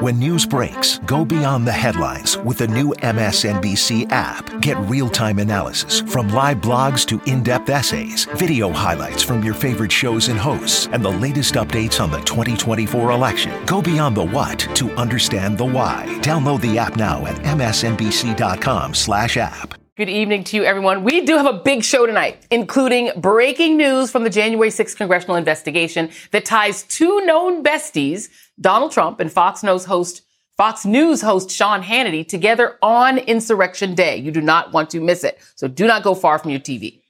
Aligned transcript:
When 0.00 0.20
news 0.20 0.46
breaks, 0.46 0.98
go 1.06 1.24
beyond 1.24 1.66
the 1.66 1.72
headlines 1.72 2.36
with 2.38 2.58
the 2.58 2.68
new 2.68 2.94
MSNBC 3.02 4.06
app. 4.12 4.60
Get 4.60 4.76
real 4.88 5.08
time 5.08 5.40
analysis 5.40 6.02
from 6.02 6.28
live 6.28 6.58
blogs 6.58 7.04
to 7.06 7.20
in 7.28 7.42
depth 7.42 7.68
essays, 7.68 8.24
video 8.36 8.70
highlights 8.70 9.24
from 9.24 9.42
your 9.42 9.54
favorite 9.54 9.90
shows 9.90 10.28
and 10.28 10.38
hosts, 10.38 10.86
and 10.92 11.04
the 11.04 11.10
latest 11.10 11.54
updates 11.54 12.00
on 12.00 12.12
the 12.12 12.20
2024 12.20 13.10
election. 13.10 13.66
Go 13.66 13.82
beyond 13.82 14.16
the 14.16 14.24
what 14.24 14.60
to 14.76 14.92
understand 14.92 15.58
the 15.58 15.64
why. 15.64 16.04
Download 16.20 16.60
the 16.60 16.78
app 16.78 16.94
now 16.94 17.26
at 17.26 17.34
msnbc.com/slash 17.38 19.36
app. 19.36 19.87
Good 19.98 20.10
evening 20.10 20.44
to 20.44 20.56
you, 20.56 20.62
everyone. 20.62 21.02
We 21.02 21.22
do 21.22 21.36
have 21.36 21.46
a 21.46 21.54
big 21.54 21.82
show 21.82 22.06
tonight, 22.06 22.46
including 22.52 23.10
breaking 23.16 23.76
news 23.76 24.12
from 24.12 24.22
the 24.22 24.30
January 24.30 24.68
6th 24.68 24.94
congressional 24.94 25.34
investigation 25.34 26.10
that 26.30 26.44
ties 26.44 26.84
two 26.84 27.26
known 27.26 27.64
besties, 27.64 28.28
Donald 28.60 28.92
Trump 28.92 29.18
and 29.18 29.32
Fox 29.32 29.64
News 29.64 29.86
host 29.86 30.22
Fox 30.56 30.86
News 30.86 31.20
host 31.20 31.50
Sean 31.50 31.82
Hannity 31.82 32.24
together 32.24 32.78
on 32.80 33.18
Insurrection 33.18 33.96
Day. 33.96 34.18
You 34.18 34.30
do 34.30 34.40
not 34.40 34.72
want 34.72 34.88
to 34.90 35.00
miss 35.00 35.24
it. 35.24 35.40
So 35.56 35.66
do 35.66 35.88
not 35.88 36.04
go 36.04 36.14
far 36.14 36.38
from 36.38 36.52
your 36.52 36.60
TV. 36.60 37.00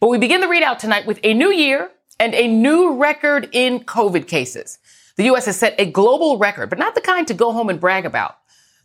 But 0.00 0.08
we 0.08 0.18
begin 0.18 0.40
the 0.40 0.48
ReidOut 0.48 0.78
tonight 0.78 1.06
with 1.06 1.20
a 1.22 1.32
new 1.32 1.52
year 1.52 1.92
and 2.18 2.34
a 2.34 2.48
new 2.48 2.94
record 2.94 3.48
in 3.52 3.84
COVID 3.84 4.26
cases. 4.26 4.80
The 5.14 5.26
U.S. 5.26 5.46
has 5.46 5.60
set 5.60 5.76
a 5.78 5.88
global 5.88 6.38
record, 6.38 6.70
but 6.70 6.80
not 6.80 6.96
the 6.96 7.00
kind 7.00 7.28
to 7.28 7.34
go 7.34 7.52
home 7.52 7.70
and 7.70 7.78
brag 7.78 8.04
about. 8.04 8.36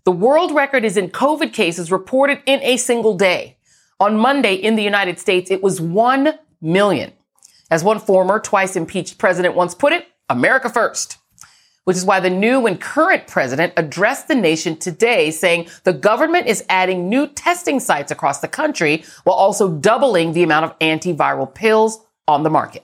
The 0.03 0.11
world 0.11 0.51
record 0.51 0.83
is 0.83 0.97
in 0.97 1.09
COVID 1.11 1.53
cases 1.53 1.91
reported 1.91 2.41
in 2.45 2.59
a 2.63 2.77
single 2.77 3.15
day. 3.15 3.57
On 3.99 4.17
Monday 4.17 4.55
in 4.55 4.75
the 4.75 4.83
United 4.83 5.19
States, 5.19 5.51
it 5.51 5.61
was 5.61 5.79
1 5.79 6.39
million. 6.59 7.13
As 7.69 7.83
one 7.83 7.99
former, 7.99 8.39
twice 8.39 8.75
impeached 8.75 9.19
president 9.19 9.55
once 9.55 9.75
put 9.75 9.93
it, 9.93 10.07
America 10.27 10.69
first. 10.69 11.17
Which 11.83 11.97
is 11.97 12.05
why 12.05 12.19
the 12.19 12.29
new 12.29 12.65
and 12.65 12.81
current 12.81 13.27
president 13.27 13.73
addressed 13.77 14.27
the 14.27 14.35
nation 14.35 14.75
today 14.77 15.29
saying 15.29 15.67
the 15.83 15.93
government 15.93 16.47
is 16.47 16.65
adding 16.67 17.07
new 17.07 17.27
testing 17.27 17.79
sites 17.79 18.11
across 18.11 18.39
the 18.39 18.47
country 18.47 19.03
while 19.23 19.35
also 19.35 19.69
doubling 19.69 20.33
the 20.33 20.43
amount 20.43 20.65
of 20.65 20.79
antiviral 20.79 21.53
pills 21.53 21.99
on 22.27 22.43
the 22.43 22.49
market. 22.49 22.83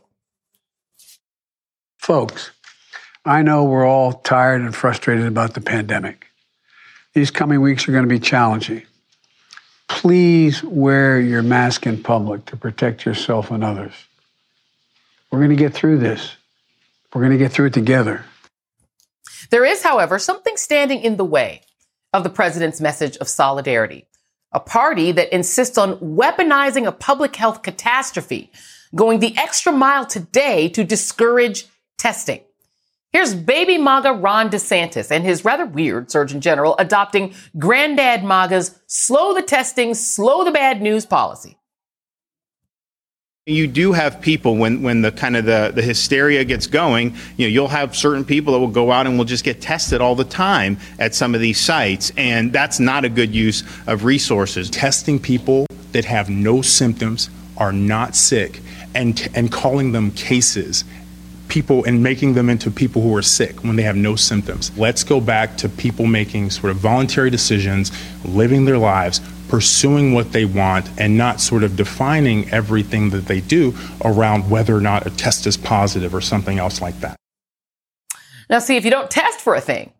Folks, 1.97 2.51
I 3.25 3.41
know 3.41 3.63
we're 3.63 3.85
all 3.87 4.13
tired 4.13 4.61
and 4.61 4.75
frustrated 4.75 5.25
about 5.25 5.53
the 5.53 5.61
pandemic. 5.61 6.26
These 7.17 7.31
coming 7.31 7.61
weeks 7.61 7.89
are 7.89 7.91
going 7.91 8.03
to 8.03 8.07
be 8.07 8.19
challenging. 8.19 8.83
Please 9.87 10.63
wear 10.63 11.19
your 11.19 11.41
mask 11.41 11.87
in 11.87 12.03
public 12.03 12.45
to 12.45 12.55
protect 12.55 13.07
yourself 13.07 13.49
and 13.49 13.63
others. 13.63 13.93
We're 15.31 15.39
going 15.39 15.49
to 15.49 15.55
get 15.55 15.73
through 15.73 15.97
this. 15.97 16.35
We're 17.11 17.21
going 17.21 17.31
to 17.31 17.39
get 17.39 17.51
through 17.51 17.65
it 17.65 17.73
together. 17.73 18.23
There 19.49 19.65
is, 19.65 19.81
however, 19.81 20.19
something 20.19 20.57
standing 20.57 21.01
in 21.01 21.17
the 21.17 21.25
way 21.25 21.61
of 22.13 22.23
the 22.23 22.29
president's 22.29 22.79
message 22.79 23.17
of 23.17 23.27
solidarity. 23.27 24.05
A 24.51 24.59
party 24.59 25.11
that 25.11 25.33
insists 25.33 25.79
on 25.79 25.97
weaponizing 25.97 26.85
a 26.85 26.91
public 26.91 27.35
health 27.35 27.63
catastrophe, 27.63 28.51
going 28.93 29.21
the 29.21 29.35
extra 29.39 29.71
mile 29.71 30.05
today 30.05 30.69
to 30.69 30.83
discourage 30.83 31.65
testing. 31.97 32.41
Here's 33.17 33.33
baby 33.33 33.79
MAGA 33.79 34.13
Ron 34.13 34.51
DeSantis 34.51 35.09
and 35.09 35.23
his 35.23 35.43
rather 35.43 35.65
weird 35.65 36.11
Surgeon 36.11 36.39
General 36.39 36.75
adopting 36.77 37.33
Granddad 37.57 38.23
MAGA's 38.23 38.79
slow 38.85 39.33
the 39.33 39.41
testing, 39.41 39.95
slow 39.95 40.43
the 40.43 40.51
bad 40.51 40.83
news 40.83 41.03
policy. 41.03 41.57
You 43.47 43.65
do 43.65 43.93
have 43.93 44.21
people 44.21 44.55
when, 44.55 44.83
when 44.83 45.01
the 45.01 45.11
kind 45.11 45.35
of 45.35 45.45
the, 45.45 45.71
the 45.73 45.81
hysteria 45.81 46.45
gets 46.45 46.67
going, 46.67 47.15
you 47.37 47.47
know, 47.47 47.51
you'll 47.51 47.67
have 47.69 47.95
certain 47.95 48.23
people 48.23 48.53
that 48.53 48.59
will 48.59 48.67
go 48.67 48.91
out 48.91 49.07
and 49.07 49.17
will 49.17 49.25
just 49.25 49.43
get 49.43 49.61
tested 49.61 49.99
all 49.99 50.13
the 50.13 50.23
time 50.23 50.77
at 50.99 51.15
some 51.15 51.33
of 51.33 51.41
these 51.41 51.59
sites. 51.59 52.11
And 52.17 52.53
that's 52.53 52.79
not 52.79 53.03
a 53.03 53.09
good 53.09 53.33
use 53.33 53.63
of 53.87 54.03
resources. 54.03 54.69
Testing 54.69 55.17
people 55.17 55.65
that 55.93 56.05
have 56.05 56.29
no 56.29 56.61
symptoms, 56.61 57.31
are 57.57 57.73
not 57.73 58.15
sick, 58.15 58.61
and, 58.93 59.27
and 59.33 59.51
calling 59.51 59.91
them 59.91 60.11
cases 60.11 60.83
people 61.47 61.83
and 61.85 62.03
making 62.03 62.33
them 62.33 62.49
into 62.49 62.69
people 62.69 63.01
who 63.01 63.15
are 63.15 63.21
sick 63.21 63.63
when 63.63 63.75
they 63.75 63.83
have 63.83 63.95
no 63.95 64.15
symptoms. 64.15 64.77
Let's 64.77 65.03
go 65.03 65.21
back 65.21 65.57
to 65.57 65.69
people 65.69 66.05
making 66.05 66.49
sort 66.49 66.71
of 66.71 66.77
voluntary 66.77 67.29
decisions, 67.29 67.91
living 68.25 68.65
their 68.65 68.77
lives, 68.77 69.21
pursuing 69.47 70.13
what 70.13 70.33
they 70.33 70.45
want, 70.45 70.89
and 70.99 71.17
not 71.17 71.39
sort 71.39 71.63
of 71.63 71.75
defining 71.75 72.49
everything 72.51 73.09
that 73.11 73.25
they 73.27 73.39
do 73.39 73.73
around 74.03 74.49
whether 74.49 74.75
or 74.75 74.81
not 74.81 75.07
a 75.07 75.09
test 75.09 75.47
is 75.47 75.55
positive 75.55 76.13
or 76.13 76.21
something 76.21 76.59
else 76.59 76.81
like 76.81 76.99
that. 76.99 77.15
Now, 78.49 78.59
see, 78.59 78.75
if 78.75 78.85
you 78.85 78.91
don't 78.91 79.09
test 79.09 79.39
for 79.41 79.55
a 79.55 79.61
thing, 79.61 79.93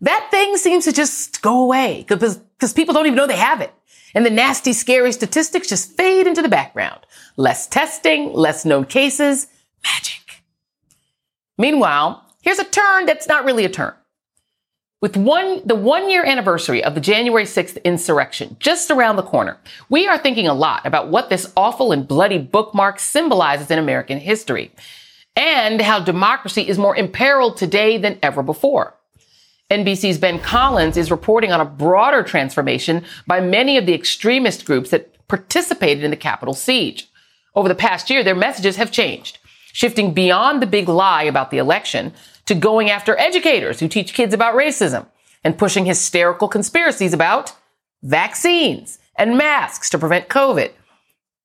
that 0.00 0.28
thing 0.30 0.56
seems 0.56 0.84
to 0.84 0.92
just 0.92 1.42
go 1.42 1.62
away 1.62 2.04
because 2.08 2.40
people 2.74 2.94
don't 2.94 3.06
even 3.06 3.16
know 3.16 3.26
they 3.26 3.36
have 3.36 3.60
it. 3.60 3.72
And 4.14 4.24
the 4.24 4.30
nasty, 4.30 4.72
scary 4.72 5.12
statistics 5.12 5.68
just 5.68 5.96
fade 5.96 6.26
into 6.26 6.40
the 6.40 6.48
background. 6.48 7.00
Less 7.36 7.66
testing, 7.66 8.32
less 8.32 8.64
known 8.64 8.84
cases, 8.84 9.48
magic. 9.84 10.14
Meanwhile, 11.58 12.24
here's 12.40 12.60
a 12.60 12.64
turn 12.64 13.04
that's 13.04 13.26
not 13.26 13.44
really 13.44 13.64
a 13.64 13.68
turn. 13.68 13.92
With 15.00 15.16
one, 15.16 15.60
the 15.64 15.74
one 15.74 16.10
year 16.10 16.24
anniversary 16.24 16.82
of 16.82 16.94
the 16.94 17.00
January 17.00 17.44
6th 17.44 17.82
insurrection 17.84 18.56
just 18.58 18.90
around 18.90 19.16
the 19.16 19.22
corner, 19.22 19.58
we 19.88 20.08
are 20.08 20.18
thinking 20.18 20.46
a 20.46 20.54
lot 20.54 20.86
about 20.86 21.08
what 21.08 21.30
this 21.30 21.52
awful 21.56 21.92
and 21.92 22.06
bloody 22.06 22.38
bookmark 22.38 22.98
symbolizes 22.98 23.70
in 23.70 23.78
American 23.78 24.18
history 24.18 24.72
and 25.36 25.80
how 25.80 26.00
democracy 26.00 26.68
is 26.68 26.78
more 26.78 26.96
imperiled 26.96 27.56
today 27.56 27.96
than 27.96 28.18
ever 28.22 28.42
before. 28.42 28.94
NBC's 29.70 30.18
Ben 30.18 30.40
Collins 30.40 30.96
is 30.96 31.10
reporting 31.10 31.52
on 31.52 31.60
a 31.60 31.64
broader 31.64 32.22
transformation 32.22 33.04
by 33.26 33.40
many 33.40 33.76
of 33.76 33.86
the 33.86 33.94
extremist 33.94 34.64
groups 34.64 34.90
that 34.90 35.28
participated 35.28 36.02
in 36.02 36.10
the 36.10 36.16
Capitol 36.16 36.54
siege. 36.54 37.08
Over 37.54 37.68
the 37.68 37.74
past 37.74 38.10
year, 38.10 38.24
their 38.24 38.34
messages 38.34 38.76
have 38.76 38.90
changed 38.90 39.38
shifting 39.78 40.12
beyond 40.12 40.60
the 40.60 40.66
big 40.66 40.88
lie 40.88 41.22
about 41.22 41.52
the 41.52 41.58
election 41.58 42.12
to 42.46 42.52
going 42.52 42.90
after 42.90 43.16
educators 43.16 43.78
who 43.78 43.86
teach 43.86 44.12
kids 44.12 44.34
about 44.34 44.56
racism 44.56 45.06
and 45.44 45.56
pushing 45.56 45.86
hysterical 45.86 46.48
conspiracies 46.48 47.12
about 47.12 47.52
vaccines 48.02 48.98
and 49.14 49.38
masks 49.38 49.88
to 49.88 49.96
prevent 49.96 50.28
COVID. 50.28 50.72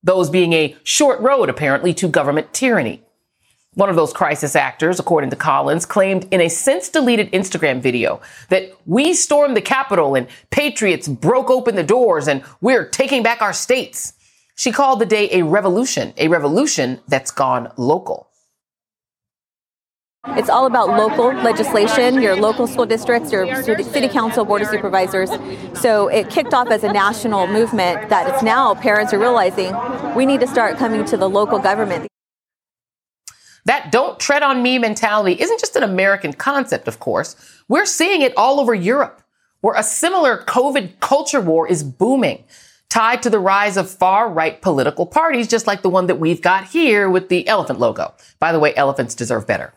Those 0.02 0.32
being 0.32 0.52
a 0.54 0.76
short 0.82 1.20
road, 1.20 1.48
apparently, 1.48 1.94
to 1.94 2.08
government 2.08 2.52
tyranny. 2.56 3.04
One 3.76 3.92
of 3.92 3.96
those 3.96 4.14
crisis 4.14 4.56
actors, 4.56 5.00
according 5.00 5.30
to 5.30 5.36
Collins, 5.36 5.86
claimed 5.86 6.28
in 6.32 6.42
a 6.42 6.50
since 6.50 6.90
deleted 6.90 7.32
Instagram 7.34 7.82
video 7.82 8.20
that 8.50 8.76
we 8.88 9.14
stormed 9.14 9.56
the 9.56 9.62
Capitol 9.62 10.16
and 10.16 10.28
patriots 10.50 11.08
broke 11.08 11.52
open 11.52 11.76
the 11.76 11.84
doors 11.84 12.28
and 12.28 12.42
we're 12.62 12.90
taking 12.90 13.22
back 13.22 13.44
our 13.44 13.54
states. 13.54 14.14
She 14.56 14.72
called 14.72 15.00
the 15.00 15.06
day 15.06 15.30
a 15.32 15.44
revolution, 15.44 16.14
a 16.18 16.28
revolution 16.28 17.00
that's 17.08 17.32
gone 17.32 17.72
local. 17.78 18.30
It's 20.26 20.50
all 20.50 20.68
about 20.68 20.88
local 20.88 21.34
legislation, 21.34 22.22
your 22.22 22.38
local 22.38 22.66
school 22.66 22.86
districts, 22.86 23.32
your 23.32 23.66
city 23.84 24.08
council, 24.08 24.46
board 24.46 24.62
of 24.62 24.70
supervisors. 24.70 25.30
So 25.74 26.08
it 26.08 26.30
kicked 26.30 26.54
off 26.54 26.70
as 26.70 26.86
a 26.86 26.94
national 26.94 27.48
movement 27.48 28.10
that 28.10 28.34
it's 28.34 28.42
now 28.42 28.74
parents 28.74 29.14
are 29.14 29.20
realizing 29.20 29.76
we 30.16 30.26
need 30.26 30.40
to 30.40 30.48
start 30.48 30.78
coming 30.78 31.04
to 31.06 31.18
the 31.18 31.30
local 31.30 31.60
government. 31.60 32.08
That 33.66 33.92
don't 33.92 34.18
tread 34.20 34.44
on 34.44 34.64
me 34.64 34.80
mentality 34.80 35.42
isn't 35.42 35.60
just 35.60 35.76
an 35.76 35.84
American 35.84 36.32
concept, 36.32 36.88
of 36.88 37.00
course. 37.00 37.36
We're 37.68 37.86
seeing 37.86 38.22
it 38.22 38.34
all 38.38 38.62
over 38.62 38.74
Europe, 38.74 39.22
where 39.60 39.76
a 39.76 39.84
similar 39.84 40.38
COVID 40.38 41.00
culture 41.02 41.42
war 41.42 41.68
is 41.68 41.84
booming 41.84 42.46
tied 42.94 43.24
to 43.24 43.30
the 43.32 43.40
rise 43.40 43.76
of 43.76 43.90
far 43.90 44.30
right 44.30 44.62
political 44.62 45.08
parties, 45.08 45.48
just 45.48 45.66
like 45.66 45.82
the 45.82 45.90
one 45.90 46.06
that 46.06 46.20
we've 46.20 46.44
got 46.44 46.66
here 46.66 47.10
with 47.10 47.28
the 47.28 47.48
elephant 47.48 47.80
logo. 47.80 48.14
By 48.38 48.52
the 48.52 48.60
way, 48.60 48.76
elephants 48.76 49.16
deserve 49.16 49.48
better. 49.48 49.74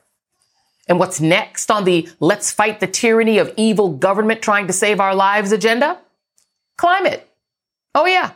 And 0.86 0.98
what's 0.98 1.18
next 1.18 1.70
on 1.70 1.84
the 1.84 2.10
let's 2.20 2.52
fight 2.52 2.78
the 2.78 2.86
tyranny 2.86 3.38
of 3.38 3.54
evil 3.56 3.88
government 3.88 4.42
trying 4.42 4.66
to 4.66 4.74
save 4.74 5.00
our 5.00 5.14
lives 5.14 5.50
agenda? 5.50 5.98
Climate. 6.76 7.26
Oh 7.94 8.04
yeah. 8.04 8.32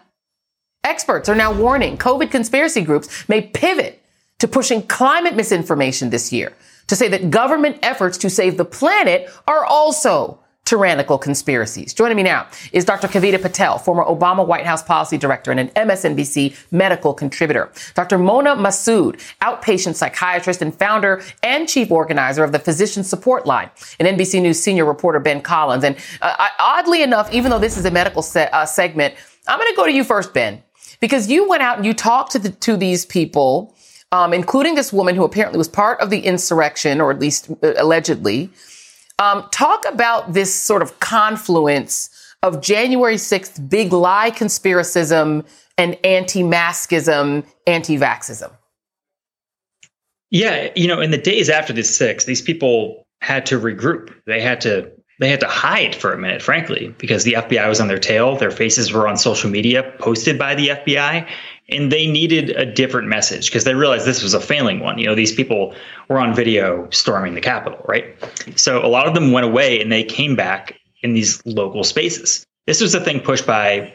Experts 0.82 1.28
are 1.28 1.36
now 1.36 1.52
warning 1.52 1.98
COVID 1.98 2.30
conspiracy 2.30 2.80
groups 2.80 3.28
may 3.28 3.42
pivot 3.42 4.02
to 4.38 4.48
pushing 4.48 4.80
climate 4.80 5.36
misinformation 5.36 6.08
this 6.08 6.32
year 6.32 6.54
to 6.86 6.96
say 6.96 7.06
that 7.08 7.30
government 7.30 7.78
efforts 7.82 8.16
to 8.16 8.30
save 8.30 8.56
the 8.56 8.64
planet 8.64 9.28
are 9.46 9.62
also 9.62 10.39
tyrannical 10.64 11.18
conspiracies. 11.18 11.92
Joining 11.92 12.16
me 12.16 12.22
now 12.22 12.46
is 12.72 12.84
Dr. 12.84 13.08
Kavita 13.08 13.40
Patel, 13.42 13.78
former 13.78 14.04
Obama 14.04 14.46
White 14.46 14.66
House 14.66 14.82
policy 14.82 15.18
director 15.18 15.50
and 15.50 15.58
an 15.58 15.68
MSNBC 15.70 16.56
medical 16.70 17.12
contributor. 17.12 17.72
Dr. 17.94 18.18
Mona 18.18 18.54
Masood, 18.54 19.20
outpatient 19.42 19.96
psychiatrist 19.96 20.62
and 20.62 20.72
founder 20.72 21.22
and 21.42 21.68
chief 21.68 21.90
organizer 21.90 22.44
of 22.44 22.52
the 22.52 22.58
Physician 22.58 23.02
Support 23.02 23.46
Line, 23.46 23.70
and 23.98 24.06
NBC 24.06 24.40
News 24.40 24.62
senior 24.62 24.84
reporter 24.84 25.18
Ben 25.18 25.40
Collins. 25.40 25.82
And 25.82 25.96
uh, 26.22 26.48
oddly 26.58 27.02
enough, 27.02 27.32
even 27.32 27.50
though 27.50 27.58
this 27.58 27.76
is 27.76 27.84
a 27.84 27.90
medical 27.90 28.22
se- 28.22 28.50
uh, 28.52 28.66
segment, 28.66 29.14
I'm 29.48 29.58
going 29.58 29.70
to 29.70 29.76
go 29.76 29.86
to 29.86 29.92
you 29.92 30.04
first, 30.04 30.32
Ben, 30.32 30.62
because 31.00 31.28
you 31.28 31.48
went 31.48 31.62
out 31.62 31.78
and 31.78 31.86
you 31.86 31.94
talked 31.94 32.32
to 32.32 32.38
the, 32.38 32.50
to 32.50 32.76
these 32.76 33.04
people, 33.06 33.74
um, 34.12 34.32
including 34.32 34.74
this 34.74 34.92
woman 34.92 35.16
who 35.16 35.24
apparently 35.24 35.58
was 35.58 35.68
part 35.68 36.00
of 36.00 36.10
the 36.10 36.20
insurrection, 36.20 37.00
or 37.00 37.10
at 37.10 37.18
least 37.18 37.50
uh, 37.62 37.74
allegedly. 37.76 38.50
Um, 39.20 39.46
talk 39.50 39.84
about 39.84 40.32
this 40.32 40.52
sort 40.52 40.80
of 40.80 40.98
confluence 40.98 42.08
of 42.42 42.62
January 42.62 43.16
6th 43.16 43.68
big 43.68 43.92
lie 43.92 44.30
conspiracism 44.30 45.46
and 45.76 45.98
anti-maskism, 46.04 47.44
anti-vaxism. 47.66 48.50
Yeah, 50.30 50.70
you 50.74 50.88
know, 50.88 51.00
in 51.00 51.10
the 51.10 51.18
days 51.18 51.50
after 51.50 51.74
the 51.74 51.82
6th, 51.82 52.24
these 52.24 52.40
people 52.40 53.06
had 53.20 53.44
to 53.46 53.60
regroup. 53.60 54.10
They 54.26 54.40
had 54.40 54.62
to 54.62 54.90
they 55.20 55.28
had 55.28 55.40
to 55.40 55.48
hide 55.48 55.94
for 55.94 56.14
a 56.14 56.18
minute, 56.18 56.40
frankly, 56.40 56.94
because 56.96 57.24
the 57.24 57.34
FBI 57.34 57.68
was 57.68 57.78
on 57.78 57.88
their 57.88 57.98
tail. 57.98 58.36
Their 58.36 58.50
faces 58.50 58.90
were 58.90 59.06
on 59.06 59.18
social 59.18 59.50
media 59.50 59.92
posted 59.98 60.38
by 60.38 60.54
the 60.54 60.68
FBI, 60.68 61.28
and 61.72 61.90
they 61.90 62.06
needed 62.06 62.50
a 62.50 62.64
different 62.66 63.08
message 63.08 63.46
because 63.46 63.64
they 63.64 63.74
realized 63.74 64.06
this 64.06 64.22
was 64.22 64.34
a 64.34 64.40
failing 64.40 64.80
one. 64.80 64.98
You 64.98 65.06
know, 65.06 65.14
these 65.14 65.32
people 65.32 65.74
were 66.08 66.18
on 66.18 66.34
video 66.34 66.88
storming 66.90 67.34
the 67.34 67.40
Capitol, 67.40 67.84
right? 67.88 68.16
So 68.56 68.84
a 68.84 68.88
lot 68.88 69.06
of 69.06 69.14
them 69.14 69.32
went 69.32 69.46
away 69.46 69.80
and 69.80 69.90
they 69.90 70.04
came 70.04 70.36
back 70.36 70.78
in 71.02 71.14
these 71.14 71.44
local 71.46 71.84
spaces. 71.84 72.44
This 72.66 72.80
was 72.80 72.94
a 72.94 73.00
thing 73.00 73.20
pushed 73.20 73.46
by 73.46 73.94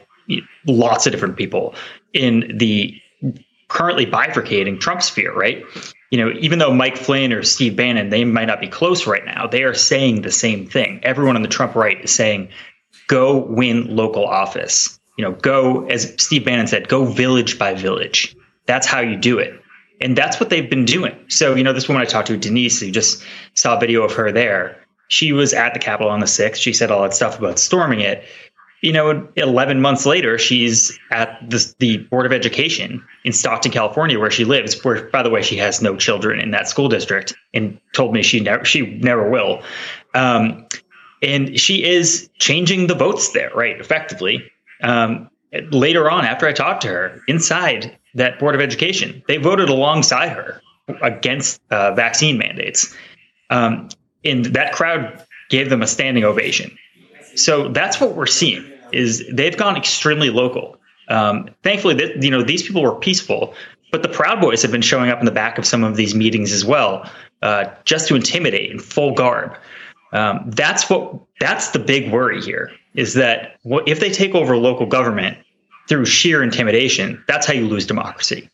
lots 0.67 1.05
of 1.05 1.11
different 1.11 1.37
people 1.37 1.75
in 2.13 2.57
the 2.57 2.99
currently 3.67 4.05
bifurcating 4.05 4.79
Trump 4.79 5.01
sphere, 5.01 5.33
right? 5.33 5.63
You 6.11 6.19
know, 6.19 6.31
even 6.39 6.59
though 6.59 6.73
Mike 6.73 6.97
Flynn 6.97 7.33
or 7.33 7.43
Steve 7.43 7.75
Bannon, 7.75 8.09
they 8.09 8.23
might 8.23 8.45
not 8.45 8.59
be 8.59 8.67
close 8.67 9.07
right 9.07 9.25
now, 9.25 9.47
they 9.47 9.63
are 9.63 9.73
saying 9.73 10.21
the 10.21 10.31
same 10.31 10.67
thing. 10.67 10.99
Everyone 11.03 11.35
on 11.35 11.41
the 11.41 11.47
Trump 11.47 11.75
right 11.75 12.03
is 12.03 12.13
saying, 12.13 12.49
go 13.07 13.37
win 13.37 13.95
local 13.95 14.25
office 14.25 14.99
you 15.17 15.23
know, 15.23 15.31
go, 15.33 15.85
as 15.85 16.13
Steve 16.17 16.45
Bannon 16.45 16.67
said, 16.67 16.87
go 16.87 17.05
village 17.05 17.57
by 17.57 17.73
village. 17.73 18.35
That's 18.65 18.87
how 18.87 18.99
you 18.99 19.15
do 19.15 19.39
it. 19.39 19.61
And 20.01 20.17
that's 20.17 20.39
what 20.39 20.49
they've 20.49 20.69
been 20.69 20.85
doing. 20.85 21.17
So, 21.29 21.55
you 21.55 21.63
know, 21.63 21.71
this 21.71 21.87
woman 21.87 22.01
I 22.01 22.05
talked 22.05 22.27
to, 22.27 22.37
Denise, 22.37 22.81
you 22.81 22.91
just 22.91 23.23
saw 23.53 23.77
a 23.77 23.79
video 23.79 24.03
of 24.03 24.11
her 24.13 24.31
there. 24.31 24.77
She 25.07 25.31
was 25.31 25.53
at 25.53 25.73
the 25.73 25.79
Capitol 25.79 26.11
on 26.11 26.19
the 26.19 26.25
6th. 26.25 26.57
She 26.57 26.73
said 26.73 26.91
all 26.91 27.03
that 27.03 27.13
stuff 27.13 27.39
about 27.39 27.59
storming 27.59 28.01
it. 28.01 28.23
You 28.81 28.91
know, 28.91 29.27
11 29.37 29.81
months 29.81 30.05
later, 30.05 30.37
she's 30.37 30.99
at 31.11 31.39
the, 31.49 31.73
the 31.79 31.97
Board 31.97 32.25
of 32.25 32.33
Education 32.33 33.03
in 33.23 33.31
Stockton, 33.31 33.71
California, 33.71 34.19
where 34.19 34.29
she 34.29 34.43
lives, 34.43 34.83
where, 34.83 35.09
by 35.09 35.23
the 35.23 35.29
way, 35.29 35.41
she 35.41 35.55
has 35.57 35.81
no 35.81 35.95
children 35.95 36.39
in 36.39 36.51
that 36.51 36.67
school 36.67 36.89
district 36.89 37.33
and 37.53 37.79
told 37.93 38.13
me 38.13 38.21
she 38.21 38.41
never, 38.41 38.65
she 38.65 38.97
never 38.97 39.29
will. 39.29 39.63
Um, 40.13 40.67
and 41.23 41.57
she 41.59 41.83
is 41.83 42.29
changing 42.37 42.87
the 42.87 42.95
votes 42.95 43.31
there, 43.31 43.49
right? 43.55 43.79
Effectively 43.79 44.51
um, 44.81 45.29
later 45.71 46.09
on, 46.09 46.25
after 46.25 46.47
I 46.47 46.53
talked 46.53 46.81
to 46.81 46.87
her 46.89 47.21
inside 47.27 47.97
that 48.13 48.39
Board 48.39 48.55
of 48.55 48.61
Education, 48.61 49.23
they 49.27 49.37
voted 49.37 49.69
alongside 49.69 50.29
her 50.29 50.61
against 51.01 51.61
uh, 51.71 51.93
vaccine 51.93 52.37
mandates. 52.37 52.95
Um, 53.49 53.89
and 54.23 54.45
that 54.45 54.73
crowd 54.73 55.23
gave 55.49 55.69
them 55.69 55.81
a 55.81 55.87
standing 55.87 56.23
ovation. 56.23 56.75
So 57.35 57.69
that's 57.69 57.99
what 57.99 58.15
we're 58.15 58.25
seeing 58.25 58.65
is 58.91 59.23
they've 59.31 59.57
gone 59.57 59.75
extremely 59.75 60.29
local. 60.29 60.77
Um, 61.09 61.49
thankfully, 61.63 61.93
that 61.95 62.23
you 62.23 62.31
know 62.31 62.43
these 62.43 62.63
people 62.63 62.81
were 62.81 62.95
peaceful, 62.95 63.53
but 63.91 64.01
the 64.01 64.09
Proud 64.09 64.41
Boys 64.41 64.61
have 64.61 64.71
been 64.71 64.81
showing 64.81 65.09
up 65.09 65.19
in 65.19 65.25
the 65.25 65.31
back 65.31 65.57
of 65.57 65.65
some 65.65 65.83
of 65.83 65.95
these 65.95 66.15
meetings 66.15 66.51
as 66.51 66.65
well, 66.65 67.09
uh, 67.41 67.65
just 67.83 68.07
to 68.07 68.15
intimidate 68.15 68.71
in 68.71 68.79
full 68.79 69.13
garb. 69.13 69.55
Um, 70.11 70.49
that's 70.51 70.89
what 70.89 71.19
that's 71.39 71.71
the 71.71 71.79
big 71.79 72.11
worry 72.11 72.41
here 72.41 72.71
is 72.93 73.13
that 73.15 73.57
what, 73.63 73.87
if 73.87 73.99
they 73.99 74.09
take 74.09 74.33
over 74.33 74.55
local 74.55 74.85
government 74.85 75.37
through 75.87 76.05
sheer 76.05 76.41
intimidation, 76.41 77.23
that's 77.27 77.45
how 77.45 77.53
you 77.53 77.67
lose 77.67 77.85
democracy. 77.85 78.49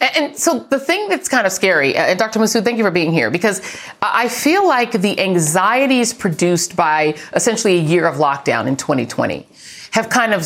And 0.00 0.36
so 0.36 0.60
the 0.60 0.78
thing 0.78 1.08
that's 1.08 1.28
kind 1.28 1.46
of 1.46 1.52
scary, 1.52 1.96
uh, 1.96 2.14
Dr. 2.14 2.38
Masood, 2.38 2.64
thank 2.64 2.78
you 2.78 2.84
for 2.84 2.90
being 2.90 3.12
here, 3.12 3.30
because 3.30 3.60
I 4.00 4.28
feel 4.28 4.66
like 4.66 4.92
the 4.92 5.18
anxieties 5.20 6.14
produced 6.14 6.76
by 6.76 7.16
essentially 7.34 7.76
a 7.76 7.82
year 7.82 8.06
of 8.06 8.16
lockdown 8.16 8.68
in 8.68 8.76
2020 8.76 9.46
have 9.90 10.08
kind 10.08 10.32
of 10.32 10.40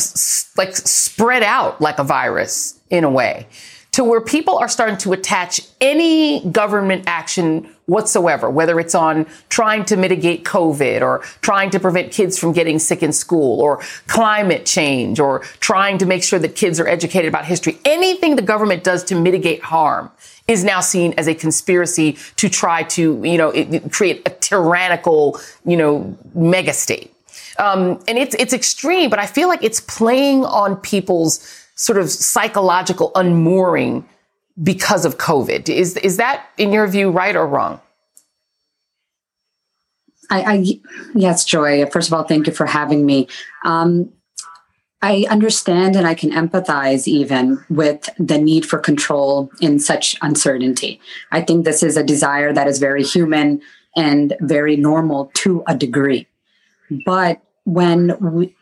like 0.57 0.75
spread 0.75 1.43
out 1.43 1.79
like 1.79 1.99
a 1.99 2.03
virus 2.03 2.79
in 2.89 3.03
a 3.03 3.09
way 3.09 3.47
to 3.91 4.05
where 4.05 4.21
people 4.21 4.57
are 4.57 4.69
starting 4.69 4.97
to 4.97 5.11
attach 5.11 5.61
any 5.81 6.39
government 6.49 7.03
action 7.07 7.69
whatsoever, 7.87 8.49
whether 8.49 8.79
it's 8.79 8.95
on 8.95 9.25
trying 9.49 9.83
to 9.83 9.97
mitigate 9.97 10.45
COVID 10.45 11.01
or 11.01 11.19
trying 11.41 11.69
to 11.71 11.79
prevent 11.79 12.11
kids 12.11 12.39
from 12.39 12.53
getting 12.53 12.79
sick 12.79 13.03
in 13.03 13.11
school 13.11 13.59
or 13.59 13.81
climate 14.07 14.65
change 14.65 15.19
or 15.19 15.39
trying 15.59 15.97
to 15.97 16.05
make 16.05 16.23
sure 16.23 16.39
that 16.39 16.55
kids 16.55 16.79
are 16.79 16.87
educated 16.87 17.27
about 17.27 17.43
history. 17.43 17.77
Anything 17.83 18.37
the 18.37 18.41
government 18.41 18.85
does 18.85 19.03
to 19.05 19.15
mitigate 19.15 19.61
harm 19.61 20.09
is 20.47 20.63
now 20.63 20.79
seen 20.79 21.13
as 21.17 21.27
a 21.27 21.35
conspiracy 21.35 22.17
to 22.37 22.47
try 22.47 22.83
to, 22.83 23.21
you 23.25 23.37
know, 23.37 23.51
create 23.89 24.21
a 24.25 24.29
tyrannical, 24.29 25.39
you 25.65 25.75
know, 25.75 26.17
mega 26.33 26.71
state. 26.73 27.13
Um, 27.59 28.01
and 28.07 28.17
it's, 28.17 28.35
it's 28.35 28.53
extreme, 28.53 29.09
but 29.09 29.19
I 29.19 29.25
feel 29.25 29.49
like 29.49 29.63
it's 29.63 29.81
playing 29.81 30.45
on 30.45 30.77
people's 30.77 31.60
sort 31.75 31.97
of 31.97 32.09
psychological 32.09 33.11
unmooring 33.15 34.07
because 34.61 35.05
of 35.05 35.17
COVID. 35.17 35.69
Is, 35.69 35.97
is 35.97 36.17
that, 36.17 36.47
in 36.57 36.71
your 36.71 36.87
view, 36.87 37.09
right 37.09 37.35
or 37.35 37.47
wrong? 37.47 37.79
I, 40.29 40.41
I 40.41 40.79
yes, 41.13 41.43
Joy. 41.45 41.85
First 41.87 42.07
of 42.07 42.13
all, 42.13 42.23
thank 42.23 42.47
you 42.47 42.53
for 42.53 42.65
having 42.65 43.05
me. 43.05 43.27
Um, 43.65 44.11
I 45.01 45.25
understand 45.29 45.95
and 45.95 46.05
I 46.05 46.13
can 46.13 46.31
empathize 46.31 47.07
even 47.07 47.63
with 47.69 48.07
the 48.19 48.37
need 48.37 48.65
for 48.65 48.77
control 48.77 49.51
in 49.59 49.79
such 49.79 50.15
uncertainty. 50.21 51.01
I 51.31 51.41
think 51.41 51.65
this 51.65 51.81
is 51.81 51.97
a 51.97 52.03
desire 52.03 52.53
that 52.53 52.67
is 52.67 52.77
very 52.77 53.03
human 53.03 53.61
and 53.95 54.35
very 54.41 54.75
normal 54.75 55.31
to 55.35 55.63
a 55.67 55.75
degree. 55.75 56.27
But 57.05 57.41
when 57.65 58.15
we, 58.21 58.55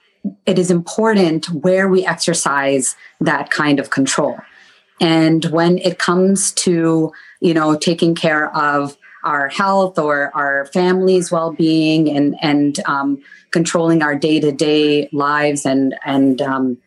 it 0.46 0.60
is 0.60 0.72
important 0.72 1.50
where 1.50 1.88
we 1.88 2.06
exercise 2.06 2.96
that 3.22 3.50
kind 3.50 3.80
of 3.80 3.90
control. 3.90 4.38
And 5.02 5.46
when 5.46 5.78
it 5.78 5.98
comes 5.98 6.52
to, 6.54 7.12
you 7.40 7.54
know, 7.54 7.78
taking 7.78 8.16
care 8.16 8.56
of 8.56 8.98
our 9.24 9.50
health 9.50 10.00
or 10.00 10.32
our 10.34 10.66
family's 10.68 11.32
well-being 11.32 12.10
and 12.10 12.36
and 12.42 12.80
um, 12.86 13.22
controlling 13.52 14.02
our 14.02 14.16
day-to-day 14.16 15.10
lives 15.12 15.66
and 15.66 15.96
and 16.06 16.42
um, 16.42 16.78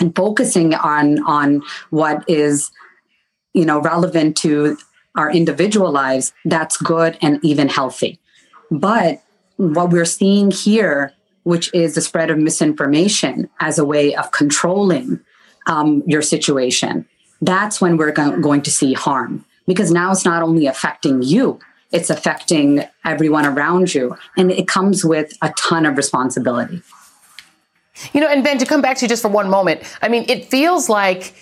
and 0.00 0.14
focusing 0.14 0.74
on 0.74 1.22
on 1.24 1.62
what 1.90 2.24
is 2.28 2.70
you 3.52 3.64
know 3.64 3.80
relevant 3.80 4.36
to 4.38 4.78
our 5.16 5.30
individual 5.30 5.90
lives 5.90 6.32
that's 6.44 6.76
good 6.76 7.18
and 7.20 7.38
even 7.44 7.68
healthy 7.68 8.18
but 8.70 9.22
what 9.56 9.90
we're 9.90 10.04
seeing 10.04 10.50
here 10.50 11.12
which 11.48 11.72
is 11.72 11.94
the 11.94 12.02
spread 12.02 12.28
of 12.28 12.36
misinformation 12.36 13.48
as 13.58 13.78
a 13.78 13.84
way 13.84 14.14
of 14.14 14.30
controlling 14.32 15.18
um, 15.66 16.02
your 16.06 16.20
situation, 16.20 17.06
that's 17.40 17.80
when 17.80 17.96
we're 17.96 18.12
go- 18.12 18.38
going 18.38 18.60
to 18.60 18.70
see 18.70 18.92
harm. 18.92 19.46
Because 19.66 19.90
now 19.90 20.12
it's 20.12 20.26
not 20.26 20.42
only 20.42 20.66
affecting 20.66 21.22
you, 21.22 21.58
it's 21.90 22.10
affecting 22.10 22.84
everyone 23.02 23.46
around 23.46 23.94
you. 23.94 24.14
And 24.36 24.50
it 24.50 24.68
comes 24.68 25.06
with 25.06 25.32
a 25.40 25.50
ton 25.56 25.86
of 25.86 25.96
responsibility. 25.96 26.82
You 28.12 28.20
know, 28.20 28.28
and 28.28 28.44
Ben, 28.44 28.58
to 28.58 28.66
come 28.66 28.82
back 28.82 28.98
to 28.98 29.06
you 29.06 29.08
just 29.08 29.22
for 29.22 29.28
one 29.28 29.48
moment, 29.48 29.80
I 30.02 30.08
mean, 30.08 30.26
it 30.28 30.44
feels 30.44 30.90
like 30.90 31.34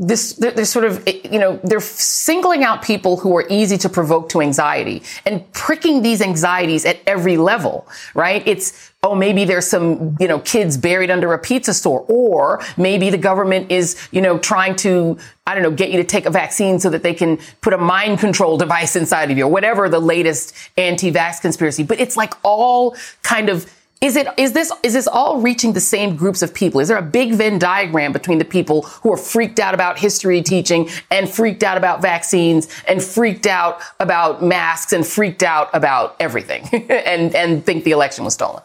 this 0.00 0.32
they're, 0.32 0.64
sort 0.64 0.84
of 0.84 1.06
eh, 1.06 1.20
you 1.30 1.38
know 1.38 1.60
they're 1.62 1.80
singling 1.80 2.64
out 2.64 2.82
people 2.82 3.18
who 3.18 3.36
are 3.36 3.46
easy 3.50 3.76
to 3.78 3.88
provoke 3.88 4.28
to 4.30 4.40
anxiety 4.40 5.02
and 5.26 5.50
pricking 5.52 6.02
these 6.02 6.20
anxieties 6.20 6.84
at 6.84 6.98
every 7.06 7.36
level 7.36 7.86
right? 8.14 8.42
It's 8.46 8.90
oh 9.02 9.14
maybe 9.14 9.44
there's 9.44 9.66
some 9.66 10.16
you 10.20 10.28
know 10.28 10.40
kids 10.40 10.76
buried 10.76 11.10
under 11.10 11.32
a 11.32 11.38
pizza 11.38 11.74
store 11.74 12.04
or 12.08 12.60
maybe 12.76 13.10
the 13.10 13.18
government 13.18 13.70
is 13.70 13.96
you 14.10 14.20
know 14.20 14.38
trying 14.38 14.76
to 14.76 15.16
i 15.46 15.54
don't 15.54 15.62
know 15.62 15.70
get 15.70 15.90
you 15.90 15.96
to 15.96 16.04
take 16.04 16.26
a 16.26 16.30
vaccine 16.30 16.78
so 16.78 16.90
that 16.90 17.02
they 17.02 17.14
can 17.14 17.38
put 17.62 17.72
a 17.72 17.78
mind 17.78 18.18
control 18.18 18.58
device 18.58 18.96
inside 18.96 19.30
of 19.30 19.38
you 19.38 19.44
or 19.44 19.48
whatever 19.48 19.88
the 19.88 19.98
latest 20.00 20.54
anti-vax 20.76 21.40
conspiracy. 21.40 21.82
But 21.82 22.00
it's 22.00 22.16
like 22.16 22.34
all 22.42 22.96
kind 23.22 23.48
of 23.48 23.72
is 24.00 24.16
it 24.16 24.26
is 24.38 24.52
this 24.52 24.72
is 24.82 24.94
this 24.94 25.06
all 25.06 25.40
reaching 25.40 25.74
the 25.74 25.80
same 25.80 26.16
groups 26.16 26.40
of 26.40 26.54
people? 26.54 26.80
Is 26.80 26.88
there 26.88 26.96
a 26.96 27.02
big 27.02 27.34
Venn 27.34 27.58
diagram 27.58 28.12
between 28.12 28.38
the 28.38 28.46
people 28.46 28.82
who 28.82 29.12
are 29.12 29.16
freaked 29.18 29.60
out 29.60 29.74
about 29.74 29.98
history 29.98 30.40
teaching 30.42 30.88
and 31.10 31.28
freaked 31.28 31.62
out 31.62 31.76
about 31.76 32.00
vaccines 32.00 32.66
and 32.88 33.02
freaked 33.02 33.46
out 33.46 33.82
about 33.98 34.42
masks 34.42 34.94
and 34.94 35.06
freaked 35.06 35.42
out 35.42 35.68
about 35.74 36.16
everything 36.18 36.66
and 36.90 37.34
and 37.34 37.66
think 37.66 37.84
the 37.84 37.90
election 37.90 38.24
was 38.24 38.34
stolen? 38.34 38.62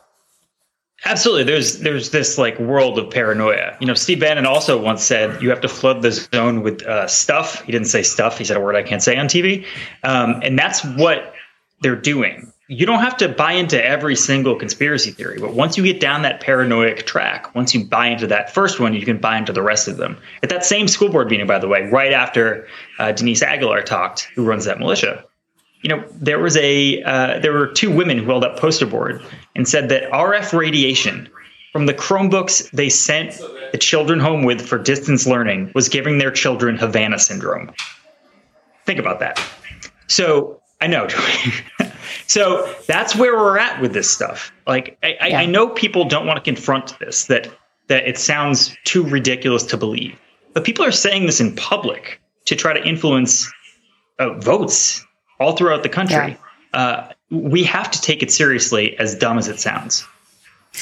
Absolutely. 1.04 1.44
There's 1.44 1.80
there's 1.80 2.12
this 2.12 2.38
like 2.38 2.58
world 2.58 2.98
of 2.98 3.12
paranoia. 3.12 3.75
You 3.82 3.88
know, 3.88 3.94
Steve 3.94 4.22
Bannon 4.22 4.46
also 4.46 4.82
once 4.82 5.04
said 5.04 5.42
you 5.44 5.50
have 5.50 5.62
to 5.62 5.68
flood 5.68 6.01
the 6.01 6.13
zone 6.13 6.63
with 6.63 6.82
uh, 6.84 7.08
stuff. 7.08 7.62
He 7.63 7.74
didn't 7.74 7.88
say 7.88 8.04
stuff. 8.04 8.38
He 8.38 8.46
said 8.46 8.56
a 8.56 8.62
word 8.62 8.77
I 8.77 8.84
can't 8.84 9.04
say 9.04 9.18
on 9.18 9.27
TV, 9.27 9.65
um, 10.04 10.39
and 10.44 10.58
that's 10.58 10.84
what 10.86 11.34
they're 11.82 11.98
doing 11.98 12.54
you 12.67 12.86
don't 12.86 13.01
have 13.01 13.17
to 13.17 13.29
buy 13.29 13.51
into 13.51 13.84
every 13.84 14.15
single 14.15 14.55
conspiracy 14.55 15.12
theory, 15.12 15.39
but 15.39 15.53
once 15.53 15.77
you 15.77 15.84
get 15.84 16.00
down 16.00 16.24
that 16.24 16.41
paranoid 16.41 17.05
track, 17.05 17.53
once 17.53 17.75
you 17.75 17.86
buy 17.86 18.07
into 18.07 18.25
that 18.27 18.51
first 18.51 18.79
one, 18.79 18.93
you 18.93 19.05
can 19.05 19.17
buy 19.17 19.38
into 19.38 19.53
the 19.53 19.62
rest 19.62 19.88
of 19.88 19.98
them. 19.98 20.17
At 20.41 20.50
that 20.50 20.65
same 20.65 20.88
school 20.88 21.10
board 21.10 21.29
meeting, 21.29 21.45
by 21.45 21.60
the 21.60 21.67
way, 21.67 21.84
right 21.84 22.12
after 22.12 22.67
uh, 22.98 23.12
Denise 23.12 23.43
Aguilar 23.43 23.84
talked, 23.84 24.24
who 24.34 24.43
runs 24.43 24.65
that 24.65 24.79
militia, 24.79 25.24
you 25.84 25.89
know, 25.89 26.03
there 26.13 26.39
was 26.39 26.57
a 26.57 27.03
uh, 27.03 27.39
there 27.39 27.53
were 27.53 27.67
two 27.67 27.91
women 27.91 28.17
who 28.17 28.25
held 28.25 28.43
up 28.43 28.57
poster 28.57 28.88
board 28.88 29.24
and 29.55 29.67
said 29.67 29.89
that 29.89 30.10
RF 30.12 30.57
radiation 30.57 31.29
from 31.72 31.86
the 31.86 31.93
Chromebooks 31.93 32.72
they 32.72 32.89
sent 32.89 33.39
the 33.72 33.77
children 33.77 34.19
home 34.19 34.43
with 34.43 34.67
for 34.67 34.79
distance 34.79 35.27
learning 35.27 35.72
was 35.75 35.88
giving 35.88 36.17
their 36.17 36.31
children 36.31 36.75
Havana 36.77 37.19
syndrome. 37.19 37.72
Think 38.86 39.00
about 39.00 39.19
that. 39.19 39.39
So 40.07 40.60
I 40.81 40.88
know. 40.88 41.07
so 42.27 42.74
that's 42.88 43.15
where 43.15 43.35
we're 43.35 43.57
at 43.57 43.81
with 43.81 43.93
this 43.93 44.09
stuff. 44.09 44.51
Like 44.67 44.97
I, 45.03 45.27
yeah. 45.27 45.39
I 45.39 45.45
know 45.45 45.67
people 45.69 46.05
don't 46.05 46.25
want 46.25 46.38
to 46.38 46.43
confront 46.43 46.97
this 47.00 47.25
that 47.25 47.51
that 47.88 48.07
it 48.07 48.17
sounds 48.17 48.75
too 48.83 49.03
ridiculous 49.03 49.63
to 49.63 49.77
believe, 49.77 50.17
but 50.53 50.63
people 50.63 50.85
are 50.85 50.91
saying 50.91 51.25
this 51.25 51.39
in 51.39 51.55
public 51.55 52.21
to 52.45 52.55
try 52.55 52.74
to 52.74 52.83
influence 52.88 53.51
uh, 54.19 54.33
votes 54.39 55.05
all 55.39 55.55
throughout 55.55 55.83
the 55.83 55.89
country. 55.89 56.38
Yeah. 56.74 56.79
Uh, 56.79 57.12
we 57.31 57.63
have 57.63 57.89
to 57.91 58.01
take 58.01 58.21
it 58.21 58.31
seriously, 58.31 58.97
as 59.00 59.15
dumb 59.15 59.38
as 59.38 59.47
it 59.47 59.59
sounds. 59.59 60.05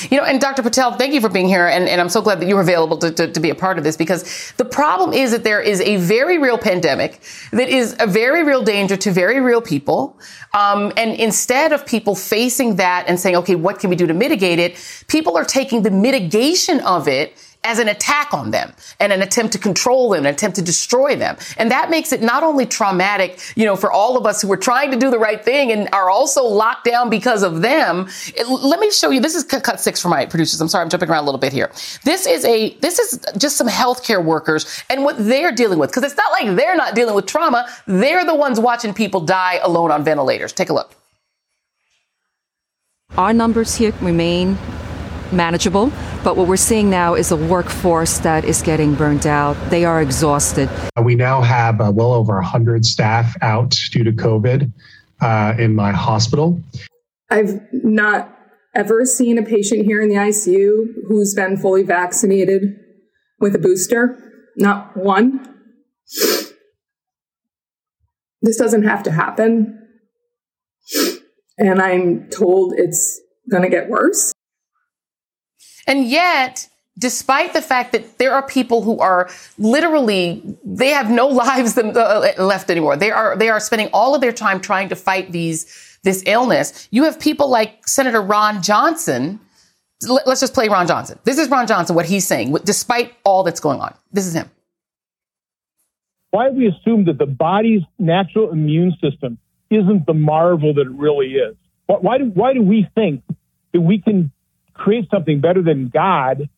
You 0.09 0.17
know, 0.17 0.23
and 0.23 0.41
Dr. 0.41 0.63
Patel, 0.63 0.93
thank 0.93 1.13
you 1.13 1.21
for 1.21 1.29
being 1.29 1.47
here. 1.47 1.67
And, 1.67 1.87
and 1.87 2.01
I'm 2.01 2.09
so 2.09 2.21
glad 2.21 2.39
that 2.39 2.47
you 2.47 2.55
were 2.55 2.61
available 2.61 2.97
to, 2.97 3.11
to, 3.11 3.31
to, 3.31 3.39
be 3.39 3.49
a 3.49 3.55
part 3.55 3.77
of 3.77 3.83
this 3.83 3.97
because 3.97 4.53
the 4.57 4.65
problem 4.65 5.13
is 5.13 5.31
that 5.31 5.43
there 5.43 5.61
is 5.61 5.81
a 5.81 5.97
very 5.97 6.37
real 6.37 6.57
pandemic 6.57 7.21
that 7.51 7.69
is 7.69 7.95
a 7.99 8.07
very 8.07 8.43
real 8.43 8.63
danger 8.63 8.97
to 8.97 9.11
very 9.11 9.39
real 9.39 9.61
people. 9.61 10.17
Um, 10.53 10.91
and 10.97 11.15
instead 11.15 11.73
of 11.73 11.85
people 11.85 12.15
facing 12.15 12.77
that 12.77 13.05
and 13.07 13.19
saying, 13.19 13.35
okay, 13.37 13.55
what 13.55 13.79
can 13.79 13.89
we 13.89 13.95
do 13.95 14.07
to 14.07 14.13
mitigate 14.13 14.59
it? 14.59 15.03
People 15.07 15.37
are 15.37 15.45
taking 15.45 15.83
the 15.83 15.91
mitigation 15.91 16.79
of 16.81 17.07
it 17.07 17.37
as 17.63 17.79
an 17.79 17.87
attack 17.87 18.33
on 18.33 18.51
them 18.51 18.73
and 18.99 19.13
an 19.13 19.21
attempt 19.21 19.53
to 19.53 19.59
control 19.59 20.09
them, 20.09 20.25
an 20.25 20.33
attempt 20.33 20.55
to 20.55 20.61
destroy 20.61 21.15
them. 21.15 21.37
And 21.57 21.71
that 21.71 21.89
makes 21.89 22.11
it 22.11 22.21
not 22.21 22.43
only 22.43 22.65
traumatic, 22.65 23.39
you 23.55 23.65
know, 23.65 23.75
for 23.75 23.91
all 23.91 24.17
of 24.17 24.25
us 24.25 24.41
who 24.41 24.51
are 24.51 24.57
trying 24.57 24.91
to 24.91 24.97
do 24.97 25.09
the 25.09 25.19
right 25.19 25.43
thing 25.43 25.71
and 25.71 25.87
are 25.93 26.09
also 26.09 26.43
locked 26.43 26.85
down 26.85 27.09
because 27.09 27.43
of 27.43 27.61
them. 27.61 28.07
It, 28.27 28.47
let 28.47 28.79
me 28.79 28.91
show 28.91 29.09
you. 29.09 29.19
This 29.19 29.35
is 29.35 29.43
cut 29.43 29.79
six 29.79 30.01
for 30.01 30.09
my 30.09 30.25
producers. 30.25 30.59
I'm 30.59 30.67
sorry, 30.67 30.83
I'm 30.83 30.89
jumping 30.89 31.09
around 31.09 31.23
a 31.23 31.25
little 31.25 31.39
bit 31.39 31.53
here. 31.53 31.71
This 32.03 32.25
is 32.25 32.43
a, 32.45 32.75
this 32.75 32.99
is 32.99 33.19
just 33.37 33.57
some 33.57 33.67
healthcare 33.67 34.23
workers 34.23 34.83
and 34.89 35.03
what 35.03 35.15
they're 35.17 35.51
dealing 35.51 35.79
with. 35.79 35.91
Cause 35.91 36.03
it's 36.03 36.17
not 36.17 36.31
like 36.31 36.55
they're 36.55 36.75
not 36.75 36.95
dealing 36.95 37.15
with 37.15 37.25
trauma. 37.25 37.67
They're 37.87 38.25
the 38.25 38.35
ones 38.35 38.59
watching 38.59 38.93
people 38.93 39.21
die 39.21 39.59
alone 39.63 39.91
on 39.91 40.03
ventilators. 40.03 40.53
Take 40.53 40.69
a 40.69 40.73
look. 40.73 40.95
Our 43.17 43.31
numbers 43.31 43.75
here 43.75 43.93
remain 44.01 44.57
manageable. 45.33 45.91
But 46.23 46.37
what 46.37 46.47
we're 46.47 46.57
seeing 46.57 46.89
now 46.89 47.15
is 47.15 47.31
a 47.31 47.35
workforce 47.35 48.19
that 48.19 48.45
is 48.45 48.61
getting 48.61 48.95
burnt 48.95 49.25
out. 49.25 49.55
They 49.69 49.85
are 49.85 50.01
exhausted. 50.01 50.69
We 51.01 51.15
now 51.15 51.41
have 51.41 51.81
uh, 51.81 51.91
well 51.93 52.13
over 52.13 52.35
100 52.35 52.85
staff 52.85 53.35
out 53.41 53.75
due 53.91 54.03
to 54.03 54.11
COVID 54.11 54.71
uh, 55.21 55.53
in 55.57 55.75
my 55.75 55.91
hospital. 55.91 56.61
I've 57.29 57.61
not 57.71 58.37
ever 58.75 59.05
seen 59.05 59.37
a 59.37 59.43
patient 59.43 59.85
here 59.85 60.01
in 60.01 60.09
the 60.09 60.15
ICU 60.15 61.07
who's 61.07 61.33
been 61.33 61.57
fully 61.57 61.83
vaccinated 61.83 62.79
with 63.39 63.55
a 63.55 63.59
booster. 63.59 64.17
Not 64.57 64.95
one. 64.95 65.49
This 68.41 68.57
doesn't 68.57 68.83
have 68.83 69.03
to 69.03 69.11
happen. 69.11 69.79
And 71.57 71.81
I'm 71.81 72.29
told 72.29 72.73
it's 72.75 73.21
going 73.49 73.63
to 73.63 73.69
get 73.69 73.89
worse. 73.89 74.33
And 75.87 76.05
yet, 76.05 76.67
despite 76.97 77.53
the 77.53 77.61
fact 77.61 77.91
that 77.91 78.17
there 78.17 78.33
are 78.33 78.45
people 78.45 78.83
who 78.83 78.99
are 78.99 79.29
literally 79.57 80.41
they 80.63 80.89
have 80.89 81.09
no 81.09 81.27
lives 81.43 81.77
uh, 81.77 82.33
left 82.37 82.69
anymore. 82.69 82.97
They 82.97 83.11
are 83.11 83.35
they 83.35 83.49
are 83.49 83.59
spending 83.59 83.89
all 83.93 84.15
of 84.15 84.21
their 84.21 84.31
time 84.31 84.59
trying 84.59 84.89
to 84.89 84.95
fight 84.95 85.31
these 85.31 85.97
this 86.03 86.23
illness. 86.25 86.87
You 86.91 87.03
have 87.05 87.19
people 87.19 87.49
like 87.49 87.87
senator 87.87 88.21
ron 88.21 88.61
johnson. 88.61 89.39
Let's 90.01 90.41
just 90.41 90.53
play 90.53 90.67
ron 90.67 90.87
johnson. 90.87 91.17
This 91.23 91.37
is 91.37 91.49
ron 91.49 91.67
johnson 91.67 91.95
what 91.95 92.05
he's 92.05 92.27
saying 92.27 92.53
despite 92.63 93.13
all 93.23 93.43
that's 93.43 93.59
going 93.59 93.79
on. 93.79 93.95
This 94.11 94.27
is 94.27 94.33
him. 94.33 94.49
Why 96.31 96.45
have 96.45 96.55
we 96.55 96.67
assumed 96.67 97.07
that 97.07 97.19
the 97.19 97.27
body's 97.27 97.83
natural 97.99 98.51
immune 98.51 98.95
system 98.99 99.37
isn't 99.69 100.07
the 100.07 100.15
marvel 100.15 100.73
that 100.73 100.81
it 100.81 100.91
really 100.91 101.33
is? 101.33 101.55
Why 101.85 102.17
do, 102.17 102.25
why 102.25 102.53
do 102.53 102.61
we 102.61 102.87
think 102.95 103.21
that 103.71 103.81
we 103.81 103.99
can 103.99 104.31
create 104.73 105.09
something 105.09 105.39
better 105.39 105.61
than 105.61 105.89
God 105.89 106.49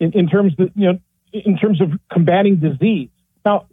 in, 0.00 0.12
in 0.12 0.28
terms 0.28 0.54
of 0.58 0.70
you 0.74 0.92
know 0.92 0.98
in 1.32 1.58
terms 1.58 1.80
of 1.80 1.92
combating 2.10 2.56
disease. 2.56 3.08
Now, 3.44 3.66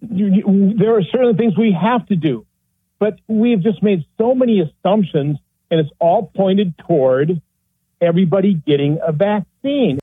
you, 0.00 0.26
you, 0.26 0.74
there 0.76 0.96
are 0.96 1.02
certain 1.02 1.36
things 1.36 1.56
we 1.56 1.72
have 1.72 2.06
to 2.06 2.16
do, 2.16 2.46
but 2.98 3.18
we've 3.28 3.60
just 3.60 3.82
made 3.82 4.04
so 4.18 4.34
many 4.34 4.60
assumptions, 4.60 5.38
and 5.70 5.80
it's 5.80 5.90
all 5.98 6.30
pointed 6.34 6.76
toward 6.78 7.40
everybody 8.00 8.54
getting 8.54 8.98
a 9.06 9.12
vaccine. 9.12 9.98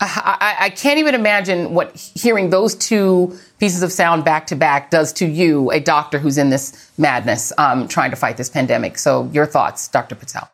I, 0.00 0.56
I, 0.60 0.70
can't 0.70 1.00
even 1.00 1.16
imagine 1.16 1.74
what 1.74 1.96
hearing 1.96 2.50
those 2.50 2.76
two 2.76 3.36
pieces 3.58 3.82
of 3.82 3.90
sound 3.90 4.24
back 4.24 4.46
to 4.46 4.56
back 4.56 4.90
does 4.90 5.12
to 5.14 5.26
you, 5.26 5.72
a 5.72 5.80
doctor 5.80 6.20
who's 6.20 6.38
in 6.38 6.50
this 6.50 6.88
madness, 6.98 7.52
um, 7.58 7.88
trying 7.88 8.10
to 8.10 8.16
fight 8.16 8.36
this 8.36 8.48
pandemic. 8.48 8.96
So, 8.96 9.28
your 9.32 9.44
thoughts, 9.44 9.88
Dr. 9.88 10.14
Patel? 10.14 10.48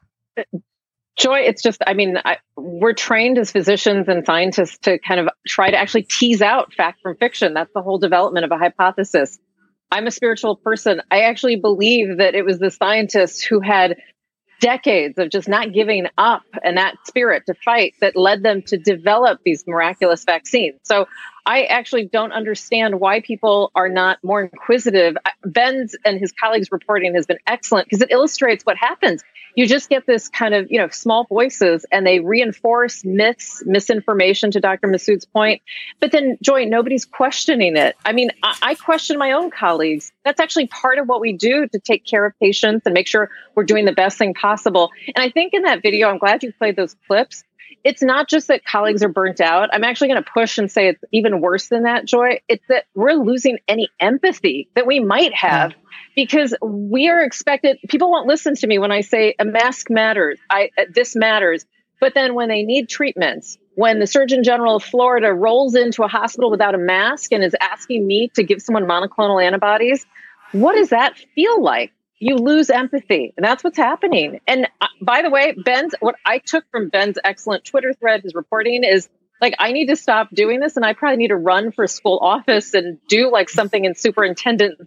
Joy, 1.16 1.40
it's 1.40 1.62
just, 1.62 1.80
I 1.86 1.94
mean, 1.94 2.18
I, 2.24 2.38
we're 2.56 2.92
trained 2.92 3.38
as 3.38 3.52
physicians 3.52 4.08
and 4.08 4.26
scientists 4.26 4.78
to 4.78 4.98
kind 4.98 5.20
of 5.20 5.28
try 5.46 5.70
to 5.70 5.76
actually 5.76 6.02
tease 6.02 6.42
out 6.42 6.72
fact 6.74 7.02
from 7.02 7.16
fiction. 7.16 7.54
That's 7.54 7.72
the 7.72 7.82
whole 7.82 7.98
development 7.98 8.44
of 8.44 8.50
a 8.50 8.58
hypothesis. 8.58 9.38
I'm 9.92 10.08
a 10.08 10.10
spiritual 10.10 10.56
person. 10.56 11.02
I 11.10 11.20
actually 11.20 11.56
believe 11.56 12.18
that 12.18 12.34
it 12.34 12.44
was 12.44 12.58
the 12.58 12.70
scientists 12.70 13.44
who 13.44 13.60
had 13.60 13.96
decades 14.60 15.18
of 15.18 15.30
just 15.30 15.48
not 15.48 15.72
giving 15.72 16.06
up 16.18 16.42
and 16.64 16.78
that 16.78 16.96
spirit 17.04 17.44
to 17.46 17.54
fight 17.54 17.94
that 18.00 18.16
led 18.16 18.42
them 18.42 18.62
to 18.62 18.76
develop 18.76 19.40
these 19.44 19.64
miraculous 19.66 20.24
vaccines. 20.24 20.80
So 20.84 21.06
I 21.46 21.64
actually 21.64 22.06
don't 22.06 22.32
understand 22.32 23.00
why 23.00 23.20
people 23.20 23.70
are 23.74 23.88
not 23.88 24.18
more 24.22 24.42
inquisitive. 24.42 25.16
Ben's 25.44 25.94
and 26.04 26.18
his 26.18 26.32
colleagues' 26.32 26.70
reporting 26.72 27.14
has 27.14 27.26
been 27.26 27.38
excellent 27.46 27.86
because 27.86 28.02
it 28.02 28.10
illustrates 28.10 28.64
what 28.64 28.76
happens 28.76 29.22
you 29.54 29.66
just 29.66 29.88
get 29.88 30.06
this 30.06 30.28
kind 30.28 30.54
of, 30.54 30.70
you 30.70 30.78
know, 30.78 30.88
small 30.88 31.24
voices 31.24 31.86
and 31.90 32.06
they 32.06 32.20
reinforce 32.20 33.04
myths, 33.04 33.62
misinformation 33.64 34.50
to 34.52 34.60
Dr. 34.60 34.88
Masood's 34.88 35.24
point. 35.24 35.62
But 36.00 36.12
then, 36.12 36.38
Joy, 36.42 36.64
nobody's 36.64 37.04
questioning 37.04 37.76
it. 37.76 37.96
I 38.04 38.12
mean, 38.12 38.30
I, 38.42 38.56
I 38.62 38.74
question 38.74 39.18
my 39.18 39.32
own 39.32 39.50
colleagues. 39.50 40.12
That's 40.24 40.40
actually 40.40 40.66
part 40.66 40.98
of 40.98 41.08
what 41.08 41.20
we 41.20 41.32
do 41.32 41.68
to 41.68 41.78
take 41.78 42.04
care 42.04 42.24
of 42.26 42.38
patients 42.40 42.82
and 42.84 42.94
make 42.94 43.06
sure 43.06 43.30
we're 43.54 43.64
doing 43.64 43.84
the 43.84 43.92
best 43.92 44.18
thing 44.18 44.34
possible. 44.34 44.90
And 45.14 45.22
I 45.22 45.30
think 45.30 45.54
in 45.54 45.62
that 45.62 45.82
video, 45.82 46.08
I'm 46.08 46.18
glad 46.18 46.42
you 46.42 46.52
played 46.52 46.76
those 46.76 46.96
clips 47.06 47.44
it's 47.82 48.02
not 48.02 48.28
just 48.28 48.48
that 48.48 48.64
colleagues 48.64 49.02
are 49.02 49.08
burnt 49.08 49.40
out. 49.40 49.70
I'm 49.72 49.84
actually 49.84 50.08
going 50.08 50.22
to 50.22 50.30
push 50.30 50.58
and 50.58 50.70
say 50.70 50.88
it's 50.88 51.02
even 51.12 51.40
worse 51.40 51.68
than 51.68 51.84
that, 51.84 52.04
Joy. 52.04 52.40
It's 52.48 52.64
that 52.68 52.84
we're 52.94 53.12
losing 53.12 53.58
any 53.68 53.88
empathy 54.00 54.68
that 54.74 54.86
we 54.86 55.00
might 55.00 55.34
have 55.34 55.72
yeah. 55.72 55.76
because 56.14 56.54
we 56.62 57.08
are 57.08 57.22
expected, 57.22 57.78
people 57.88 58.10
won't 58.10 58.26
listen 58.26 58.54
to 58.56 58.66
me 58.66 58.78
when 58.78 58.92
I 58.92 59.00
say 59.00 59.34
a 59.38 59.44
mask 59.44 59.90
matters, 59.90 60.38
I, 60.50 60.70
uh, 60.78 60.84
this 60.94 61.16
matters. 61.16 61.64
But 62.00 62.12
then 62.14 62.34
when 62.34 62.48
they 62.48 62.64
need 62.64 62.88
treatments, 62.88 63.56
when 63.76 63.98
the 63.98 64.06
Surgeon 64.06 64.44
General 64.44 64.76
of 64.76 64.84
Florida 64.84 65.32
rolls 65.32 65.74
into 65.74 66.02
a 66.02 66.08
hospital 66.08 66.50
without 66.50 66.74
a 66.74 66.78
mask 66.78 67.32
and 67.32 67.42
is 67.42 67.56
asking 67.60 68.06
me 68.06 68.30
to 68.34 68.42
give 68.42 68.60
someone 68.60 68.84
monoclonal 68.84 69.42
antibodies, 69.42 70.04
what 70.52 70.74
does 70.74 70.90
that 70.90 71.16
feel 71.34 71.62
like? 71.62 71.93
You 72.18 72.36
lose 72.36 72.70
empathy. 72.70 73.34
And 73.36 73.44
that's 73.44 73.64
what's 73.64 73.76
happening. 73.76 74.40
And 74.46 74.68
uh, 74.80 74.86
by 75.00 75.22
the 75.22 75.30
way 75.30 75.52
ben's 75.52 75.94
what 76.00 76.16
i 76.24 76.38
took 76.38 76.64
from 76.70 76.88
ben's 76.88 77.18
excellent 77.22 77.64
twitter 77.64 77.92
thread 77.92 78.22
his 78.22 78.34
reporting 78.34 78.84
is 78.84 79.08
like 79.40 79.54
i 79.58 79.72
need 79.72 79.86
to 79.86 79.96
stop 79.96 80.30
doing 80.32 80.60
this 80.60 80.76
and 80.76 80.84
i 80.84 80.92
probably 80.92 81.18
need 81.18 81.28
to 81.28 81.36
run 81.36 81.72
for 81.72 81.86
school 81.86 82.18
office 82.22 82.74
and 82.74 82.98
do 83.08 83.30
like 83.30 83.48
something 83.48 83.84
in 83.84 83.94
superintendent 83.94 84.78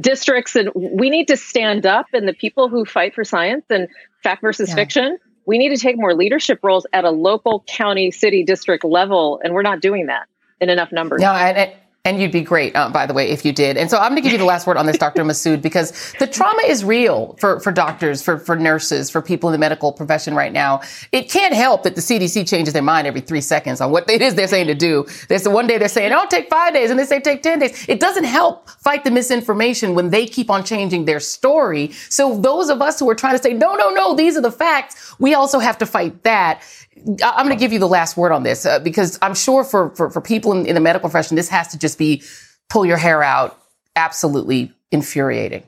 districts. 0.00 0.54
And 0.54 0.70
we 0.74 1.10
need 1.10 1.28
to 1.28 1.36
stand 1.36 1.84
up 1.84 2.06
and 2.12 2.26
the 2.26 2.32
people 2.32 2.68
who 2.68 2.84
fight 2.84 3.14
for 3.14 3.24
science 3.24 3.64
and 3.70 3.88
fact 4.22 4.40
versus 4.40 4.68
yeah. 4.68 4.76
fiction 4.76 5.18
we 5.46 5.58
need 5.58 5.70
to 5.70 5.76
take 5.76 5.96
more 5.98 6.14
leadership 6.14 6.60
roles 6.62 6.86
at 6.92 7.04
a 7.04 7.10
local 7.10 7.64
county 7.66 8.10
city 8.10 8.44
district 8.44 8.84
level 8.84 9.40
and 9.42 9.52
we're 9.52 9.62
not 9.62 9.80
doing 9.80 10.06
that 10.06 10.28
in 10.60 10.68
enough 10.68 10.92
numbers. 10.92 11.20
No 11.20 11.32
and, 11.32 11.72
and 12.04 12.20
you'd 12.20 12.32
be 12.32 12.40
great, 12.40 12.74
uh, 12.74 12.88
by 12.88 13.04
the 13.04 13.12
way, 13.12 13.28
if 13.28 13.44
you 13.44 13.52
did. 13.52 13.76
And 13.76 13.90
so 13.90 13.98
I'm 13.98 14.12
going 14.12 14.16
to 14.16 14.22
give 14.22 14.32
you 14.32 14.38
the 14.38 14.46
last 14.46 14.66
word 14.66 14.78
on 14.78 14.86
this, 14.86 14.96
Dr. 14.96 15.22
Masood, 15.24 15.60
because 15.60 16.14
the 16.18 16.26
trauma 16.26 16.62
is 16.66 16.82
real 16.82 17.36
for, 17.38 17.60
for 17.60 17.70
doctors, 17.70 18.22
for, 18.22 18.38
for 18.38 18.56
nurses, 18.56 19.10
for 19.10 19.20
people 19.20 19.50
in 19.50 19.52
the 19.52 19.58
medical 19.58 19.92
profession 19.92 20.34
right 20.34 20.52
now. 20.52 20.80
It 21.12 21.30
can't 21.30 21.52
help 21.52 21.82
that 21.82 21.96
the 21.96 22.00
CDC 22.00 22.48
changes 22.48 22.72
their 22.72 22.82
mind 22.82 23.06
every 23.06 23.20
three 23.20 23.42
seconds 23.42 23.82
on 23.82 23.90
what 23.90 24.08
it 24.08 24.22
is 24.22 24.34
they're 24.34 24.48
saying 24.48 24.68
to 24.68 24.74
do. 24.74 25.06
There's 25.28 25.46
one 25.46 25.66
day 25.66 25.76
they're 25.76 25.88
saying, 25.88 26.12
oh, 26.14 26.24
take 26.30 26.48
five 26.48 26.72
days, 26.72 26.90
and 26.90 26.98
they 26.98 27.04
say 27.04 27.20
take 27.20 27.42
10 27.42 27.58
days. 27.58 27.86
It 27.86 28.00
doesn't 28.00 28.24
help 28.24 28.70
fight 28.70 29.04
the 29.04 29.10
misinformation 29.10 29.94
when 29.94 30.08
they 30.08 30.26
keep 30.26 30.48
on 30.48 30.64
changing 30.64 31.04
their 31.04 31.20
story. 31.20 31.92
So 32.08 32.38
those 32.38 32.70
of 32.70 32.80
us 32.80 32.98
who 32.98 33.10
are 33.10 33.14
trying 33.14 33.36
to 33.36 33.42
say, 33.42 33.52
no, 33.52 33.74
no, 33.74 33.90
no, 33.90 34.14
these 34.14 34.38
are 34.38 34.42
the 34.42 34.50
facts, 34.50 35.14
we 35.18 35.34
also 35.34 35.58
have 35.58 35.76
to 35.78 35.86
fight 35.86 36.22
that. 36.22 36.62
I'm 36.96 37.46
going 37.46 37.56
to 37.56 37.56
give 37.56 37.72
you 37.72 37.78
the 37.78 37.88
last 37.88 38.16
word 38.16 38.32
on 38.32 38.42
this 38.42 38.66
uh, 38.66 38.78
because 38.80 39.18
I'm 39.22 39.34
sure 39.34 39.64
for, 39.64 39.94
for, 39.94 40.10
for 40.10 40.20
people 40.20 40.52
in, 40.52 40.66
in 40.66 40.74
the 40.74 40.80
medical 40.80 41.08
profession, 41.08 41.36
this 41.36 41.48
has 41.48 41.68
to 41.68 41.78
just 41.78 41.98
be 41.98 42.22
pull 42.68 42.84
your 42.84 42.96
hair 42.96 43.22
out, 43.22 43.58
absolutely 43.96 44.72
infuriating. 44.90 45.62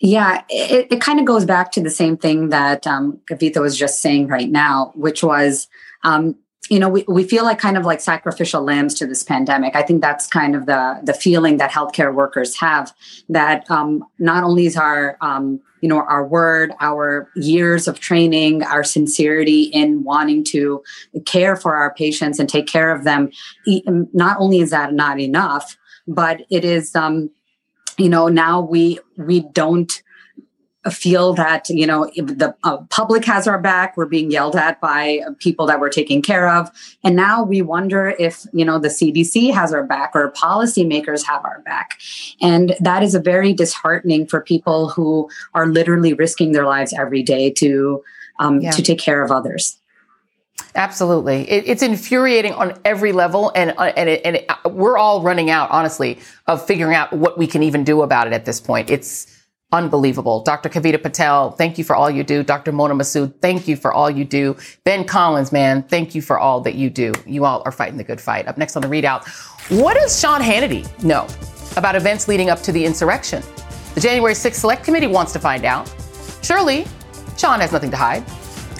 Yeah, 0.00 0.42
it, 0.48 0.88
it 0.90 1.00
kind 1.00 1.18
of 1.18 1.24
goes 1.24 1.44
back 1.44 1.72
to 1.72 1.80
the 1.80 1.90
same 1.90 2.16
thing 2.16 2.50
that 2.50 2.86
um, 2.86 3.20
Kavitha 3.30 3.60
was 3.60 3.78
just 3.78 4.02
saying 4.02 4.28
right 4.28 4.50
now, 4.50 4.92
which 4.94 5.22
was, 5.22 5.68
um, 6.02 6.36
you 6.70 6.78
know, 6.78 6.88
we, 6.88 7.04
we 7.06 7.24
feel 7.24 7.44
like 7.44 7.58
kind 7.58 7.76
of 7.76 7.84
like 7.84 8.00
sacrificial 8.00 8.62
lambs 8.62 8.94
to 8.94 9.06
this 9.06 9.22
pandemic. 9.22 9.76
I 9.76 9.82
think 9.82 10.00
that's 10.00 10.26
kind 10.26 10.54
of 10.54 10.66
the 10.66 11.00
the 11.02 11.12
feeling 11.12 11.58
that 11.58 11.70
healthcare 11.70 12.14
workers 12.14 12.56
have. 12.56 12.92
That 13.28 13.70
um, 13.70 14.04
not 14.18 14.44
only 14.44 14.66
is 14.66 14.76
our 14.76 15.18
um, 15.20 15.60
you 15.82 15.88
know 15.88 15.98
our 15.98 16.26
word, 16.26 16.72
our 16.80 17.28
years 17.36 17.86
of 17.86 18.00
training, 18.00 18.62
our 18.62 18.82
sincerity 18.82 19.64
in 19.64 20.04
wanting 20.04 20.42
to 20.44 20.82
care 21.26 21.56
for 21.56 21.76
our 21.76 21.92
patients 21.94 22.38
and 22.38 22.48
take 22.48 22.66
care 22.66 22.94
of 22.94 23.04
them, 23.04 23.30
not 24.14 24.38
only 24.40 24.60
is 24.60 24.70
that 24.70 24.94
not 24.94 25.20
enough, 25.20 25.76
but 26.08 26.46
it 26.50 26.64
is 26.64 26.96
um, 26.96 27.30
you 27.98 28.08
know 28.08 28.28
now 28.28 28.62
we 28.62 28.98
we 29.18 29.40
don't 29.40 30.02
feel 30.90 31.32
that 31.32 31.68
you 31.70 31.86
know 31.86 32.10
the 32.16 32.54
uh, 32.64 32.78
public 32.90 33.24
has 33.24 33.48
our 33.48 33.58
back 33.58 33.96
we're 33.96 34.06
being 34.06 34.30
yelled 34.30 34.54
at 34.54 34.80
by 34.80 35.20
people 35.38 35.66
that 35.66 35.80
we're 35.80 35.88
taking 35.88 36.20
care 36.20 36.48
of 36.48 36.70
and 37.02 37.16
now 37.16 37.42
we 37.42 37.62
wonder 37.62 38.14
if 38.18 38.46
you 38.52 38.64
know 38.64 38.78
the 38.78 38.88
cdc 38.88 39.52
has 39.52 39.72
our 39.72 39.84
back 39.84 40.12
or 40.14 40.30
policymakers 40.32 41.24
have 41.24 41.44
our 41.44 41.60
back 41.64 41.98
and 42.40 42.76
that 42.80 43.02
is 43.02 43.14
a 43.14 43.20
very 43.20 43.52
disheartening 43.52 44.26
for 44.26 44.40
people 44.40 44.90
who 44.90 45.28
are 45.54 45.66
literally 45.66 46.12
risking 46.12 46.52
their 46.52 46.66
lives 46.66 46.92
every 46.92 47.22
day 47.22 47.50
to 47.50 48.02
um, 48.38 48.60
yeah. 48.60 48.70
to 48.70 48.82
take 48.82 48.98
care 48.98 49.22
of 49.22 49.30
others 49.30 49.78
Absolutely, 50.76 51.48
it, 51.48 51.68
it's 51.68 51.82
infuriating 51.82 52.52
on 52.52 52.76
every 52.84 53.12
level, 53.12 53.52
and 53.54 53.74
uh, 53.76 53.92
and 53.96 54.08
it, 54.08 54.22
and 54.24 54.36
it, 54.36 54.46
uh, 54.48 54.68
we're 54.68 54.98
all 54.98 55.22
running 55.22 55.48
out, 55.48 55.70
honestly, 55.70 56.18
of 56.48 56.64
figuring 56.64 56.94
out 56.96 57.12
what 57.12 57.38
we 57.38 57.46
can 57.46 57.62
even 57.62 57.84
do 57.84 58.02
about 58.02 58.26
it 58.26 58.32
at 58.32 58.44
this 58.44 58.60
point. 58.60 58.90
It's 58.90 59.43
unbelievable. 59.74 60.40
Dr. 60.42 60.68
Kavita 60.68 61.02
Patel, 61.02 61.50
thank 61.50 61.76
you 61.76 61.84
for 61.84 61.96
all 61.96 62.08
you 62.08 62.22
do. 62.22 62.42
Dr. 62.44 62.70
Mona 62.70 62.94
Masood, 62.94 63.34
thank 63.42 63.66
you 63.66 63.76
for 63.76 63.92
all 63.92 64.08
you 64.08 64.24
do. 64.24 64.56
Ben 64.84 65.04
Collins, 65.04 65.50
man, 65.50 65.82
thank 65.82 66.14
you 66.14 66.22
for 66.22 66.38
all 66.38 66.60
that 66.60 66.76
you 66.76 66.88
do. 66.88 67.12
You 67.26 67.44
all 67.44 67.62
are 67.66 67.72
fighting 67.72 67.98
the 67.98 68.04
good 68.04 68.20
fight. 68.20 68.46
Up 68.46 68.56
next 68.56 68.76
on 68.76 68.82
the 68.82 68.88
ReidOut, 68.88 69.26
what 69.80 69.94
does 69.94 70.18
Sean 70.18 70.40
Hannity 70.40 70.84
know 71.02 71.26
about 71.76 71.96
events 71.96 72.28
leading 72.28 72.50
up 72.50 72.60
to 72.60 72.72
the 72.72 72.84
insurrection? 72.84 73.42
The 73.94 74.00
January 74.00 74.34
6th 74.34 74.54
Select 74.54 74.84
Committee 74.84 75.08
wants 75.08 75.32
to 75.32 75.40
find 75.40 75.64
out. 75.64 75.92
Surely, 76.42 76.86
Sean 77.36 77.60
has 77.60 77.72
nothing 77.72 77.90
to 77.90 77.96
hide. 77.96 78.24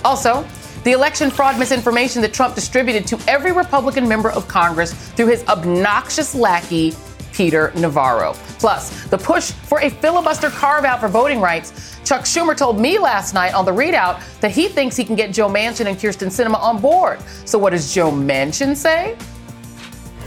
Also, 0.05 0.47
the 0.85 0.93
election 0.93 1.31
fraud 1.31 1.59
misinformation 1.59 2.23
that 2.23 2.33
Trump 2.33 2.55
distributed 2.55 3.07
to 3.09 3.19
every 3.27 3.53
Republican 3.53 4.07
member 4.07 4.31
of 4.31 4.47
Congress 4.47 4.93
through 4.93 5.29
his 5.29 5.43
obnoxious 5.49 6.35
lackey, 6.35 6.95
Peter 7.33 7.73
Navarro. 7.75 8.35
Plus, 8.59 9.05
the 9.07 9.19
push 9.19 9.51
for 9.51 9.81
a 9.81 9.91
filibuster 9.91 10.51
carve 10.51 10.85
out 10.85 11.01
for 11.01 11.09
voting 11.09 11.41
rights. 11.41 11.99
Chuck 12.05 12.23
Schumer 12.23 12.57
told 12.57 12.81
me 12.81 12.99
last 12.99 13.35
night 13.35 13.55
on 13.55 13.65
the 13.65 13.73
ReidOut 13.73 14.41
that 14.41 14.51
he 14.51 14.69
thinks 14.69 14.97
he 14.97 15.05
can 15.05 15.17
get 15.17 15.33
Joe 15.33 15.49
Manchin 15.49 15.87
and 15.87 15.97
Kyrsten 15.97 16.29
Sinema 16.29 16.59
on 16.59 16.81
board. 16.81 17.21
So, 17.45 17.59
what 17.59 17.71
does 17.71 17.95
Joe 17.95 18.11
Manchin 18.11 18.77
say? 18.77 19.17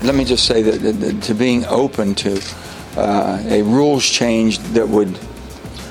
Let 0.03 0.15
me 0.15 0.25
just 0.25 0.46
say 0.46 0.62
that, 0.62 0.81
that, 0.81 0.93
that 0.93 1.24
to 1.24 1.34
being 1.34 1.65
open 1.65 2.13
to 2.15 2.41
uh, 2.96 3.43
a 3.48 3.62
rules 3.63 4.05
change 4.07 4.60
that 4.60 4.88
would 4.88 5.19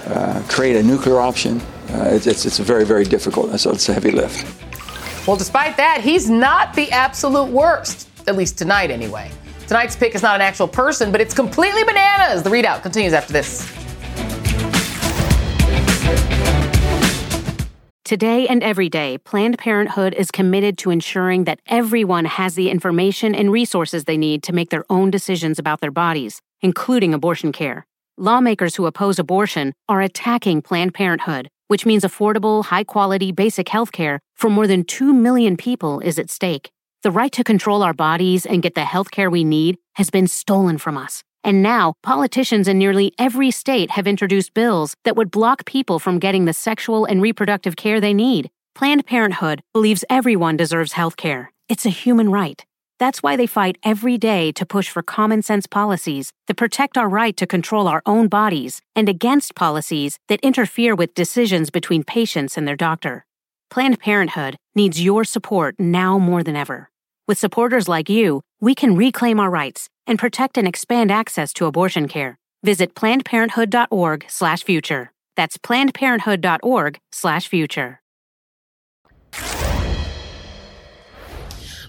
uh, 0.07 0.43
create 0.49 0.77
a 0.77 0.83
nuclear 0.83 1.19
option 1.19 1.61
uh, 1.91 2.09
it's, 2.11 2.27
it's, 2.27 2.45
it's 2.45 2.59
very, 2.59 2.85
very 2.85 3.05
difficult. 3.05 3.59
So 3.61 3.71
it's 3.71 3.89
a 3.89 3.95
heavy 3.95 4.11
lift. 4.11 4.47
Well, 5.27 5.37
despite 5.37 5.77
that, 5.77 6.01
he's 6.01 6.29
not 6.29 6.75
the 6.75 6.91
absolute 6.93 7.49
worst, 7.51 8.09
at 8.27 8.37
least 8.37 8.59
tonight 8.59 8.91
anyway. 8.91 9.31
Tonight's 9.67 9.97
pick 9.97 10.15
is 10.15 10.23
not 10.23 10.37
an 10.37 10.41
actual 10.41 10.69
person, 10.69 11.11
but 11.11 11.21
it's 11.21 11.35
completely 11.35 11.83
bananas. 11.85 12.43
The 12.43 12.51
ReidOut 12.51 12.83
continues 12.83 13.13
after 13.13 13.33
this. 13.33 13.73
Today 18.05 18.47
and 18.47 18.63
every 18.63 18.89
day, 18.89 19.19
Planned 19.19 19.59
Parenthood 19.59 20.15
is 20.15 20.31
committed 20.31 20.79
to 20.79 20.91
ensuring 20.91 21.45
that 21.45 21.61
everyone 21.67 22.25
has 22.25 22.55
the 22.55 22.71
information 22.71 23.35
and 23.35 23.51
resources 23.51 24.05
they 24.05 24.17
need 24.17 24.45
to 24.45 24.53
make 24.53 24.71
their 24.71 24.85
own 24.89 25.11
decisions 25.11 25.59
about 25.59 25.81
their 25.81 25.91
bodies, 25.91 26.41
including 26.61 27.13
abortion 27.13 27.51
care. 27.51 27.85
Lawmakers 28.17 28.77
who 28.77 28.87
oppose 28.87 29.19
abortion 29.19 29.73
are 29.89 30.01
attacking 30.01 30.63
Planned 30.63 30.95
Parenthood 30.95 31.49
which 31.69 31.87
means 31.87 32.05
affordable, 32.05 32.65
high 32.67 32.85
quality, 32.85 33.33
basic 33.33 33.69
health 33.69 33.93
care 33.93 34.21
for 34.35 34.51
more 34.51 34.67
than 34.67 34.85
2 34.85 35.13
million 35.13 35.57
people 35.57 36.01
is 36.01 36.19
at 36.19 36.31
stake. 36.31 36.71
The 37.07 37.13
right 37.13 37.31
to 37.35 37.45
control 37.45 37.85
our 37.85 37.95
bodies 37.95 38.47
and 38.47 38.61
get 38.61 38.75
the 38.75 38.85
health 38.85 39.13
care 39.13 39.31
we 39.31 39.45
need 39.45 39.79
has 39.95 40.11
been 40.11 40.27
stolen 40.27 40.77
from 40.77 40.99
us. 40.99 41.23
And 41.45 41.63
now, 41.63 41.95
politicians 42.03 42.67
in 42.67 42.79
nearly 42.79 43.13
every 43.17 43.53
state 43.53 43.93
have 43.93 44.09
introduced 44.09 44.55
bills 44.55 44.97
that 45.05 45.15
would 45.15 45.31
block 45.31 45.65
people 45.67 46.01
from 46.01 46.19
getting 46.19 46.47
the 46.47 46.53
sexual 46.53 47.05
and 47.05 47.23
reproductive 47.23 47.77
care 47.77 48.01
they 48.01 48.13
need. 48.13 48.51
Planned 48.75 49.07
Parenthood 49.07 49.63
believes 49.73 50.05
everyone 50.11 50.57
deserves 50.57 50.95
health 50.95 51.17
care. 51.17 51.53
It's 51.69 51.87
a 51.87 51.91
human 51.91 52.33
right. 52.33 52.65
That's 52.99 53.23
why 53.23 53.37
they 53.37 53.47
fight 53.47 53.79
every 53.85 54.19
day 54.19 54.51
to 54.51 54.67
push 54.67 54.89
for 54.89 55.05
common 55.05 55.43
sense 55.43 55.69
policies 55.69 56.33
that 56.49 56.57
protect 56.57 56.99
our 56.99 57.09
right 57.09 57.37
to 57.37 57.47
control 57.47 57.87
our 57.87 58.03
own 58.05 58.27
bodies 58.27 58.83
and 58.97 59.09
against 59.09 59.55
policies 59.55 60.19
that 60.27 60.41
interfere 60.41 60.97
with 60.97 61.15
decisions 61.15 61.71
between 61.71 62.03
patients 62.03 62.59
and 62.59 62.67
their 62.67 62.75
doctor. 62.75 63.27
Planned 63.71 64.01
Parenthood 64.01 64.57
needs 64.75 65.01
your 65.01 65.23
support 65.23 65.77
now 65.79 66.19
more 66.19 66.43
than 66.43 66.57
ever. 66.57 66.91
With 67.29 67.39
supporters 67.39 67.89
like 67.89 68.09
you, 68.09 68.43
we 68.61 68.77
can 68.77 68.95
reclaim 68.95 69.41
our 69.41 69.51
rights 69.51 69.89
and 70.07 70.17
protect 70.19 70.57
and 70.57 70.69
expand 70.69 71.11
access 71.11 71.53
to 71.55 71.67
abortion 71.67 72.07
care. 72.07 72.39
Visit 72.63 72.95
plannedparenthood.org/future. 72.95 75.13
That's 75.37 75.59
plannedparenthood.org/future. 75.59 78.01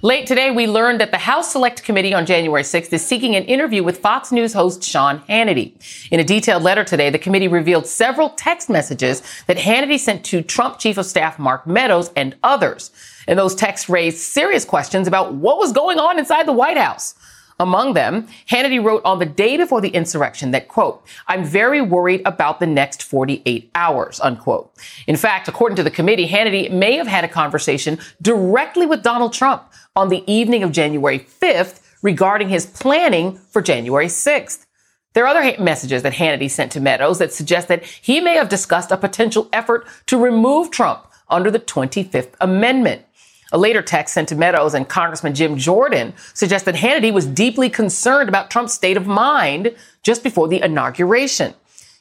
Late 0.04 0.28
today, 0.28 0.52
we 0.52 0.68
learned 0.68 1.02
that 1.02 1.10
the 1.10 1.18
House 1.18 1.52
Select 1.52 1.84
Committee 1.84 2.14
on 2.14 2.28
January 2.28 2.62
6th 2.62 2.94
is 2.94 3.04
seeking 3.04 3.36
an 3.36 3.46
interview 3.46 3.82
with 3.84 3.98
Fox 3.98 4.32
News 4.32 4.54
host 4.54 4.84
Sean 4.84 5.22
Hannity. 5.22 5.74
In 6.12 6.20
a 6.20 6.24
detailed 6.24 6.62
letter 6.62 6.84
today, 6.84 7.10
the 7.10 7.18
committee 7.18 7.48
revealed 7.48 7.88
several 7.88 8.30
text 8.30 8.70
messages 8.70 9.24
that 9.48 9.58
Hannity 9.58 9.98
sent 9.98 10.24
to 10.26 10.44
Trump 10.44 10.78
Chief 10.78 11.00
of 11.00 11.08
Staff 11.08 11.40
Mark 11.40 11.66
Meadows 11.66 12.12
and 12.16 12.36
others. 12.44 12.92
And 13.28 13.40
those 13.40 13.56
texts 13.56 13.90
raised 13.90 14.20
serious 14.20 14.66
questions 14.66 15.08
about 15.08 15.34
what 15.34 15.58
was 15.58 15.72
going 15.72 15.98
on 15.98 16.20
inside 16.20 16.48
the 16.48 16.54
White 16.54 16.78
House. 16.78 17.16
Among 17.60 17.94
them, 17.94 18.28
Hannity 18.50 18.84
wrote 18.84 19.02
on 19.04 19.18
the 19.18 19.26
day 19.26 19.58
before 19.58 19.82
the 19.82 19.90
insurrection 19.90 20.52
that, 20.52 20.68
quote, 20.68 21.04
I'm 21.28 21.44
very 21.44 21.82
worried 21.82 22.22
about 22.26 22.60
the 22.60 22.68
next 22.68 23.02
48 23.02 23.72
hours, 23.74 24.20
unquote. 24.20 24.72
In 25.08 25.16
fact, 25.16 25.48
according 25.48 25.76
to 25.78 25.84
the 25.84 25.90
committee, 25.90 26.28
Hannity 26.28 26.70
may 26.72 26.98
have 26.98 27.08
had 27.08 27.24
a 27.24 27.28
conversation 27.28 27.98
directly 28.22 28.86
with 28.86 29.02
Donald 29.02 29.34
Trump 29.34 29.64
on 29.96 30.10
the 30.10 30.24
evening 30.32 30.62
of 30.62 30.72
January 30.72 31.18
5th 31.18 31.82
regarding 32.04 32.50
his 32.50 32.68
planning 32.68 33.40
for 33.50 33.62
January 33.62 34.06
6th. 34.06 34.66
There 35.14 35.26
are 35.26 35.36
other 35.36 35.60
messages 35.60 36.04
that 36.04 36.14
Hannity 36.14 36.52
sent 36.52 36.72
to 36.74 36.80
Meadows 36.80 37.18
that 37.18 37.34
suggest 37.34 37.70
that 37.70 37.84
he 37.84 38.22
may 38.22 38.36
have 38.36 38.50
discussed 38.50 38.92
a 38.92 38.98
potential 38.98 39.50
effort 39.52 39.88
to 40.06 40.20
remove 40.20 40.70
Trump 40.70 41.08
under 41.28 41.50
the 41.50 41.60
25th 41.60 42.36
Amendment. 42.40 43.02
A 43.52 43.58
later 43.58 43.82
text 43.82 44.14
sent 44.14 44.30
to 44.30 44.36
Meadows 44.36 44.74
and 44.74 44.88
Congressman 44.88 45.34
Jim 45.34 45.58
Jordan 45.58 46.14
suggests 46.34 46.66
that 46.66 46.76
Hannity 46.76 47.14
was 47.14 47.26
deeply 47.26 47.70
concerned 47.70 48.28
about 48.28 48.50
Trump's 48.50 48.74
state 48.74 48.98
of 48.98 49.08
mind 49.08 49.76
just 50.04 50.24
before 50.24 50.48
the 50.48 50.62
inauguration. 50.62 51.54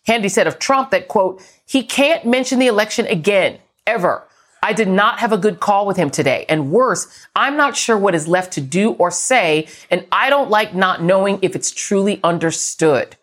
Hannity 0.09 0.31
said 0.31 0.47
of 0.47 0.59
Trump 0.59 0.91
that, 0.91 1.09
quote, 1.09 1.43
he 1.67 1.83
can't 1.83 2.25
mention 2.25 2.59
the 2.59 2.67
election 2.67 3.07
again, 3.07 3.59
ever. 3.87 4.27
I 4.63 4.73
did 4.73 4.89
not 4.89 5.21
have 5.21 5.33
a 5.33 5.39
good 5.39 5.61
call 5.61 5.87
with 5.87 5.97
him 5.97 6.11
today. 6.11 6.45
And 6.49 6.73
worse, 6.73 7.07
I'm 7.37 7.57
not 7.57 7.77
sure 7.77 7.97
what 7.97 8.15
is 8.15 8.27
left 8.27 8.53
to 8.55 8.61
do 8.61 8.93
or 8.93 9.11
say, 9.11 9.69
and 9.91 10.07
I 10.11 10.31
don't 10.31 10.51
like 10.51 10.75
not 10.75 11.03
knowing 11.03 11.39
if 11.43 11.55
it's 11.55 11.71
truly 11.71 12.21
understood. 12.25 13.17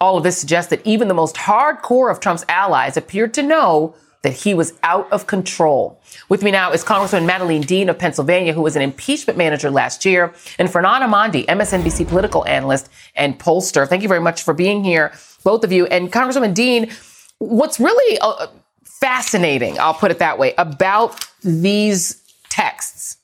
All 0.00 0.16
of 0.16 0.22
this 0.22 0.38
suggests 0.38 0.70
that 0.70 0.86
even 0.86 1.08
the 1.08 1.14
most 1.14 1.36
hardcore 1.36 2.10
of 2.10 2.20
Trump's 2.20 2.44
allies 2.48 2.96
appeared 2.96 3.34
to 3.34 3.42
know 3.42 3.94
that 4.22 4.32
he 4.32 4.54
was 4.54 4.72
out 4.82 5.10
of 5.12 5.26
control. 5.26 6.00
With 6.28 6.42
me 6.42 6.50
now 6.50 6.72
is 6.72 6.84
Congresswoman 6.84 7.26
Madeleine 7.26 7.62
Dean 7.62 7.88
of 7.88 7.98
Pennsylvania, 7.98 8.52
who 8.52 8.62
was 8.62 8.76
an 8.76 8.82
impeachment 8.82 9.36
manager 9.36 9.70
last 9.70 10.04
year, 10.04 10.32
and 10.58 10.70
Fernand 10.70 11.02
Amandi, 11.02 11.44
MSNBC 11.46 12.08
political 12.08 12.46
analyst 12.46 12.88
and 13.14 13.38
pollster. 13.38 13.86
Thank 13.88 14.02
you 14.02 14.08
very 14.08 14.20
much 14.20 14.42
for 14.42 14.54
being 14.54 14.84
here, 14.84 15.12
both 15.42 15.64
of 15.64 15.72
you. 15.72 15.86
And 15.86 16.12
Congresswoman 16.12 16.54
Dean, 16.54 16.90
what's 17.38 17.80
really 17.80 18.18
uh, 18.20 18.46
fascinating, 18.84 19.78
I'll 19.78 19.94
put 19.94 20.12
it 20.12 20.20
that 20.20 20.38
way, 20.38 20.54
about 20.56 21.26
these 21.42 22.22
texts 22.48 23.16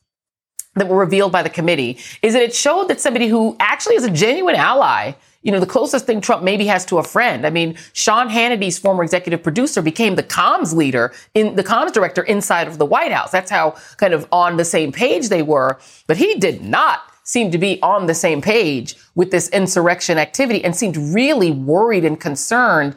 that 0.75 0.89
were 0.89 0.99
revealed 0.99 1.33
by 1.33 1.43
the 1.43 1.51
committee 1.51 1.99
is 2.23 2.35
that 2.35 2.43
it 2.43 2.55
showed 2.55 2.89
that 2.89 3.01
somebody 3.01 3.29
who 3.29 3.57
actually 3.61 3.97
is 3.97 4.05
a 4.05 4.11
genuine 4.11 4.55
ally 4.55 5.13
you 5.49 5.53
know, 5.53 5.61
the 5.61 5.67
closest 5.67 6.05
thing 6.05 6.21
Trump 6.21 6.43
maybe 6.43 6.67
has 6.67 6.85
to 6.85 6.99
a 6.99 7.03
friend. 7.03 7.47
I 7.47 7.51
mean, 7.51 7.77
Sean 7.95 8.29
Hannity's 8.29 8.79
former 8.79 9.03
executive 9.03 9.43
producer 9.43 9.81
became 9.81 10.15
the 10.15 10.23
comms 10.23 10.75
leader 10.75 11.15
in 11.33 11.57
the 11.57 11.65
comms 11.65 11.93
director 11.93 12.23
inside 12.23 12.69
of 12.69 12.77
the 12.77 12.85
White 12.85 13.13
House. 13.13 13.31
That's 13.31 13.51
how 13.51 13.77
kind 13.97 14.13
of 14.13 14.29
on 14.31 14.59
the 14.59 14.65
same 14.67 14.93
page 14.93 15.31
they 15.31 15.43
were. 15.43 15.79
But 16.07 16.19
he 16.19 16.35
did 16.35 16.63
not 16.63 17.01
seem 17.25 17.51
to 17.53 17.59
be 17.59 17.81
on 17.83 18.07
the 18.07 18.15
same 18.15 18.43
page 18.43 18.95
with 19.15 19.31
this 19.31 19.49
insurrection 19.49 20.19
activity 20.19 20.63
and 20.63 20.77
seemed 20.77 20.99
really 20.99 21.51
worried 21.51 22.05
and 22.05 22.21
concerned 22.21 22.95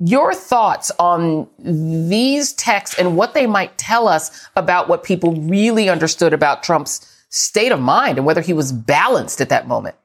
Your 0.00 0.32
thoughts 0.32 0.92
on 1.00 1.48
these 1.58 2.52
texts 2.52 2.96
and 2.98 3.16
what 3.16 3.34
they 3.34 3.48
might 3.48 3.76
tell 3.78 4.06
us 4.06 4.46
about 4.54 4.88
what 4.88 5.02
people 5.02 5.32
really 5.34 5.88
understood 5.88 6.32
about 6.32 6.62
Trump's 6.62 7.00
state 7.30 7.72
of 7.72 7.80
mind 7.80 8.16
and 8.16 8.24
whether 8.24 8.40
he 8.40 8.52
was 8.52 8.70
balanced 8.70 9.40
at 9.40 9.48
that 9.48 9.66
moment? 9.66 9.96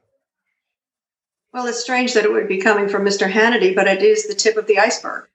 Well, 1.54 1.68
it's 1.68 1.80
strange 1.80 2.14
that 2.14 2.24
it 2.24 2.32
would 2.32 2.48
be 2.48 2.58
coming 2.58 2.88
from 2.88 3.04
Mr. 3.04 3.30
Hannity, 3.30 3.76
but 3.76 3.86
it 3.86 4.02
is 4.02 4.26
the 4.26 4.34
tip 4.34 4.56
of 4.56 4.66
the 4.66 4.80
iceberg. 4.80 5.28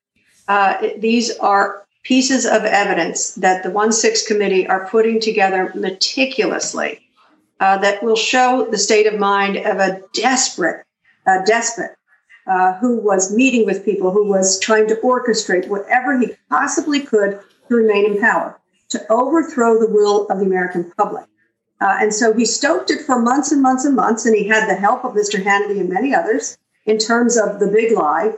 Uh, 0.49 0.77
it, 0.81 0.99
these 0.99 1.37
are 1.37 1.87
pieces 2.03 2.45
of 2.45 2.65
evidence 2.65 3.35
that 3.35 3.63
the 3.63 3.71
1 3.71 3.93
6 3.93 4.27
committee 4.27 4.67
are 4.67 4.89
putting 4.89 5.21
together 5.21 5.71
meticulously 5.75 6.99
uh, 7.61 7.77
that 7.77 8.03
will 8.03 8.17
show 8.17 8.67
the 8.69 8.77
state 8.77 9.07
of 9.07 9.17
mind 9.17 9.55
of 9.65 9.77
a 9.77 10.01
desperate 10.11 10.85
uh, 11.25 11.41
despot 11.45 11.91
who 12.81 12.97
was 12.97 13.33
meeting 13.33 13.65
with 13.65 13.85
people, 13.85 14.11
who 14.11 14.27
was 14.27 14.59
trying 14.59 14.87
to 14.89 14.95
orchestrate 14.95 15.69
whatever 15.69 16.19
he 16.19 16.35
possibly 16.49 16.99
could 16.99 17.39
to 17.69 17.75
remain 17.75 18.05
in 18.11 18.19
power, 18.19 18.59
to 18.89 18.99
overthrow 19.09 19.79
the 19.79 19.87
will 19.87 20.27
of 20.27 20.39
the 20.39 20.45
American 20.45 20.91
public. 20.97 21.25
Uh, 21.81 21.97
and 22.01 22.13
so 22.13 22.33
he 22.33 22.45
stoked 22.45 22.91
it 22.91 23.05
for 23.05 23.19
months 23.19 23.51
and 23.51 23.61
months 23.61 23.85
and 23.85 23.95
months, 23.95 24.25
and 24.25 24.35
he 24.35 24.47
had 24.47 24.69
the 24.69 24.75
help 24.75 25.05
of 25.05 25.13
Mr. 25.13 25.41
Hannity 25.41 25.79
and 25.79 25.89
many 25.89 26.13
others 26.13 26.57
in 26.85 26.97
terms 26.97 27.37
of 27.37 27.59
the 27.59 27.67
big 27.67 27.95
lie. 27.95 28.33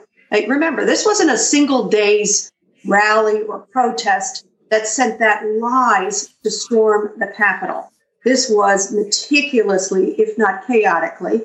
Remember, 0.47 0.85
this 0.85 1.05
wasn't 1.05 1.31
a 1.31 1.37
single 1.37 1.89
day's 1.89 2.51
rally 2.85 3.41
or 3.43 3.59
protest 3.71 4.45
that 4.69 4.87
sent 4.87 5.19
that 5.19 5.43
lies 5.59 6.29
to 6.43 6.51
storm 6.51 7.11
the 7.17 7.27
Capitol. 7.27 7.91
This 8.23 8.49
was 8.49 8.93
meticulously, 8.93 10.13
if 10.19 10.37
not 10.37 10.65
chaotically, 10.67 11.41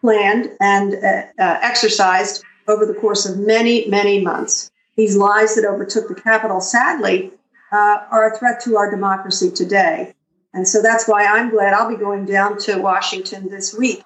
planned 0.00 0.50
and 0.60 0.94
uh, 0.94 1.22
uh, 1.38 1.58
exercised 1.62 2.42
over 2.68 2.86
the 2.86 2.94
course 2.94 3.26
of 3.26 3.38
many, 3.38 3.86
many 3.88 4.20
months. 4.20 4.70
These 4.96 5.16
lies 5.16 5.54
that 5.56 5.64
overtook 5.64 6.08
the 6.08 6.14
Capitol, 6.14 6.60
sadly, 6.60 7.32
uh, 7.72 7.98
are 8.10 8.32
a 8.32 8.38
threat 8.38 8.60
to 8.64 8.76
our 8.76 8.90
democracy 8.90 9.50
today. 9.50 10.14
And 10.52 10.66
so 10.66 10.82
that's 10.82 11.06
why 11.06 11.24
I'm 11.24 11.50
glad 11.50 11.74
I'll 11.74 11.88
be 11.88 11.96
going 11.96 12.26
down 12.26 12.58
to 12.60 12.78
Washington 12.78 13.48
this 13.48 13.76
week 13.76 14.02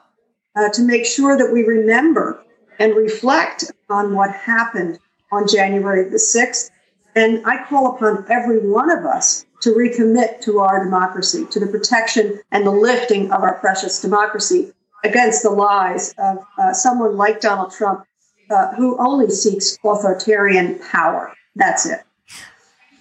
uh, 0.56 0.68
to 0.70 0.82
make 0.82 1.06
sure 1.06 1.36
that 1.38 1.52
we 1.52 1.62
remember 1.62 2.42
and 2.78 2.94
reflect 2.94 3.72
on 3.88 4.14
what 4.14 4.30
happened 4.34 4.98
on 5.32 5.48
January 5.48 6.08
the 6.08 6.16
6th. 6.16 6.70
And 7.16 7.44
I 7.46 7.64
call 7.64 7.94
upon 7.94 8.26
every 8.28 8.58
one 8.58 8.90
of 8.90 9.04
us 9.04 9.46
to 9.62 9.70
recommit 9.70 10.40
to 10.42 10.58
our 10.58 10.84
democracy, 10.84 11.46
to 11.50 11.60
the 11.60 11.66
protection 11.66 12.40
and 12.50 12.66
the 12.66 12.70
lifting 12.70 13.30
of 13.32 13.42
our 13.42 13.58
precious 13.60 14.02
democracy 14.02 14.72
against 15.04 15.42
the 15.42 15.50
lies 15.50 16.14
of 16.18 16.38
uh, 16.58 16.72
someone 16.72 17.16
like 17.16 17.40
Donald 17.40 17.72
Trump, 17.72 18.04
uh, 18.50 18.74
who 18.74 18.98
only 18.98 19.30
seeks 19.30 19.78
authoritarian 19.84 20.78
power. 20.80 21.32
That's 21.54 21.86
it. 21.86 22.00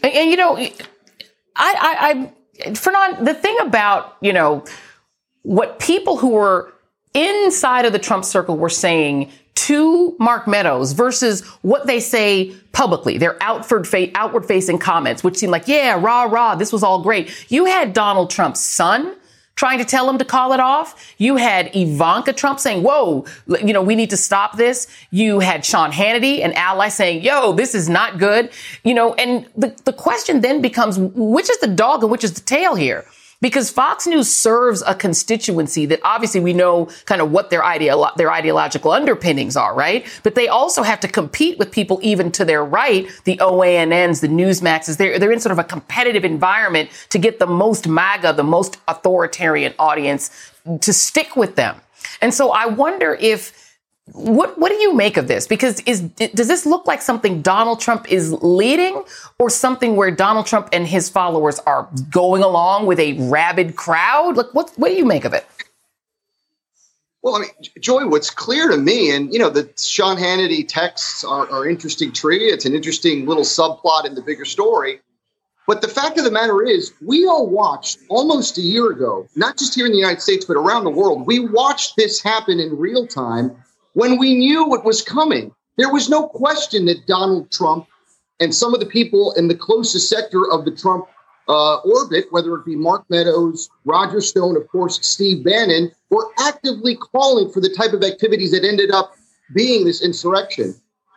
And, 0.04 0.14
and 0.14 0.30
you 0.30 0.38
know, 0.38 0.58
I, 0.58 0.70
I, 1.58 1.96
I, 2.00 2.34
Fernand, 2.76 3.26
the 3.26 3.34
thing 3.34 3.58
about 3.62 4.18
you 4.22 4.34
know 4.34 4.64
what 5.44 5.80
people 5.80 6.18
who 6.18 6.30
were 6.30 6.74
inside 7.14 7.86
of 7.86 7.94
the 7.94 8.00
Trump 8.00 8.26
circle 8.26 8.58
were 8.58 8.70
saying 8.70 9.32
to 9.56 10.16
Mark 10.20 10.48
Meadows 10.48 10.94
versus 10.94 11.42
what 11.62 11.86
they 11.86 12.00
say 12.00 12.54
publicly, 12.72 13.18
their 13.18 13.38
outward, 13.42 13.88
outward 14.16 14.46
facing 14.46 14.80
comments, 14.80 15.24
which 15.24 15.38
seem 15.38 15.52
like, 15.52 15.68
yeah, 15.68 16.00
rah, 16.02 16.24
rah, 16.24 16.56
this 16.56 16.74
was 16.74 16.84
all 16.84 17.04
great. 17.04 17.52
You 17.52 17.66
had 17.66 17.94
Donald 17.94 18.30
Trump's 18.30 18.60
son 18.60 19.16
trying 19.56 19.80
to 19.80 19.86
tell 19.86 20.10
him 20.10 20.18
to 20.18 20.26
call 20.26 20.54
it 20.54 20.60
off. 20.60 21.14
You 21.18 21.38
had 21.38 21.76
Ivanka 21.76 22.34
Trump 22.34 22.60
saying, 22.60 22.84
whoa, 22.84 23.26
you 23.48 23.74
know, 23.74 23.82
we 23.82 23.96
need 23.96 24.10
to 24.10 24.18
stop 24.18 24.58
this. 24.58 24.88
You 25.12 25.40
had 25.40 25.64
Sean 25.64 25.92
Hannity, 25.92 26.44
an 26.44 26.54
ally, 26.54 26.90
saying, 26.90 27.24
yo, 27.24 27.54
this 27.54 27.76
is 27.76 27.88
not 27.88 28.18
good. 28.18 28.50
You 28.84 28.94
know, 28.94 29.14
and 29.16 29.48
the, 29.56 29.76
the 29.86 29.94
question 29.94 30.42
then 30.42 30.62
becomes, 30.62 30.98
which 30.98 31.50
is 31.50 31.60
the 31.60 31.68
dog 31.68 32.02
and 32.04 32.12
which 32.12 32.24
is 32.24 32.34
the 32.34 32.42
tail 32.42 32.76
here? 32.76 33.06
Because 33.44 33.70
Fox 33.70 34.08
News 34.08 34.34
serves 34.34 34.82
a 34.88 34.96
constituency 34.96 35.86
that 35.88 36.00
obviously 36.04 36.40
we 36.40 36.54
know 36.54 36.88
kind 37.06 37.22
of 37.22 37.30
what 37.30 37.50
their 37.50 37.62
ideolo- 37.62 38.16
their 38.16 38.32
ideological 38.32 38.92
underpinnings 38.92 39.58
are, 39.58 39.76
right? 39.76 40.08
But 40.24 40.36
they 40.36 40.48
also 40.48 40.82
have 40.82 41.02
to 41.02 41.10
compete 41.10 41.60
with 41.60 41.70
people 41.70 42.00
even 42.02 42.32
to 42.32 42.46
their 42.46 42.64
right, 42.64 43.06
the 43.26 43.36
OANNs, 43.38 44.22
the 44.22 44.30
Newsmaxes. 44.30 44.96
They're 44.96 45.20
they're 45.20 45.34
in 45.34 45.42
sort 45.42 45.52
of 45.52 45.60
a 45.60 45.66
competitive 45.66 46.24
environment 46.24 46.90
to 47.10 47.20
get 47.20 47.40
the 47.40 47.46
most 47.46 47.86
MAGA, 47.86 48.32
the 48.32 48.46
most 48.46 48.78
authoritarian 48.88 49.74
audience 49.78 50.32
to 50.80 50.94
stick 50.94 51.36
with 51.36 51.58
them. 51.58 51.76
And 52.22 52.34
so 52.34 52.52
I 52.52 52.68
wonder 52.68 53.18
if 53.20 53.63
what 54.12 54.58
what 54.60 54.70
do 54.70 54.76
you 54.76 54.94
make 54.94 55.16
of 55.16 55.28
this? 55.28 55.48
Because 55.48 55.80
is 55.82 56.02
does 56.02 56.48
this 56.48 56.66
look 56.66 56.86
like 56.86 57.02
something 57.02 57.42
Donald 57.42 57.80
Trump 57.80 58.12
is 58.12 58.34
leading, 58.44 59.04
or 59.40 59.50
something 59.50 59.96
where 59.96 60.12
Donald 60.12 60.46
Trump 60.46 60.70
and 60.74 60.86
his 60.86 61.10
followers 61.10 61.60
are 61.60 61.88
going 62.10 62.44
along 62.44 62.86
with 62.86 63.00
a 63.00 63.14
rabid 63.30 63.78
crowd? 63.78 64.36
Like, 64.36 64.54
what 64.54 64.72
what 64.76 64.90
do 64.90 64.96
you 64.96 65.06
make 65.06 65.24
of 65.24 65.34
it? 65.34 65.46
Well, 67.22 67.38
I 67.38 67.40
mean, 67.40 67.50
Joy, 67.80 68.06
what's 68.08 68.30
clear 68.30 68.68
to 68.68 68.78
me, 68.78 69.10
and 69.16 69.32
you 69.32 69.40
know, 69.40 69.50
the 69.50 69.72
Sean 69.78 70.18
Hannity 70.18 70.68
texts 70.68 71.24
are, 71.24 71.50
are 71.50 71.66
interesting 71.66 72.12
trivia. 72.12 72.54
It's 72.54 72.66
an 72.66 72.76
interesting 72.76 73.26
little 73.26 73.44
subplot 73.44 74.06
in 74.06 74.16
the 74.16 74.22
bigger 74.22 74.44
story. 74.44 75.00
But 75.66 75.82
the 75.82 75.88
fact 75.88 76.18
of 76.18 76.26
the 76.26 76.32
matter 76.32 76.62
is, 76.62 76.92
we 77.02 77.26
all 77.26 77.48
watched 77.48 78.00
almost 78.10 78.58
a 78.58 78.62
year 78.62 78.92
ago, 78.92 79.30
not 79.38 79.58
just 79.58 79.74
here 79.74 79.86
in 79.86 79.94
the 79.94 79.98
United 79.98 80.22
States, 80.22 80.44
but 80.44 80.58
around 80.58 80.84
the 80.84 80.90
world. 80.90 81.26
We 81.26 81.40
watched 81.40 81.96
this 81.96 82.22
happen 82.22 82.60
in 82.60 82.78
real 82.78 83.08
time 83.08 83.56
when 83.94 84.18
we 84.18 84.36
knew 84.36 84.66
what 84.66 84.86
was 84.86 85.02
coming. 85.02 85.54
There 85.78 85.92
was 85.92 86.10
no 86.10 86.28
question 86.28 86.86
that 86.86 87.08
Donald 87.08 87.52
Trump 87.52 87.88
and 88.40 88.54
some 88.54 88.74
of 88.74 88.80
the 88.80 88.86
people 88.86 89.34
in 89.34 89.48
the 89.48 89.56
closest 89.56 90.10
sector 90.10 90.52
of 90.52 90.66
the 90.66 90.72
Trump 90.72 91.06
uh, 91.48 91.78
orbit, 91.78 92.26
whether 92.32 92.56
it 92.56 92.66
be 92.66 92.76
Mark 92.76 93.04
Meadows, 93.10 93.70
Roger 93.86 94.22
Stone, 94.22 94.56
of 94.56 94.68
course, 94.68 95.00
Steve 95.06 95.44
Bannon, 95.44 95.92
were 96.10 96.30
actively 96.40 96.96
calling 96.96 97.52
for 97.52 97.60
the 97.60 97.70
type 97.70 97.94
of 97.94 98.04
activities 98.04 98.52
that 98.52 98.64
ended 98.64 98.92
up 98.92 99.14
being 99.54 99.86
this 99.86 100.04
insurrection. 100.04 100.74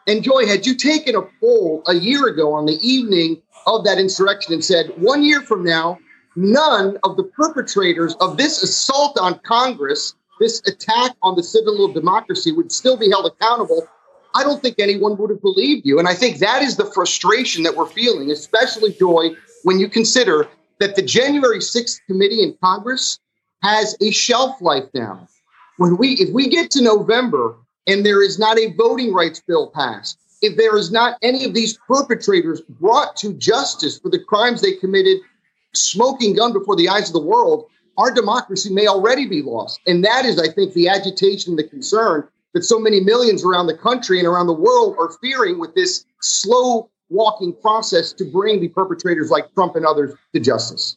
And 0.07 0.23
Joy, 0.23 0.47
had 0.47 0.67
you 0.67 0.75
taken 0.75 1.17
a 1.17 1.23
poll 1.41 1.83
a 1.87 1.95
year 1.95 2.27
ago 2.29 2.53
on 2.53 2.67
the 2.67 2.79
evening 2.87 3.43
of 3.67 3.85
that 3.85 3.99
insurrection 3.99 4.53
and 4.53 4.65
said, 4.65 4.93
one 4.97 5.23
year 5.23 5.43
from 5.43 5.65
now, 5.65 5.99
none 6.35 6.97
of 7.03 7.17
the 7.17 7.25
perpetrators 7.25 8.15
of 8.21 8.37
this 8.37 8.63
assault 8.63 9.19
on 9.19 9.39
Congress 9.41 10.15
this 10.41 10.61
attack 10.67 11.17
on 11.23 11.37
the 11.37 11.43
citadel 11.43 11.85
of 11.85 11.95
democracy 11.95 12.53
would 12.53 12.71
still 12.71 12.97
be 12.97 13.11
held 13.11 13.27
accountable, 13.27 13.87
I 14.35 14.43
don't 14.43 14.61
think 14.61 14.79
anyone 14.79 15.17
would 15.17 15.31
have 15.31 15.41
believed 15.41 15.87
you. 15.87 15.99
And 15.99 16.07
I 16.07 16.15
think 16.15 16.39
that 16.39 16.63
is 16.63 16.77
the 16.77 16.91
frustration 16.93 17.63
that 17.63 17.75
we're 17.75 17.87
feeling, 17.87 18.31
especially, 18.31 18.93
Joy, 18.93 19.31
when 19.63 19.81
you 19.81 19.89
consider 19.89 20.49
that 20.79 20.95
the 20.95 21.03
January 21.03 21.59
6th 21.59 22.01
committee 22.07 22.43
in 22.43 22.57
Congress 22.63 23.19
has 23.63 23.97
a 24.03 24.11
shelf 24.11 24.61
life 24.61 24.85
now. 24.93 25.27
When 25.79 25.97
we, 25.97 26.13
if 26.15 26.33
we 26.35 26.49
get 26.49 26.71
to 26.73 26.83
November 26.83 27.57
and 27.87 28.05
there 28.05 28.23
is 28.23 28.39
not 28.39 28.59
a 28.59 28.73
voting 28.75 29.15
rights 29.15 29.41
bill 29.47 29.71
passed, 29.71 30.19
if 30.43 30.57
there 30.57 30.77
is 30.77 30.93
not 30.93 31.17
any 31.23 31.45
of 31.45 31.55
these 31.55 31.79
perpetrators 31.89 32.61
brought 32.61 33.17
to 33.17 33.33
justice 33.33 33.99
for 33.99 34.11
the 34.11 34.19
crimes 34.19 34.61
they 34.61 34.73
committed, 34.73 35.19
smoking 35.73 36.35
gun 36.35 36.53
before 36.53 36.77
the 36.77 36.89
eyes 36.89 37.09
of 37.09 37.15
the 37.15 37.21
world, 37.21 37.67
our 37.99 38.11
democracy 38.11 38.73
may 38.73 38.87
already 38.87 39.27
be 39.27 39.43
lost. 39.43 39.81
And 39.87 40.05
that 40.05 40.25
is, 40.25 40.39
I 40.39 40.49
think, 40.49 40.75
the 40.75 40.89
agitation, 40.89 41.57
the 41.57 41.65
concern 41.65 42.29
that 42.55 42.65
so 42.65 42.79
many 42.79 43.01
millions 43.01 43.45
around 43.45 43.67
the 43.67 43.77
country 43.77 44.19
and 44.19 44.27
around 44.27 44.47
the 44.47 44.53
world 44.53 44.97
are 44.99 45.13
fearing 45.21 45.59
with 45.59 45.75
this 45.75 46.05
slow 46.21 46.91
walking 47.09 47.55
process 47.61 48.13
to 48.15 48.25
bring 48.25 48.61
the 48.61 48.69
perpetrators 48.69 49.31
like 49.31 49.53
Trump 49.55 49.77
and 49.77 49.87
others 49.87 50.15
to 50.33 50.41
justice. 50.41 50.97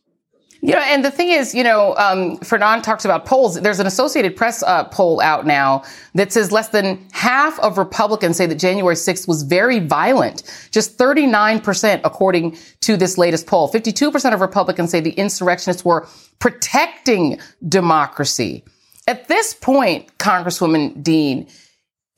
You 0.61 0.73
know, 0.73 0.81
and 0.81 1.05
the 1.05 1.11
thing 1.11 1.29
is, 1.29 1.55
you 1.55 1.63
know, 1.63 1.95
um, 1.95 2.37
Fernand 2.37 2.83
talks 2.83 3.05
about 3.05 3.25
polls. 3.25 3.59
There's 3.61 3.79
an 3.79 3.87
Associated 3.87 4.35
Press 4.35 4.61
uh, 4.61 4.83
poll 4.85 5.21
out 5.21 5.45
now 5.45 5.83
that 6.15 6.33
says 6.33 6.51
less 6.51 6.69
than 6.69 7.05
half 7.11 7.57
of 7.59 7.77
Republicans 7.77 8.35
say 8.35 8.45
that 8.45 8.55
January 8.55 8.95
6th 8.95 9.25
was 9.25 9.43
very 9.43 9.79
violent. 9.79 10.43
Just 10.71 10.97
39%, 10.97 12.01
according 12.03 12.57
to 12.81 12.97
this 12.97 13.17
latest 13.17 13.47
poll. 13.47 13.71
52% 13.71 14.33
of 14.33 14.41
Republicans 14.41 14.91
say 14.91 14.99
the 14.99 15.11
insurrectionists 15.11 15.85
were 15.85 16.07
protecting 16.39 17.39
democracy. 17.67 18.65
At 19.07 19.29
this 19.29 19.53
point, 19.53 20.17
Congresswoman 20.17 21.01
Dean, 21.01 21.47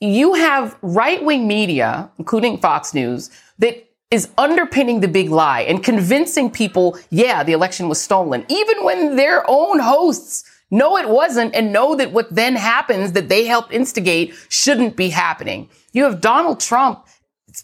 you 0.00 0.34
have 0.34 0.76
right 0.82 1.24
wing 1.24 1.46
media, 1.46 2.10
including 2.18 2.58
Fox 2.58 2.92
News, 2.92 3.30
that 3.58 3.88
is 4.12 4.28
underpinning 4.36 5.00
the 5.00 5.08
big 5.08 5.30
lie 5.30 5.62
and 5.62 5.82
convincing 5.82 6.50
people, 6.50 6.98
yeah, 7.10 7.42
the 7.42 7.52
election 7.52 7.88
was 7.88 8.00
stolen, 8.00 8.44
even 8.48 8.84
when 8.84 9.16
their 9.16 9.42
own 9.48 9.80
hosts 9.80 10.44
know 10.70 10.96
it 10.98 11.08
wasn't 11.08 11.54
and 11.54 11.72
know 11.72 11.96
that 11.96 12.12
what 12.12 12.32
then 12.34 12.54
happens 12.54 13.12
that 13.12 13.28
they 13.28 13.46
helped 13.46 13.72
instigate 13.72 14.34
shouldn't 14.48 14.96
be 14.96 15.08
happening. 15.08 15.68
You 15.92 16.04
have 16.04 16.20
Donald 16.20 16.60
Trump 16.60 17.06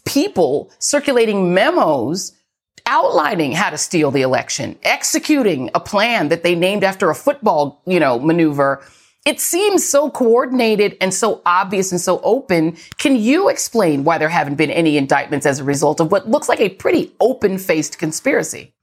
people 0.05 0.71
circulating 0.79 1.53
memos 1.53 2.33
outlining 2.85 3.51
how 3.51 3.69
to 3.69 3.77
steal 3.77 4.09
the 4.09 4.23
election, 4.23 4.77
executing 4.81 5.69
a 5.75 5.79
plan 5.79 6.29
that 6.29 6.43
they 6.43 6.55
named 6.55 6.83
after 6.83 7.11
a 7.11 7.15
football, 7.15 7.81
you 7.85 7.99
know, 7.99 8.19
maneuver 8.19 8.83
It 9.29 9.39
seems 9.39 9.87
so 9.87 10.09
coordinated 10.09 10.97
and 10.99 11.13
so 11.13 11.43
obvious 11.45 11.91
and 11.91 12.01
so 12.01 12.19
open. 12.21 12.75
Can 12.97 13.15
you 13.15 13.47
explain 13.47 14.03
why 14.03 14.17
there 14.17 14.27
haven't 14.27 14.55
been 14.55 14.71
any 14.71 14.97
indictments 14.97 15.45
as 15.45 15.59
a 15.59 15.63
result 15.63 15.99
of 15.99 16.11
what 16.11 16.27
looks 16.27 16.49
like 16.49 16.59
a 16.59 16.69
pretty 16.69 17.13
open 17.19 17.59
faced 17.59 17.99
conspiracy? 17.99 18.73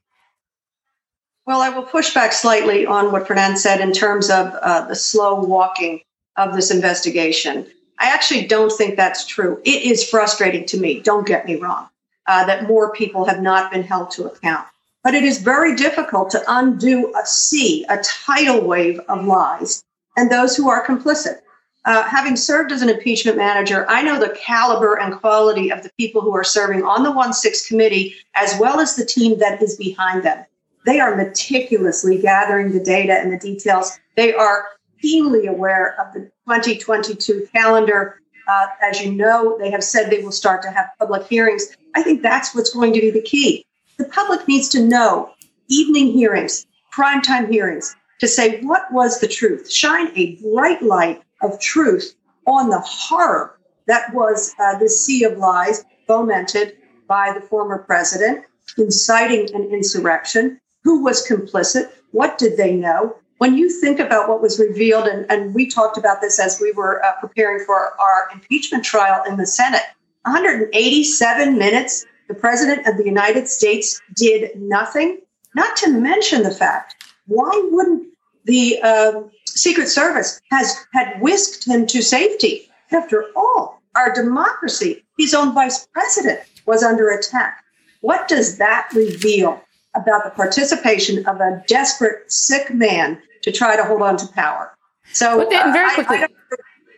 Well, 1.47 1.63
I 1.63 1.71
will 1.71 1.83
push 1.83 2.15
back 2.15 2.33
slightly 2.33 2.87
on 2.87 3.11
what 3.11 3.27
Fernand 3.27 3.59
said 3.59 3.81
in 3.81 3.91
terms 3.91 4.31
of 4.31 4.55
uh, 4.63 4.87
the 4.87 4.95
slow 4.95 5.43
walking 5.43 6.03
of 6.37 6.55
this 6.55 6.71
investigation. 6.71 7.67
I 7.99 8.07
actually 8.13 8.47
don't 8.47 8.71
think 8.71 8.95
that's 8.95 9.27
true. 9.27 9.61
It 9.65 9.83
is 9.83 10.09
frustrating 10.09 10.65
to 10.67 10.79
me, 10.79 11.01
don't 11.01 11.27
get 11.27 11.45
me 11.45 11.57
wrong, 11.57 11.89
uh, 12.29 12.45
that 12.47 12.69
more 12.69 12.93
people 12.93 13.25
have 13.25 13.43
not 13.43 13.73
been 13.73 13.83
held 13.83 14.13
to 14.13 14.27
account. 14.27 14.69
But 15.03 15.15
it 15.15 15.25
is 15.25 15.43
very 15.43 15.75
difficult 15.75 16.31
to 16.31 16.45
undo 16.47 17.13
a 17.21 17.27
sea, 17.27 17.85
a 17.89 17.99
tidal 17.99 18.61
wave 18.61 19.01
of 19.09 19.25
lies, 19.25 19.83
and 20.17 20.31
those 20.31 20.57
who 20.57 20.69
are 20.69 20.85
complicit. 20.85 21.41
Uh, 21.85 22.03
having 22.03 22.35
served 22.35 22.73
as 22.73 22.83
an 22.83 22.89
impeachment 22.89 23.37
manager, 23.37 23.87
I 23.89 24.03
know 24.03 24.19
the 24.19 24.37
caliber 24.45 24.99
and 24.99 25.15
quality 25.21 25.71
of 25.71 25.85
the 25.85 25.91
people 25.97 26.21
who 26.21 26.35
are 26.35 26.43
serving 26.43 26.83
on 26.83 27.05
the 27.05 27.13
1 27.13 27.33
6 27.33 27.69
committee, 27.69 28.17
as 28.35 28.59
well 28.59 28.81
as 28.81 28.97
the 28.97 29.07
team 29.07 29.39
that 29.39 29.63
is 29.63 29.77
behind 29.77 30.25
them. 30.25 30.45
They 30.85 30.99
are 30.99 31.15
meticulously 31.15 32.21
gathering 32.21 32.73
the 32.73 32.83
data 32.83 33.13
and 33.13 33.33
the 33.33 33.39
details. 33.39 33.99
They 34.17 34.35
are 34.35 34.67
keenly 35.01 35.47
aware 35.47 36.01
of 36.01 36.13
the 36.13 36.21
2022 36.49 37.49
calendar. 37.55 38.21
Uh, 38.49 38.67
as 38.83 39.01
you 39.01 39.13
know, 39.13 39.57
they 39.59 39.71
have 39.71 39.85
said 39.85 40.11
they 40.11 40.23
will 40.23 40.33
start 40.33 40.63
to 40.63 40.71
have 40.71 40.87
public 40.99 41.27
hearings. 41.29 41.69
I 41.95 42.03
think 42.03 42.23
that's 42.23 42.55
what's 42.55 42.73
going 42.73 42.93
to 42.95 43.01
be 43.01 43.11
the 43.11 43.23
key. 43.23 43.65
The 43.97 44.05
public 44.07 44.47
needs 44.49 44.69
to 44.71 44.83
know 44.83 45.31
evening 45.69 46.13
hearings, 46.13 46.67
primetime 46.93 47.51
hearings, 47.51 47.95
to 48.21 48.29
say 48.29 48.61
what 48.63 48.93
was 48.93 49.21
the 49.21 49.29
truth, 49.29 49.71
shine 49.71 50.11
a 50.17 50.37
bright 50.37 50.83
light 50.83 51.23
of 51.43 51.61
truth 51.61 52.15
on 52.47 52.71
the 52.71 52.81
horror 52.81 53.59
that 53.87 54.13
was 54.15 54.55
uh, 54.59 54.79
the 54.79 54.89
sea 54.89 55.25
of 55.25 55.39
lies 55.39 55.85
fomented 56.07 56.77
by 57.09 57.33
the 57.33 57.41
former 57.41 57.79
president, 57.79 58.45
inciting 58.79 59.55
an 59.55 59.63
insurrection, 59.71 60.61
who 60.83 61.03
was 61.03 61.27
complicit? 61.27 61.91
What 62.13 62.39
did 62.39 62.57
they 62.57 62.75
know? 62.75 63.17
When 63.39 63.57
you 63.57 63.69
think 63.69 64.01
about 64.01 64.29
what 64.29 64.41
was 64.41 64.59
revealed, 64.59 65.07
and, 65.07 65.31
and 65.31 65.55
we 65.55 65.69
talked 65.69 65.99
about 65.99 66.21
this 66.21 66.41
as 66.41 66.59
we 66.61 66.73
were 66.73 67.05
uh, 67.05 67.13
preparing 67.21 67.65
for 67.65 68.01
our 68.01 68.29
impeachment 68.33 68.85
trial 68.85 69.23
in 69.29 69.37
the 69.37 69.47
Senate 69.47 69.83
187 70.23 71.59
minutes, 71.59 72.07
the 72.29 72.35
President 72.35 72.87
of 72.87 72.97
the 72.97 73.05
United 73.05 73.47
States 73.47 74.01
did 74.17 74.51
nothing, 74.57 75.21
not 75.55 75.77
to 75.77 75.91
mention 75.91 76.43
the 76.43 76.51
fact 76.51 76.97
why 77.27 77.69
wouldn't 77.71 78.09
the 78.45 78.81
um, 78.83 79.31
Secret 79.47 79.89
Service 79.89 80.41
has 80.51 80.87
had 80.93 81.21
whisked 81.21 81.67
him 81.67 81.87
to 81.87 82.03
safety? 82.03 82.69
After 82.93 83.25
all, 83.35 83.83
our 83.97 84.13
democracy, 84.15 85.05
his 85.19 85.35
own 85.35 85.55
vice 85.55 85.87
president, 85.93 86.41
was 86.67 86.83
under 86.83 87.09
attack. 87.09 87.63
What 88.01 88.29
does 88.29 88.59
that 88.59 88.89
reveal 88.95 89.61
about 89.97 90.25
the 90.25 90.31
participation 90.31 91.27
of 91.27 91.41
a 91.41 91.65
desperate, 91.67 92.31
sick 92.31 92.73
man 92.73 93.21
to 93.43 93.53
try 93.53 93.77
to 93.77 93.85
hold 93.85 94.03
on 94.03 94.17
to 94.19 94.27
power. 94.29 94.77
So, 95.13 95.39
but 95.39 95.51
then 95.51 95.73
very 95.73 95.93
quickly, 95.95 96.19
I, 96.19 96.25
I 96.25 96.29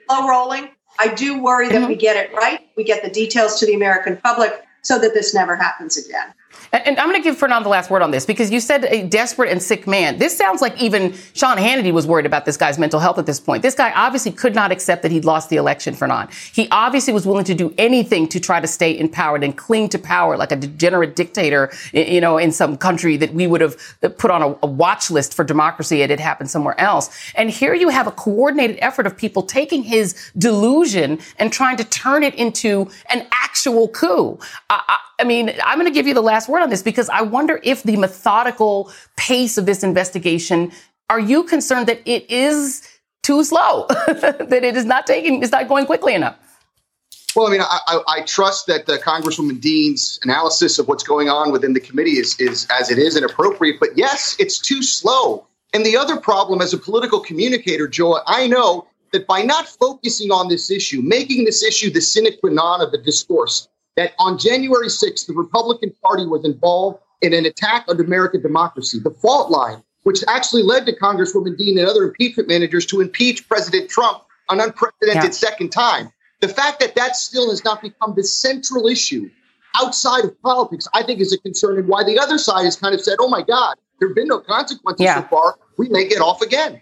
slow 0.08 0.28
rolling. 0.28 0.70
I 0.98 1.08
do 1.14 1.40
worry 1.40 1.68
that 1.68 1.74
mm-hmm. 1.74 1.88
we 1.88 1.94
get 1.94 2.16
it 2.16 2.34
right. 2.34 2.60
We 2.76 2.84
get 2.84 3.04
the 3.04 3.10
details 3.10 3.60
to 3.60 3.66
the 3.66 3.74
American 3.74 4.16
public 4.16 4.64
so 4.82 4.98
that 4.98 5.14
this 5.14 5.34
never 5.34 5.54
happens 5.54 5.96
again. 5.96 6.32
And, 6.72 6.98
I'm 6.98 7.08
going 7.08 7.20
to 7.20 7.22
give 7.22 7.38
Fernand 7.38 7.64
the 7.64 7.68
last 7.68 7.90
word 7.90 8.02
on 8.02 8.10
this 8.10 8.26
because 8.26 8.50
you 8.50 8.60
said 8.60 8.84
a 8.84 9.06
desperate 9.06 9.50
and 9.50 9.62
sick 9.62 9.86
man. 9.86 10.18
This 10.18 10.36
sounds 10.36 10.60
like 10.60 10.80
even 10.80 11.14
Sean 11.32 11.56
Hannity 11.56 11.92
was 11.92 12.06
worried 12.06 12.26
about 12.26 12.44
this 12.44 12.56
guy's 12.56 12.78
mental 12.78 13.00
health 13.00 13.18
at 13.18 13.26
this 13.26 13.40
point. 13.40 13.62
This 13.62 13.74
guy 13.74 13.92
obviously 13.92 14.32
could 14.32 14.54
not 14.54 14.72
accept 14.72 15.02
that 15.02 15.12
he'd 15.12 15.24
lost 15.24 15.48
the 15.48 15.56
election, 15.56 15.94
Fernand. 15.94 16.30
He 16.52 16.68
obviously 16.70 17.12
was 17.12 17.26
willing 17.26 17.44
to 17.44 17.54
do 17.54 17.72
anything 17.78 18.28
to 18.28 18.40
try 18.40 18.60
to 18.60 18.66
stay 18.66 18.98
empowered 18.98 19.44
and 19.44 19.56
cling 19.56 19.88
to 19.90 19.98
power 19.98 20.36
like 20.36 20.52
a 20.52 20.56
degenerate 20.56 21.16
dictator, 21.16 21.70
you 21.92 22.20
know, 22.20 22.36
in 22.38 22.52
some 22.52 22.76
country 22.76 23.16
that 23.16 23.32
we 23.32 23.46
would 23.46 23.60
have 23.60 23.76
put 24.18 24.30
on 24.30 24.42
a, 24.42 24.58
a 24.62 24.66
watch 24.66 25.10
list 25.10 25.34
for 25.34 25.44
democracy 25.44 26.00
had 26.00 26.10
it 26.10 26.20
happened 26.20 26.50
somewhere 26.50 26.78
else. 26.80 27.10
And 27.34 27.50
here 27.50 27.74
you 27.74 27.88
have 27.88 28.06
a 28.06 28.12
coordinated 28.12 28.78
effort 28.80 29.06
of 29.06 29.16
people 29.16 29.42
taking 29.42 29.82
his 29.82 30.32
delusion 30.36 31.18
and 31.38 31.52
trying 31.52 31.76
to 31.76 31.84
turn 31.84 32.22
it 32.22 32.34
into 32.34 32.90
an 33.10 33.26
actual 33.32 33.88
coup. 33.88 34.38
I, 34.68 34.82
I, 34.88 34.98
I 35.20 35.24
mean, 35.24 35.52
I'm 35.64 35.78
going 35.78 35.90
to 35.90 35.94
give 35.94 36.06
you 36.06 36.14
the 36.14 36.22
last 36.22 36.48
word 36.48 36.57
on 36.62 36.70
this 36.70 36.82
because 36.82 37.08
I 37.08 37.22
wonder 37.22 37.60
if 37.62 37.82
the 37.82 37.96
methodical 37.96 38.92
pace 39.16 39.58
of 39.58 39.66
this 39.66 39.82
investigation, 39.82 40.72
are 41.10 41.20
you 41.20 41.44
concerned 41.44 41.86
that 41.86 42.00
it 42.04 42.28
is 42.30 42.86
too 43.22 43.44
slow, 43.44 43.86
that 44.08 44.64
it 44.64 44.76
is 44.76 44.84
not 44.84 45.06
taking, 45.06 45.42
it's 45.42 45.52
not 45.52 45.68
going 45.68 45.86
quickly 45.86 46.14
enough? 46.14 46.36
Well, 47.36 47.46
I 47.46 47.50
mean, 47.50 47.60
I, 47.60 47.78
I, 47.86 48.00
I 48.08 48.22
trust 48.22 48.66
that 48.66 48.88
uh, 48.88 48.98
Congresswoman 48.98 49.60
Dean's 49.60 50.18
analysis 50.24 50.78
of 50.78 50.88
what's 50.88 51.04
going 51.04 51.28
on 51.28 51.52
within 51.52 51.72
the 51.72 51.80
committee 51.80 52.18
is, 52.18 52.34
is 52.40 52.66
as 52.70 52.90
it 52.90 52.98
is 52.98 53.16
and 53.16 53.24
appropriate. 53.24 53.78
But 53.78 53.90
yes, 53.96 54.34
it's 54.38 54.58
too 54.58 54.82
slow. 54.82 55.46
And 55.74 55.84
the 55.84 55.96
other 55.96 56.16
problem 56.18 56.62
as 56.62 56.72
a 56.72 56.78
political 56.78 57.20
communicator, 57.20 57.86
Joe, 57.86 58.20
I 58.26 58.46
know 58.46 58.86
that 59.12 59.26
by 59.26 59.42
not 59.42 59.68
focusing 59.68 60.30
on 60.30 60.48
this 60.48 60.70
issue, 60.70 61.02
making 61.02 61.44
this 61.44 61.62
issue 61.62 61.90
the 61.90 62.00
sine 62.00 62.28
qua 62.40 62.50
non 62.50 62.80
of 62.80 62.92
the 62.92 62.98
discourse, 62.98 63.68
that 63.98 64.14
on 64.20 64.38
January 64.38 64.86
6th, 64.86 65.26
the 65.26 65.32
Republican 65.34 65.92
Party 66.04 66.24
was 66.24 66.44
involved 66.44 67.00
in 67.20 67.34
an 67.34 67.44
attack 67.44 67.84
on 67.88 68.00
American 68.00 68.40
democracy, 68.40 69.00
the 69.02 69.10
fault 69.10 69.50
line, 69.50 69.82
which 70.04 70.22
actually 70.28 70.62
led 70.62 70.86
to 70.86 70.96
Congresswoman 70.96 71.58
Dean 71.58 71.76
and 71.76 71.88
other 71.88 72.04
impeachment 72.04 72.48
managers 72.48 72.86
to 72.86 73.00
impeach 73.00 73.48
President 73.48 73.90
Trump 73.90 74.22
an 74.50 74.60
unprecedented 74.60 75.24
yeah. 75.24 75.30
second 75.30 75.70
time. 75.70 76.12
The 76.40 76.46
fact 76.46 76.78
that 76.78 76.94
that 76.94 77.16
still 77.16 77.50
has 77.50 77.64
not 77.64 77.82
become 77.82 78.14
the 78.14 78.22
central 78.22 78.86
issue 78.86 79.28
outside 79.82 80.24
of 80.24 80.40
politics, 80.42 80.86
I 80.94 81.02
think 81.02 81.20
is 81.20 81.32
a 81.32 81.38
concern, 81.38 81.76
and 81.76 81.88
why 81.88 82.04
the 82.04 82.20
other 82.20 82.38
side 82.38 82.66
has 82.66 82.76
kind 82.76 82.94
of 82.94 83.00
said, 83.00 83.16
oh 83.18 83.28
my 83.28 83.42
God, 83.42 83.74
there 83.98 84.08
have 84.08 84.14
been 84.14 84.28
no 84.28 84.38
consequences 84.38 85.04
yeah. 85.04 85.22
so 85.22 85.26
far. 85.26 85.58
We 85.76 85.88
may 85.88 86.06
get 86.08 86.20
off 86.20 86.40
again. 86.40 86.80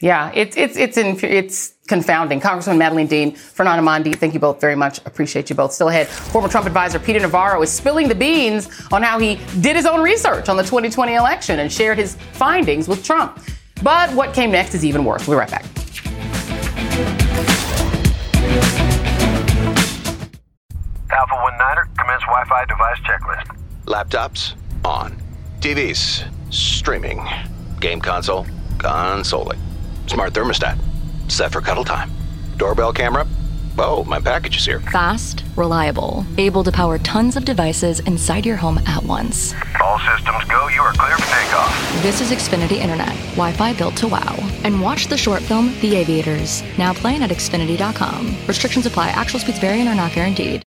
Yeah, 0.00 0.32
it's 0.34 0.56
it's 0.56 0.78
it's 0.78 0.96
in, 0.96 1.18
it's 1.22 1.74
confounding. 1.86 2.40
Congressman 2.40 2.78
Madeleine 2.78 3.06
Dean, 3.06 3.34
Fernando 3.34 3.84
Amandi, 3.84 4.16
thank 4.16 4.32
you 4.32 4.40
both 4.40 4.58
very 4.58 4.74
much. 4.74 4.98
Appreciate 5.04 5.50
you 5.50 5.56
both. 5.56 5.72
Still 5.72 5.90
ahead, 5.90 6.08
former 6.08 6.48
Trump 6.48 6.66
advisor 6.66 6.98
Peter 6.98 7.20
Navarro 7.20 7.60
is 7.60 7.70
spilling 7.70 8.08
the 8.08 8.14
beans 8.14 8.70
on 8.92 9.02
how 9.02 9.18
he 9.18 9.38
did 9.60 9.76
his 9.76 9.84
own 9.84 10.00
research 10.00 10.48
on 10.48 10.56
the 10.56 10.62
2020 10.62 11.14
election 11.14 11.60
and 11.60 11.70
shared 11.70 11.98
his 11.98 12.16
findings 12.32 12.88
with 12.88 13.04
Trump. 13.04 13.44
But 13.82 14.10
what 14.14 14.32
came 14.32 14.50
next 14.50 14.74
is 14.74 14.86
even 14.86 15.04
worse. 15.04 15.28
We'll 15.28 15.36
be 15.36 15.40
right 15.40 15.50
back. 15.50 15.66
Alpha 21.12 21.34
19er, 21.34 21.98
commence 21.98 22.22
Wi 22.22 22.44
Fi 22.48 22.64
device 22.64 22.98
checklist. 23.00 23.56
Laptops 23.84 24.54
on. 24.82 25.20
TVs 25.60 26.24
streaming. 26.50 27.22
Game 27.80 28.00
console 28.00 28.46
consoling. 28.78 29.60
Smart 30.10 30.32
thermostat. 30.32 30.76
Set 31.30 31.52
for 31.52 31.60
cuddle 31.60 31.84
time. 31.84 32.10
Doorbell 32.56 32.92
camera. 32.92 33.28
Oh, 33.78 34.02
my 34.02 34.18
package 34.18 34.56
is 34.56 34.66
here. 34.66 34.80
Fast, 34.80 35.44
reliable, 35.54 36.26
able 36.36 36.64
to 36.64 36.72
power 36.72 36.98
tons 36.98 37.36
of 37.36 37.44
devices 37.44 38.00
inside 38.00 38.44
your 38.44 38.56
home 38.56 38.78
at 38.88 39.04
once. 39.04 39.54
All 39.80 40.00
systems 40.00 40.42
go. 40.46 40.66
You 40.66 40.80
are 40.80 40.92
clear 40.94 41.16
for 41.16 41.32
takeoff. 41.32 42.02
This 42.02 42.20
is 42.20 42.32
Xfinity 42.32 42.78
Internet, 42.78 43.14
Wi-Fi 43.36 43.72
built 43.74 43.94
to 43.98 44.08
wow. 44.08 44.34
And 44.64 44.82
watch 44.82 45.06
the 45.06 45.16
short 45.16 45.42
film 45.42 45.72
The 45.80 45.94
Aviators, 45.94 46.64
now 46.76 46.92
playing 46.92 47.22
at 47.22 47.30
Xfinity.com. 47.30 48.36
Restrictions 48.48 48.86
apply. 48.86 49.10
Actual 49.10 49.38
speeds 49.38 49.60
vary 49.60 49.78
and 49.78 49.88
are 49.88 49.94
not 49.94 50.12
guaranteed. 50.12 50.64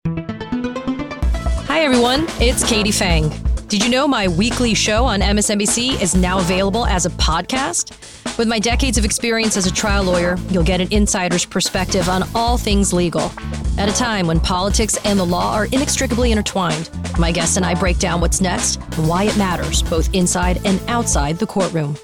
Hi 1.66 1.80
everyone, 1.80 2.26
it's 2.38 2.62
Katie 2.62 2.92
Phang. 2.92 3.32
Did 3.66 3.82
you 3.82 3.90
know 3.90 4.06
my 4.06 4.28
weekly 4.28 4.74
show 4.74 5.04
on 5.04 5.20
MSNBC 5.20 6.00
is 6.00 6.14
now 6.14 6.38
available 6.38 6.86
as 6.86 7.06
a 7.06 7.10
podcast? 7.10 8.21
With 8.38 8.48
my 8.48 8.58
decades 8.58 8.96
of 8.96 9.04
experience 9.04 9.58
as 9.58 9.66
a 9.66 9.72
trial 9.72 10.04
lawyer, 10.04 10.38
you'll 10.50 10.64
get 10.64 10.80
an 10.80 10.88
insider's 10.90 11.44
perspective 11.44 12.08
on 12.08 12.24
all 12.34 12.56
things 12.56 12.92
legal. 12.92 13.30
At 13.76 13.90
a 13.90 13.92
time 13.92 14.26
when 14.26 14.40
politics 14.40 14.98
and 15.04 15.18
the 15.18 15.24
law 15.24 15.54
are 15.54 15.66
inextricably 15.66 16.32
intertwined, 16.32 16.88
my 17.18 17.30
guests 17.30 17.58
and 17.58 17.66
I 17.66 17.74
break 17.74 17.98
down 17.98 18.22
what's 18.22 18.40
next 18.40 18.76
and 18.76 19.06
why 19.06 19.24
it 19.24 19.36
matters, 19.36 19.82
both 19.82 20.12
inside 20.14 20.64
and 20.64 20.80
outside 20.88 21.38
the 21.38 21.46
courtroom. 21.46 21.94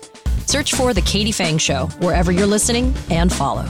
Search 0.47 0.75
for 0.75 0.93
The 0.93 1.03
Katie 1.03 1.33
Phang 1.33 1.59
Show 1.59 1.87
wherever 1.99 2.31
you're 2.31 2.47
listening 2.47 2.95
and 3.11 3.33
follow. 3.33 3.65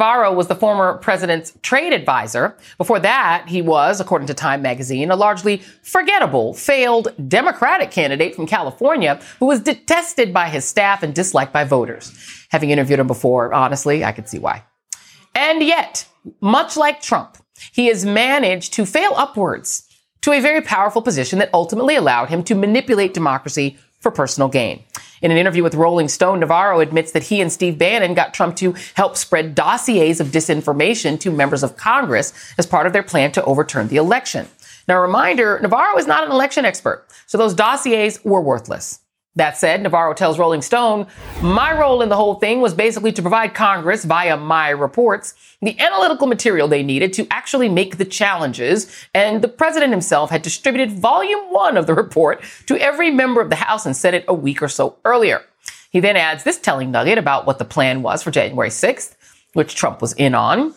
Navarro 0.00 0.32
was 0.32 0.46
the 0.46 0.54
former 0.54 0.94
president's 0.94 1.52
trade 1.60 1.92
advisor. 1.92 2.56
Before 2.78 2.98
that, 3.00 3.44
he 3.48 3.60
was, 3.60 4.00
according 4.00 4.28
to 4.28 4.34
Time 4.34 4.62
magazine, 4.62 5.10
a 5.10 5.14
largely 5.14 5.58
forgettable, 5.82 6.54
failed 6.54 7.08
Democratic 7.28 7.90
candidate 7.90 8.34
from 8.34 8.46
California 8.46 9.20
who 9.40 9.44
was 9.44 9.60
detested 9.60 10.32
by 10.32 10.48
his 10.48 10.64
staff 10.64 11.02
and 11.02 11.14
disliked 11.14 11.52
by 11.52 11.64
voters. 11.64 12.18
Having 12.48 12.70
interviewed 12.70 12.98
him 12.98 13.08
before, 13.08 13.52
honestly, 13.52 14.02
I 14.02 14.12
could 14.12 14.26
see 14.26 14.38
why. 14.38 14.64
And 15.34 15.62
yet, 15.62 16.08
much 16.40 16.78
like 16.78 17.02
Trump, 17.02 17.36
he 17.70 17.88
has 17.88 18.02
managed 18.02 18.72
to 18.72 18.86
fail 18.86 19.12
upwards 19.16 19.86
to 20.22 20.32
a 20.32 20.40
very 20.40 20.62
powerful 20.62 21.02
position 21.02 21.38
that 21.40 21.50
ultimately 21.52 21.94
allowed 21.94 22.30
him 22.30 22.42
to 22.44 22.54
manipulate 22.54 23.12
democracy 23.12 23.76
for 24.00 24.10
personal 24.10 24.48
gain. 24.48 24.82
In 25.22 25.30
an 25.30 25.36
interview 25.36 25.62
with 25.62 25.74
Rolling 25.74 26.08
Stone, 26.08 26.40
Navarro 26.40 26.80
admits 26.80 27.12
that 27.12 27.24
he 27.24 27.42
and 27.42 27.52
Steve 27.52 27.76
Bannon 27.76 28.14
got 28.14 28.32
Trump 28.32 28.56
to 28.56 28.74
help 28.94 29.16
spread 29.16 29.54
dossiers 29.54 30.18
of 30.18 30.28
disinformation 30.28 31.20
to 31.20 31.30
members 31.30 31.62
of 31.62 31.76
Congress 31.76 32.32
as 32.56 32.66
part 32.66 32.86
of 32.86 32.94
their 32.94 33.02
plan 33.02 33.30
to 33.32 33.44
overturn 33.44 33.88
the 33.88 33.96
election. 33.96 34.48
Now, 34.88 34.96
a 34.96 35.02
reminder 35.02 35.58
Navarro 35.60 35.98
is 35.98 36.06
not 36.06 36.24
an 36.24 36.32
election 36.32 36.64
expert, 36.64 37.06
so 37.26 37.36
those 37.36 37.54
dossiers 37.54 38.24
were 38.24 38.40
worthless. 38.40 39.00
That 39.36 39.56
said, 39.56 39.82
Navarro 39.82 40.12
tells 40.12 40.40
Rolling 40.40 40.60
Stone, 40.60 41.06
my 41.40 41.72
role 41.72 42.02
in 42.02 42.08
the 42.08 42.16
whole 42.16 42.34
thing 42.34 42.60
was 42.60 42.74
basically 42.74 43.12
to 43.12 43.22
provide 43.22 43.54
Congress, 43.54 44.04
via 44.04 44.36
my 44.36 44.70
reports, 44.70 45.34
the 45.62 45.78
analytical 45.78 46.26
material 46.26 46.66
they 46.66 46.82
needed 46.82 47.12
to 47.12 47.28
actually 47.30 47.68
make 47.68 47.96
the 47.96 48.04
challenges. 48.04 49.06
And 49.14 49.40
the 49.40 49.48
president 49.48 49.92
himself 49.92 50.30
had 50.30 50.42
distributed 50.42 50.98
volume 50.98 51.52
one 51.52 51.76
of 51.76 51.86
the 51.86 51.94
report 51.94 52.42
to 52.66 52.76
every 52.78 53.12
member 53.12 53.40
of 53.40 53.50
the 53.50 53.56
House 53.56 53.86
and 53.86 53.96
Senate 53.96 54.24
a 54.26 54.34
week 54.34 54.62
or 54.62 54.68
so 54.68 54.96
earlier. 55.04 55.42
He 55.90 56.00
then 56.00 56.16
adds 56.16 56.42
this 56.42 56.58
telling 56.58 56.90
nugget 56.90 57.18
about 57.18 57.46
what 57.46 57.58
the 57.58 57.64
plan 57.64 58.02
was 58.02 58.24
for 58.24 58.32
January 58.32 58.70
6th, 58.70 59.14
which 59.52 59.76
Trump 59.76 60.02
was 60.02 60.12
in 60.14 60.34
on. 60.34 60.74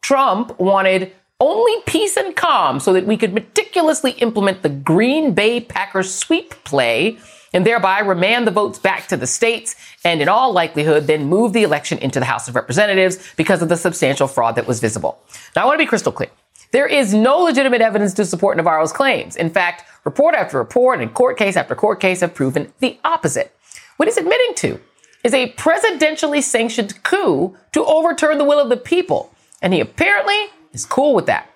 Trump 0.00 0.58
wanted 0.58 1.12
only 1.38 1.82
peace 1.86 2.16
and 2.16 2.34
calm 2.34 2.80
so 2.80 2.92
that 2.92 3.06
we 3.06 3.16
could 3.16 3.32
meticulously 3.32 4.12
implement 4.12 4.62
the 4.62 4.68
Green 4.68 5.34
Bay 5.34 5.60
Packers 5.60 6.12
sweep 6.12 6.50
play 6.64 7.18
and 7.52 7.66
thereby 7.66 8.00
remand 8.00 8.46
the 8.46 8.50
votes 8.50 8.78
back 8.78 9.06
to 9.08 9.16
the 9.16 9.26
states 9.26 9.76
and 10.04 10.22
in 10.22 10.28
all 10.28 10.52
likelihood 10.52 11.06
then 11.06 11.26
move 11.26 11.52
the 11.52 11.62
election 11.62 11.98
into 11.98 12.18
the 12.18 12.26
House 12.26 12.48
of 12.48 12.54
Representatives 12.54 13.32
because 13.36 13.62
of 13.62 13.68
the 13.68 13.76
substantial 13.76 14.28
fraud 14.28 14.56
that 14.56 14.66
was 14.66 14.80
visible. 14.80 15.22
Now 15.54 15.62
I 15.62 15.66
want 15.66 15.78
to 15.78 15.84
be 15.84 15.88
crystal 15.88 16.12
clear. 16.12 16.30
There 16.72 16.86
is 16.86 17.12
no 17.12 17.38
legitimate 17.38 17.82
evidence 17.82 18.14
to 18.14 18.24
support 18.24 18.56
Navarro's 18.56 18.92
claims. 18.92 19.36
In 19.36 19.50
fact, 19.50 19.84
report 20.04 20.34
after 20.34 20.56
report 20.56 21.00
and 21.00 21.12
court 21.12 21.36
case 21.36 21.56
after 21.56 21.74
court 21.74 22.00
case 22.00 22.20
have 22.20 22.34
proven 22.34 22.72
the 22.80 22.98
opposite. 23.04 23.54
What 23.98 24.08
he's 24.08 24.16
admitting 24.16 24.54
to 24.56 24.80
is 25.22 25.34
a 25.34 25.52
presidentially 25.52 26.42
sanctioned 26.42 27.02
coup 27.02 27.56
to 27.72 27.84
overturn 27.84 28.38
the 28.38 28.44
will 28.44 28.58
of 28.58 28.70
the 28.70 28.76
people. 28.76 29.32
And 29.60 29.74
he 29.74 29.80
apparently 29.80 30.34
is 30.72 30.86
cool 30.86 31.14
with 31.14 31.26
that. 31.26 31.48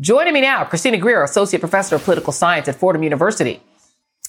Joining 0.00 0.32
me 0.32 0.40
now, 0.40 0.64
Christina 0.64 0.96
Greer, 0.96 1.22
Associate 1.22 1.60
Professor 1.60 1.96
of 1.96 2.04
Political 2.04 2.32
Science 2.32 2.66
at 2.66 2.76
Fordham 2.76 3.02
University 3.02 3.62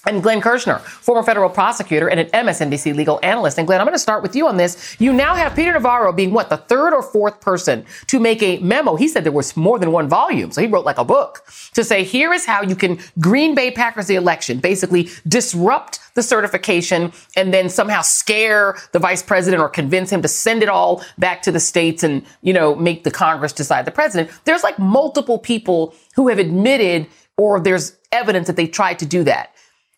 and 0.05 0.21
Glenn 0.21 0.41
Kirschner, 0.41 0.79
former 0.79 1.23
federal 1.23 1.49
prosecutor 1.49 2.09
and 2.09 2.19
an 2.19 2.27
MSNBC 2.27 2.95
legal 2.95 3.19
analyst. 3.23 3.57
And 3.57 3.65
Glenn, 3.65 3.79
I'm 3.79 3.85
going 3.85 3.95
to 3.95 3.99
start 3.99 4.21
with 4.21 4.35
you 4.35 4.47
on 4.47 4.57
this. 4.57 4.97
You 4.99 5.13
now 5.13 5.35
have 5.35 5.55
Peter 5.55 5.71
Navarro 5.71 6.11
being 6.11 6.31
what, 6.31 6.49
the 6.49 6.57
third 6.57 6.93
or 6.93 7.01
fourth 7.01 7.39
person 7.39 7.85
to 8.07 8.19
make 8.19 8.43
a 8.43 8.59
memo. 8.59 8.95
He 8.95 9.07
said 9.07 9.23
there 9.23 9.31
was 9.31 9.55
more 9.55 9.79
than 9.79 9.91
one 9.91 10.09
volume. 10.09 10.51
So 10.51 10.61
he 10.61 10.67
wrote 10.67 10.85
like 10.85 10.97
a 10.97 11.05
book 11.05 11.45
to 11.73 11.83
say, 11.83 12.03
here 12.03 12.33
is 12.33 12.45
how 12.45 12.61
you 12.63 12.75
can 12.75 12.99
Green 13.19 13.55
Bay 13.55 13.71
Packers 13.71 14.07
the 14.07 14.15
election, 14.15 14.59
basically 14.59 15.09
disrupt 15.27 15.99
the 16.15 16.23
certification 16.23 17.11
and 17.35 17.53
then 17.53 17.69
somehow 17.69 18.01
scare 18.01 18.77
the 18.91 18.99
vice 18.99 19.23
president 19.23 19.61
or 19.61 19.69
convince 19.69 20.11
him 20.11 20.21
to 20.21 20.27
send 20.27 20.61
it 20.61 20.69
all 20.69 21.03
back 21.17 21.41
to 21.41 21.51
the 21.51 21.59
states 21.59 22.03
and, 22.03 22.23
you 22.41 22.53
know, 22.53 22.75
make 22.75 23.03
the 23.03 23.11
Congress 23.11 23.53
decide 23.53 23.85
the 23.85 23.91
president. 23.91 24.29
There's 24.43 24.63
like 24.63 24.77
multiple 24.77 25.39
people 25.39 25.95
who 26.15 26.27
have 26.27 26.39
admitted 26.39 27.07
or 27.37 27.59
there's 27.59 27.97
evidence 28.11 28.47
that 28.47 28.55
they 28.55 28.67
tried 28.67 28.99
to 28.99 29.05
do 29.05 29.23
that. 29.23 29.53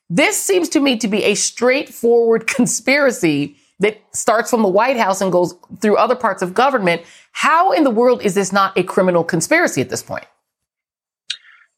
This 0.09 0.39
seems 0.41 0.69
to 0.69 0.79
me 0.79 0.97
to 0.97 1.07
be 1.07 1.23
a 1.23 1.35
straightforward 1.35 2.47
conspiracy 2.47 3.57
that 3.79 4.01
starts 4.13 4.49
from 4.49 4.61
the 4.61 4.69
White 4.69 4.97
House 4.97 5.21
and 5.21 5.31
goes 5.31 5.55
through 5.81 5.97
other 5.97 6.15
parts 6.15 6.41
of 6.41 6.53
government. 6.53 7.01
How 7.31 7.71
in 7.71 7.83
the 7.83 7.89
world 7.89 8.21
is 8.21 8.35
this 8.35 8.53
not 8.53 8.77
a 8.77 8.83
criminal 8.83 9.23
conspiracy 9.23 9.81
at 9.81 9.89
this 9.89 10.03
point? 10.03 10.25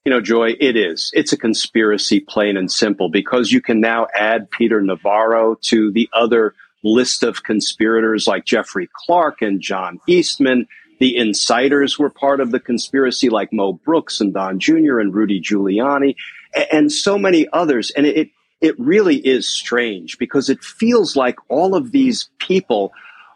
You 0.06 0.12
know, 0.12 0.22
Joy, 0.22 0.56
it 0.60 0.78
is. 0.78 1.12
It's 1.14 1.34
a 1.34 1.38
conspiracy, 1.38 2.22
plain 2.22 2.56
and 2.56 2.72
simple, 2.72 3.10
because 3.10 3.52
you 3.52 3.62
can 3.62 3.82
now 3.82 4.08
add 4.16 4.50
Peter 4.50 4.82
Navarro 4.82 5.56
to 5.64 5.92
the 5.92 6.10
other 6.14 6.54
list 6.84 7.24
of 7.24 7.44
conspirators 7.44 8.28
like 8.28 8.46
Jeffrey 8.46 8.88
Clark 8.94 9.42
and 9.42 9.60
John 9.60 10.00
Eastman. 10.08 10.68
The 11.00 11.18
insiders 11.18 12.00
were 12.00 12.10
part 12.10 12.40
of 12.40 12.52
the 12.52 12.60
conspiracy, 12.60 13.30
like 13.30 13.52
Mo 13.52 13.74
Brooks 13.74 14.22
and 14.22 14.34
Don 14.34 14.60
Jr. 14.60 15.00
and 15.00 15.14
Rudy 15.14 15.42
Giuliani 15.42 16.16
and 16.72 16.92
so 16.92 17.18
many 17.18 17.48
others. 17.52 17.92
And 17.92 18.06
it, 18.06 18.30
it 18.62 18.80
really 18.80 19.16
is 19.18 19.48
strange 19.48 20.18
because 20.18 20.50
it 20.50 20.64
feels 20.64 21.16
like 21.16 21.36
all 21.50 21.76
of 21.76 21.92
these 21.92 22.30
people 22.40 22.94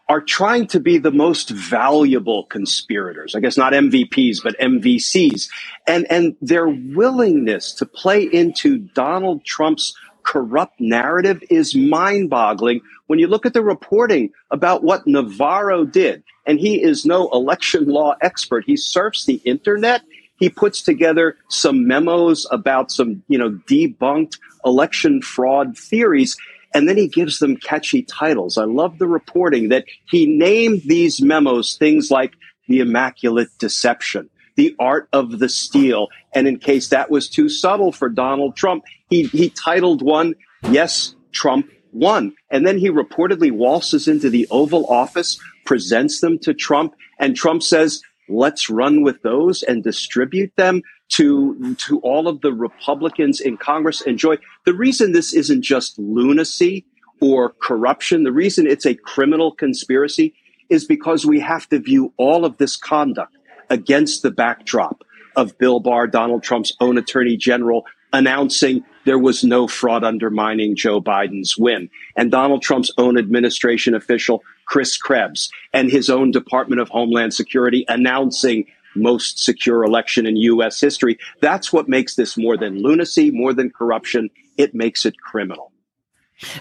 are 0.09 0.21
trying 0.21 0.67
to 0.67 0.79
be 0.79 0.97
the 0.97 1.11
most 1.11 1.49
valuable 1.49 2.43
conspirators. 2.45 3.33
I 3.33 3.39
guess 3.39 3.57
not 3.57 3.71
MVPs, 3.71 4.43
but 4.43 4.59
MVCs. 4.59 5.47
And, 5.87 6.05
and 6.11 6.35
their 6.41 6.67
willingness 6.67 7.73
to 7.75 7.85
play 7.85 8.23
into 8.23 8.79
Donald 8.79 9.45
Trump's 9.45 9.95
corrupt 10.23 10.79
narrative 10.79 11.41
is 11.49 11.75
mind 11.75 12.29
boggling 12.29 12.81
when 13.07 13.19
you 13.19 13.27
look 13.27 13.45
at 13.45 13.53
the 13.53 13.63
reporting 13.63 14.31
about 14.51 14.83
what 14.83 15.07
Navarro 15.07 15.85
did. 15.85 16.23
And 16.45 16.59
he 16.59 16.81
is 16.81 17.05
no 17.05 17.29
election 17.29 17.85
law 17.85 18.15
expert. 18.21 18.65
He 18.65 18.75
surfs 18.75 19.25
the 19.25 19.41
internet 19.45 20.01
he 20.41 20.49
puts 20.49 20.81
together 20.81 21.37
some 21.49 21.87
memos 21.87 22.47
about 22.51 22.91
some, 22.91 23.23
you 23.27 23.37
know, 23.37 23.51
debunked 23.69 24.39
election 24.65 25.21
fraud 25.21 25.77
theories. 25.77 26.35
And 26.73 26.89
then 26.89 26.97
he 26.97 27.07
gives 27.07 27.37
them 27.37 27.57
catchy 27.57 28.01
titles. 28.01 28.57
I 28.57 28.63
love 28.63 28.97
the 28.97 29.07
reporting 29.07 29.69
that 29.69 29.85
he 30.09 30.25
named 30.25 30.81
these 30.85 31.21
memos 31.21 31.77
things 31.77 32.09
like 32.09 32.33
the 32.67 32.79
Immaculate 32.79 33.49
Deception, 33.59 34.31
the 34.55 34.75
Art 34.79 35.07
of 35.13 35.37
the 35.37 35.47
Steal. 35.47 36.07
And 36.33 36.47
in 36.47 36.57
case 36.57 36.89
that 36.89 37.11
was 37.11 37.29
too 37.29 37.47
subtle 37.47 37.91
for 37.91 38.09
Donald 38.09 38.55
Trump, 38.55 38.83
he, 39.11 39.25
he 39.25 39.51
titled 39.51 40.01
one, 40.01 40.33
Yes, 40.71 41.13
Trump 41.31 41.69
won. 41.91 42.33
And 42.49 42.65
then 42.65 42.79
he 42.79 42.89
reportedly 42.89 43.51
waltzes 43.51 44.07
into 44.07 44.31
the 44.31 44.47
Oval 44.49 44.87
Office, 44.87 45.39
presents 45.65 46.19
them 46.19 46.39
to 46.39 46.55
Trump, 46.55 46.95
and 47.19 47.35
Trump 47.35 47.61
says, 47.61 48.01
let's 48.31 48.69
run 48.69 49.03
with 49.03 49.21
those 49.21 49.63
and 49.63 49.83
distribute 49.83 50.51
them 50.55 50.81
to 51.09 51.75
to 51.75 51.99
all 51.99 52.27
of 52.27 52.41
the 52.41 52.53
Republicans 52.53 53.39
in 53.39 53.57
Congress. 53.57 54.01
Enjoy 54.01 54.37
the 54.65 54.73
reason 54.73 55.11
this 55.11 55.33
isn't 55.33 55.61
just 55.61 55.99
lunacy 55.99 56.85
or 57.19 57.53
corruption. 57.61 58.23
The 58.23 58.31
reason 58.31 58.67
it's 58.67 58.85
a 58.85 58.95
criminal 58.95 59.51
conspiracy 59.51 60.33
is 60.69 60.85
because 60.85 61.25
we 61.25 61.39
have 61.41 61.67
to 61.69 61.79
view 61.79 62.13
all 62.17 62.45
of 62.45 62.57
this 62.57 62.75
conduct 62.75 63.37
against 63.69 64.21
the 64.21 64.31
backdrop 64.31 65.03
of 65.35 65.57
Bill 65.57 65.79
Barr, 65.79 66.07
Donald 66.07 66.43
Trump's 66.43 66.75
own 66.79 66.97
attorney 66.97 67.37
general, 67.37 67.85
announcing 68.13 68.83
there 69.05 69.19
was 69.19 69.43
no 69.43 69.67
fraud 69.67 70.03
undermining 70.03 70.75
Joe 70.75 71.01
Biden's 71.01 71.57
win. 71.57 71.89
And 72.15 72.31
Donald 72.31 72.61
Trump's 72.61 72.91
own 72.97 73.17
administration 73.17 73.95
official, 73.95 74.43
Chris 74.71 74.95
Krebs, 74.95 75.51
and 75.73 75.91
his 75.91 76.09
own 76.09 76.31
Department 76.31 76.79
of 76.79 76.87
Homeland 76.87 77.33
Security 77.33 77.83
announcing 77.89 78.67
most 78.95 79.43
secure 79.43 79.83
election 79.83 80.25
in 80.25 80.37
U.S. 80.37 80.79
history. 80.79 81.19
That's 81.41 81.73
what 81.73 81.89
makes 81.89 82.15
this 82.15 82.37
more 82.37 82.55
than 82.55 82.81
lunacy, 82.81 83.31
more 83.31 83.53
than 83.53 83.69
corruption. 83.69 84.29
It 84.55 84.73
makes 84.73 85.05
it 85.05 85.19
criminal. 85.19 85.70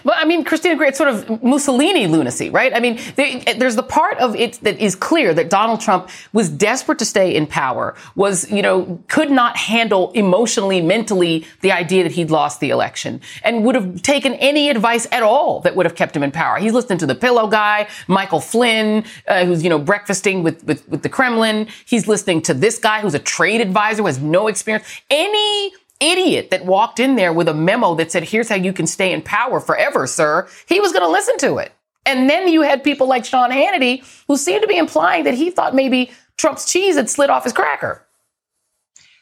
Well, 0.03 0.15
I 0.17 0.25
mean, 0.25 0.43
Christina 0.43 0.75
Greer, 0.75 0.89
it's 0.89 0.97
sort 0.97 1.09
of 1.09 1.43
Mussolini 1.43 2.07
lunacy, 2.07 2.49
right? 2.49 2.73
I 2.75 2.79
mean, 2.79 2.99
there, 3.15 3.41
there's 3.55 3.75
the 3.75 3.83
part 3.83 4.17
of 4.19 4.35
it 4.35 4.53
that 4.61 4.79
is 4.79 4.95
clear 4.95 5.33
that 5.33 5.49
Donald 5.49 5.81
Trump 5.81 6.09
was 6.33 6.49
desperate 6.49 6.99
to 6.99 7.05
stay 7.05 7.35
in 7.35 7.47
power, 7.47 7.95
was, 8.15 8.49
you 8.51 8.61
know, 8.61 9.01
could 9.07 9.31
not 9.31 9.57
handle 9.57 10.11
emotionally, 10.11 10.81
mentally 10.81 11.45
the 11.61 11.71
idea 11.71 12.03
that 12.03 12.11
he'd 12.11 12.29
lost 12.29 12.59
the 12.59 12.69
election 12.69 13.21
and 13.43 13.65
would 13.65 13.75
have 13.75 14.01
taken 14.01 14.33
any 14.35 14.69
advice 14.69 15.07
at 15.11 15.23
all 15.23 15.61
that 15.61 15.75
would 15.75 15.85
have 15.85 15.95
kept 15.95 16.15
him 16.15 16.23
in 16.23 16.31
power. 16.31 16.57
He's 16.59 16.73
listening 16.73 16.99
to 16.99 17.07
the 17.07 17.15
pillow 17.15 17.47
guy, 17.47 17.87
Michael 18.07 18.39
Flynn, 18.41 19.03
uh, 19.27 19.45
who's, 19.45 19.63
you 19.63 19.69
know, 19.69 19.79
breakfasting 19.79 20.43
with, 20.43 20.63
with, 20.63 20.87
with 20.89 21.01
the 21.01 21.09
Kremlin. 21.09 21.67
He's 21.85 22.07
listening 22.07 22.41
to 22.43 22.53
this 22.53 22.77
guy 22.77 23.01
who's 23.01 23.15
a 23.15 23.19
trade 23.19 23.61
advisor 23.61 24.03
who 24.03 24.07
has 24.07 24.19
no 24.19 24.47
experience. 24.47 24.85
Any 25.09 25.73
idiot 26.01 26.49
that 26.51 26.65
walked 26.65 26.99
in 26.99 27.15
there 27.15 27.31
with 27.31 27.47
a 27.47 27.53
memo 27.53 27.95
that 27.95 28.11
said, 28.11 28.23
here's 28.23 28.49
how 28.49 28.55
you 28.55 28.73
can 28.73 28.87
stay 28.87 29.13
in 29.13 29.21
power 29.21 29.59
forever, 29.59 30.07
sir, 30.07 30.49
he 30.67 30.79
was 30.79 30.91
going 30.91 31.03
to 31.03 31.09
listen 31.09 31.37
to 31.37 31.57
it. 31.57 31.71
And 32.05 32.29
then 32.29 32.47
you 32.47 32.61
had 32.61 32.83
people 32.83 33.07
like 33.07 33.25
Sean 33.25 33.51
Hannity 33.51 34.03
who 34.27 34.35
seemed 34.35 34.63
to 34.63 34.67
be 34.67 34.77
implying 34.77 35.23
that 35.25 35.35
he 35.35 35.51
thought 35.51 35.75
maybe 35.75 36.11
Trump's 36.37 36.71
cheese 36.71 36.95
had 36.95 37.09
slid 37.09 37.29
off 37.29 37.43
his 37.43 37.53
cracker. 37.53 38.05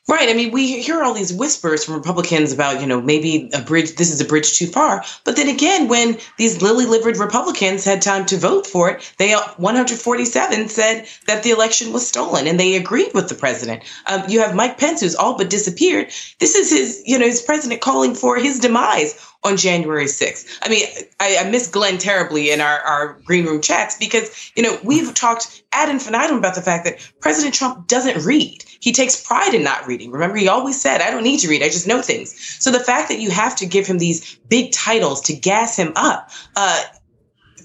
Right. 0.10 0.28
I 0.28 0.34
mean, 0.34 0.50
we 0.52 0.82
hear 0.82 1.04
all 1.04 1.14
these 1.14 1.32
whispers 1.32 1.86
from 1.86 1.94
Republicans 1.94 2.52
about, 2.52 2.82
you 2.82 2.88
know, 2.88 3.00
maybe 3.00 3.48
a 3.54 3.62
bridge, 3.62 3.96
this 3.96 4.12
is 4.12 4.20
a 4.20 4.26
bridge 4.26 4.58
too 4.58 4.66
far. 4.66 5.04
But 5.24 5.36
then 5.36 5.48
again, 5.48 5.88
when 5.88 6.18
these 6.38 6.64
lily 6.64 6.88
livered 6.88 7.18
Republicans 7.18 7.86
had 7.86 8.02
time 8.02 8.26
to 8.26 8.38
vote 8.38 8.66
for 8.66 8.90
it, 8.90 9.14
they 9.20 9.36
147 9.36 10.68
said 10.70 11.08
that 11.28 11.44
the 11.44 11.52
election 11.52 11.94
was 11.94 12.08
stolen 12.08 12.48
and 12.48 12.60
they 12.60 12.76
agreed 12.76 13.14
with 13.14 13.30
the 13.30 13.36
president. 13.36 13.84
Um, 14.08 14.24
you 14.28 14.40
have 14.40 14.56
Mike 14.56 14.80
Pence, 14.80 15.02
who's 15.02 15.14
all 15.14 15.38
but 15.38 15.52
disappeared. 15.52 16.08
This 16.40 16.56
is 16.56 16.72
his, 16.72 17.04
you 17.06 17.20
know, 17.20 17.28
his 17.28 17.44
president 17.44 17.82
calling 17.82 18.16
for 18.16 18.38
his 18.38 18.58
demise 18.58 19.14
on 19.44 19.56
January 19.56 20.06
6th. 20.06 20.60
I 20.62 20.70
mean, 20.70 20.86
I, 21.20 21.38
I 21.38 21.50
miss 21.50 21.70
Glenn 21.70 21.98
terribly 21.98 22.52
in 22.52 22.60
our, 22.60 22.80
our 22.80 23.14
green 23.24 23.46
room 23.46 23.62
chats 23.62 23.98
because, 23.98 24.52
you 24.56 24.64
know, 24.64 24.78
we've 24.84 25.14
talked 25.14 25.64
ad 25.72 25.88
infinitum 25.90 26.38
about 26.38 26.56
the 26.56 26.62
fact 26.62 26.84
that 26.86 27.00
President 27.22 27.54
Trump 27.54 27.88
doesn't 27.88 28.26
read. 28.26 28.64
He 28.82 28.92
takes 28.92 29.26
pride 29.26 29.54
in 29.54 29.64
not 29.64 29.88
reading. 29.88 30.12
Remember, 30.12 30.36
he 30.36 30.50
always 30.50 30.80
said, 30.80 31.02
I 31.02 31.10
don't 31.10 31.24
need 31.24 31.40
to 31.40 31.48
read, 31.48 31.64
I 31.64 31.68
just 31.68 31.88
know 31.88 32.02
things. 32.02 32.36
So 32.60 32.70
the 32.70 32.80
fact 32.80 33.08
that 33.10 33.20
you 33.20 33.30
have 33.32 33.56
to 33.58 33.66
give 33.66 33.88
him 33.88 33.98
these 33.98 34.36
big 34.50 34.72
titles 34.74 35.22
to 35.22 35.34
gas 35.34 35.78
him 35.78 35.94
up, 35.96 36.30
uh, 36.58 36.84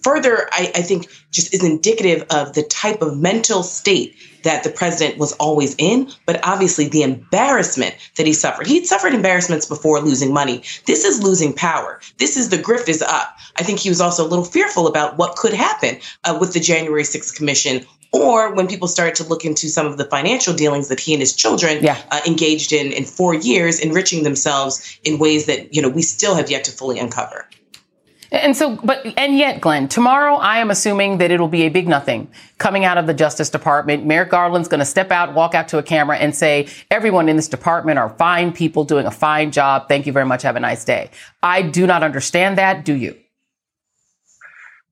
further, 0.05 0.49
I, 0.53 0.71
I 0.75 0.83
think, 0.83 1.09
just 1.31 1.53
is 1.53 1.65
indicative 1.65 2.25
of 2.31 2.53
the 2.53 2.63
type 2.63 3.03
of 3.03 3.19
mental 3.19 3.63
state 3.63 4.15
that 4.43 4.63
the 4.63 4.71
president 4.71 5.19
was 5.19 5.33
always 5.33 5.75
in, 5.79 6.11
but 6.27 6.39
obviously 6.47 6.87
the 6.87 7.03
embarrassment 7.03 7.97
that 8.17 8.27
he 8.27 8.35
suffered. 8.35 8.67
He'd 8.67 8.87
suffered 8.87 9.15
embarrassments 9.15 9.67
before 9.67 10.01
losing 10.01 10.33
money. 10.33 10.63
This 10.87 11.05
is 11.05 11.23
losing 11.23 11.55
power. 11.55 12.01
This 12.19 12.37
is 12.37 12.51
the 12.51 12.59
grift 12.59 12.89
is 12.89 13.03
up. 13.03 13.37
I 13.57 13.63
think 13.63 13.79
he 13.79 13.89
was 13.89 14.03
also 14.03 14.25
a 14.25 14.29
little 14.29 14.45
fearful 14.45 14.87
about 14.87 15.17
what 15.17 15.37
could 15.37 15.55
happen 15.55 15.99
uh, 16.25 16.37
with 16.39 16.53
the 16.53 16.61
January 16.61 17.03
6th 17.03 17.35
commission 17.35 17.87
or 18.13 18.55
when 18.55 18.69
people 18.69 18.87
started 18.87 19.17
to 19.17 19.25
look 19.25 19.45
into 19.45 19.69
some 19.69 19.87
of 19.87 19.97
the 19.97 20.05
financial 20.05 20.55
dealings 20.55 20.89
that 20.89 21.01
he 21.01 21.13
and 21.13 21.21
his 21.21 21.35
children 21.35 21.83
yeah. 21.83 22.01
uh, 22.13 22.21
engaged 22.27 22.73
in 22.73 22.93
in 22.93 23.05
four 23.05 23.35
years, 23.35 23.81
enriching 23.81 24.23
themselves 24.23 24.99
in 25.03 25.19
ways 25.19 25.47
that 25.47 25.75
you 25.75 25.83
know 25.83 25.89
we 25.89 26.01
still 26.01 26.37
have 26.37 26.49
yet 26.49 26.63
to 26.65 26.71
fully 26.71 27.01
uncover. 27.01 27.45
And 28.31 28.57
so, 28.57 28.77
but, 28.77 29.07
and 29.19 29.37
yet, 29.37 29.61
Glenn, 29.61 29.89
tomorrow 29.89 30.35
I 30.35 30.59
am 30.59 30.71
assuming 30.71 31.19
that 31.19 31.31
it'll 31.31 31.49
be 31.49 31.63
a 31.63 31.69
big 31.69 31.87
nothing 31.87 32.31
coming 32.59 32.85
out 32.85 32.99
of 32.99 33.07
the 33.07 33.15
Justice 33.15 33.51
Department. 33.51 34.07
Merrick 34.07 34.31
Garland's 34.31 34.69
going 34.69 34.81
to 34.81 34.87
step 34.87 35.11
out, 35.11 35.35
walk 35.35 35.55
out 35.55 35.69
to 35.69 35.79
a 35.79 35.83
camera 35.83 36.17
and 36.17 36.35
say, 36.35 36.69
everyone 36.91 37.29
in 37.29 37.37
this 37.37 37.49
department 37.49 37.99
are 37.99 38.11
fine 38.11 38.53
people 38.53 38.85
doing 38.85 39.07
a 39.07 39.11
fine 39.11 39.53
job. 39.53 39.89
Thank 39.89 40.07
you 40.07 40.13
very 40.13 40.27
much. 40.27 40.43
Have 40.43 40.57
a 40.57 40.61
nice 40.61 40.85
day. 40.85 41.11
I 41.43 41.63
do 41.63 41.87
not 41.87 42.03
understand 42.03 42.59
that. 42.59 42.85
Do 42.85 42.95
you? 42.95 43.17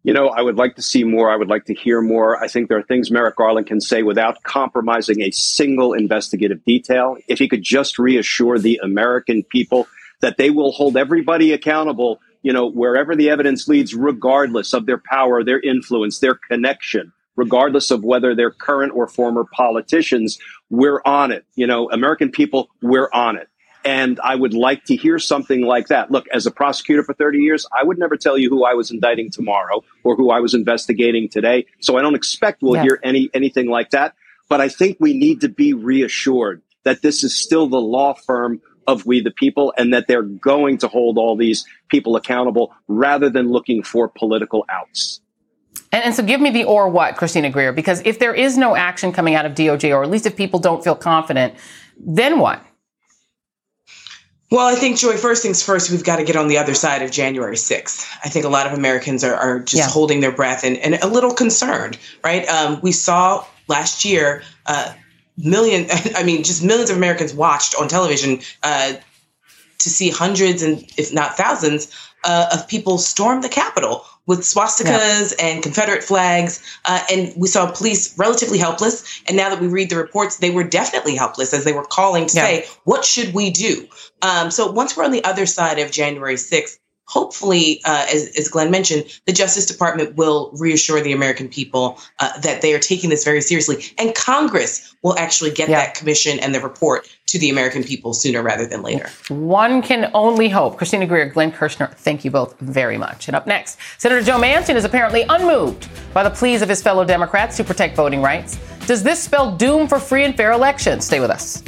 You 0.05 0.13
know, 0.13 0.29
I 0.29 0.43
would 0.43 0.57
like 0.57 0.75
to 0.77 0.83
see 0.83 1.05
more. 1.05 1.31
I 1.31 1.37
would 1.37 1.49
like 1.49 1.67
to 1.67 1.75
hear 1.75 2.01
more. 2.01 2.43
I 2.43 2.49
think 2.49 2.69
there 2.69 2.79
are 2.79 2.83
things 2.83 3.11
Merrick 3.11 3.37
Garland 3.37 3.69
can 3.69 3.81
say 3.81 4.03
without 4.03 4.43
compromising 4.43 5.23
a 5.23 5.31
single 5.31 5.93
investigative 5.93 6.65
detail. 6.65 7.19
If 7.29 7.39
he 7.39 7.49
could 7.49 7.63
just 7.63 8.01
reassure 8.01 8.59
the 8.59 8.81
American 8.83 9.45
people 9.45 9.87
that 10.21 10.39
they 10.39 10.51
will 10.51 10.73
hold 10.73 10.97
everybody 10.97 11.53
accountable 11.53 12.21
you 12.43 12.53
know, 12.53 12.67
wherever 12.69 13.15
the 13.17 13.31
evidence 13.31 13.69
leads, 13.69 13.95
regardless 13.95 14.73
of 14.73 14.87
their 14.87 15.01
power, 15.11 15.45
their 15.45 15.61
influence, 15.61 16.19
their 16.19 16.35
connection, 16.35 17.13
regardless 17.37 17.91
of 17.91 18.05
whether 18.05 18.35
they're 18.35 18.51
current 18.51 18.93
or 18.95 19.07
former 19.07 19.45
politicians, 19.53 20.39
we're 20.71 21.01
on 21.05 21.31
it. 21.33 21.45
You 21.55 21.67
know, 21.67 21.91
American 21.91 22.31
people, 22.31 22.69
we're 22.81 23.09
on 23.13 23.37
it. 23.37 23.49
And 23.85 24.21
I 24.23 24.37
would 24.37 24.55
like 24.55 24.85
to 24.85 24.97
hear 24.97 25.19
something 25.19 25.63
like 25.63 25.89
that. 25.89 26.11
Look, 26.11 26.27
as 26.33 26.47
a 26.47 26.53
prosecutor 26.53 27.03
for 27.03 27.15
30 27.15 27.39
years, 27.39 27.67
I 27.77 27.85
would 27.85 27.99
never 27.99 28.17
tell 28.17 28.39
you 28.39 28.49
who 28.49 28.65
I 28.65 28.75
was 28.75 28.93
indicting 28.93 29.31
tomorrow 29.31 29.83
or 30.05 30.15
who 30.15 30.31
I 30.31 30.39
was 30.39 30.55
investigating 30.55 31.29
today. 31.29 31.67
So 31.81 31.97
I 31.97 32.03
don't 32.03 32.15
expect 32.15 32.63
we'll 32.63 32.77
Yeah. 32.77 32.83
hear 32.83 33.01
any 33.03 33.29
anything 33.35 33.69
like 33.69 33.91
that. 33.91 34.15
But 34.49 34.61
I 34.61 34.69
think 34.69 34.99
we 35.01 35.15
need 35.15 35.41
to 35.41 35.49
be 35.49 35.73
reassured 35.75 36.63
that 36.85 37.03
this 37.03 37.25
is 37.25 37.37
still 37.41 37.67
the 37.67 37.81
law 37.81 38.13
firm 38.15 38.61
of 38.87 39.07
we 39.07 39.21
the 39.21 39.31
people 39.31 39.73
and 39.77 39.93
that 39.93 40.07
they're 40.09 40.23
going 40.23 40.79
to 40.79 40.89
hold 40.89 41.19
all 41.19 41.37
these 41.37 41.65
people 41.89 42.17
accountable 42.17 42.75
rather 42.89 43.31
than 43.31 43.51
looking 43.51 43.83
for 43.83 44.09
political 44.09 44.65
outs. 44.69 45.21
And, 45.93 46.05
and 46.05 46.15
so 46.15 46.23
give 46.23 46.41
me 46.41 46.51
the 46.51 46.65
or 46.65 46.89
what, 46.89 47.17
Christina 47.17 47.51
Greer, 47.51 47.73
because 47.73 48.03
if 48.05 48.19
there 48.19 48.35
is 48.35 48.57
no 48.59 48.75
action 48.77 49.13
coming 49.13 49.35
out 49.35 49.47
of 49.47 49.53
DOJ, 49.53 49.95
or 49.95 50.03
at 50.03 50.11
least 50.11 50.27
if 50.27 50.37
people 50.37 50.59
don't 50.59 50.83
feel 50.83 50.95
confident, 50.97 51.55
then 51.99 52.39
what? 52.39 52.65
Well, 54.51 54.67
I 54.67 54.75
think, 54.75 54.99
Joy, 54.99 55.17
first 55.17 55.43
things 55.43 55.63
first, 55.63 55.91
we've 55.91 56.05
got 56.05 56.17
to 56.17 56.25
get 56.25 56.37
on 56.37 56.47
the 56.47 56.59
other 56.59 56.75
side 56.75 57.01
of 57.01 57.11
January 57.11 57.57
6th. 57.57 58.07
I 58.23 58.29
think 58.29 58.45
a 58.45 58.51
lot 58.51 58.67
of 58.67 58.75
Americans 58.75 59.25
are, 59.25 59.35
are 59.35 59.61
just 59.61 59.83
Yeah. 59.83 59.89
holding 59.89 60.21
their 60.21 60.33
breath 60.33 60.63
and, 60.63 60.77
and 60.77 60.95
a 60.97 61.07
little 61.07 61.33
concerned, 61.33 61.97
right? 62.23 62.47
Um, 62.47 62.79
we 62.83 62.93
saw 62.93 63.47
last 63.67 64.05
year, 64.05 64.43
uh, 64.67 64.93
million, 65.37 65.87
I 66.17 66.23
mean, 66.23 66.45
just 66.45 66.63
millions 66.65 66.91
of 66.91 66.97
Americans 66.97 67.35
watched 67.35 67.75
on 67.75 67.89
television 67.89 68.41
uh, 68.63 68.95
to 69.79 69.89
see 69.91 70.11
hundreds 70.11 70.63
and 70.63 70.85
if 70.97 71.13
not 71.13 71.37
thousands 71.37 71.93
uh, 72.25 72.47
of 72.53 72.69
people 72.69 72.99
storm 72.99 73.43
the 73.43 73.49
Capitol 73.49 74.05
with 74.27 74.41
swastikas 74.41 75.35
and 75.43 75.63
Confederate 75.63 76.05
flags. 76.05 76.63
Uh, 76.85 77.03
and 77.11 77.33
we 77.37 77.49
saw 77.49 77.71
police 77.71 78.17
relatively 78.17 78.59
helpless. 78.59 79.21
And 79.27 79.37
now 79.37 79.51
that 79.51 79.61
we 79.61 79.67
read 79.67 79.91
the 79.91 79.97
reports, 79.97 80.37
they 80.37 80.51
were 80.51 80.63
definitely 80.63 81.17
helpless 81.17 81.53
as 81.53 81.65
they 81.65 81.73
were 81.73 81.85
calling 81.85 82.27
to 82.27 82.37
Yeah. 82.37 82.45
say, 82.45 82.67
what 82.85 83.05
should 83.05 83.35
we 83.35 83.51
do? 83.51 83.89
Um, 84.23 84.53
so 84.53 84.71
once 84.71 84.97
we're 84.97 85.05
on 85.05 85.11
the 85.11 85.25
other 85.25 85.47
side 85.47 85.81
of 85.81 85.91
January 85.91 86.37
6th, 86.37 86.79
hopefully, 87.13 87.81
uh, 87.85 88.07
as, 88.11 88.33
as 88.39 88.49
Glenn 88.49 88.71
mentioned, 88.71 89.05
the 89.27 89.33
Justice 89.33 89.67
Department 89.67 90.17
will 90.17 90.51
reassure 90.55 91.03
the 91.03 91.13
American 91.13 91.47
people 91.47 91.99
uh, 92.21 92.39
that 92.41 92.63
they 92.63 92.73
are 92.73 92.79
taking 92.79 93.11
this 93.11 93.23
very 93.23 93.43
seriously. 93.43 93.85
And 93.99 94.15
Congress 94.15 94.95
will 95.03 95.19
actually 95.19 95.51
get 95.51 95.69
that 95.69 95.95
commission 95.95 96.39
and 96.41 96.55
the 96.55 96.61
report 96.61 97.07
to 97.27 97.39
the 97.39 97.51
American 97.51 97.85
people 97.85 98.15
sooner 98.15 98.43
rather 98.43 98.67
than 98.67 98.83
later. 98.83 99.11
One 99.29 99.83
can 99.83 100.11
only 100.15 100.49
hope. 100.49 100.79
Christina 100.79 101.07
Greer, 101.07 101.27
Glenn 101.27 101.53
Kirschner, 101.53 101.89
thank 101.89 102.25
you 102.25 102.31
both 102.31 102.59
very 102.61 102.97
much. 102.97 103.29
And 103.29 103.37
up 103.37 103.47
next, 103.47 103.79
Senator 103.99 104.23
Joe 104.23 104.41
Manchin 104.41 104.77
is 104.77 104.85
apparently 104.85 105.25
unmoved 105.29 105.89
by 106.15 106.23
the 106.23 106.31
pleas 106.31 106.63
of 106.63 106.69
his 106.69 106.83
fellow 106.83 107.05
Democrats 107.05 107.59
to 107.59 107.65
protect 107.65 107.95
voting 107.95 108.23
rights. 108.23 108.59
Does 108.87 109.03
this 109.03 109.23
spell 109.23 109.55
doom 109.57 109.87
for 109.87 109.99
free 109.99 110.25
and 110.25 110.35
fair 110.35 110.53
elections? 110.53 111.05
Stay 111.05 111.21
with 111.21 111.31
us. 111.31 111.63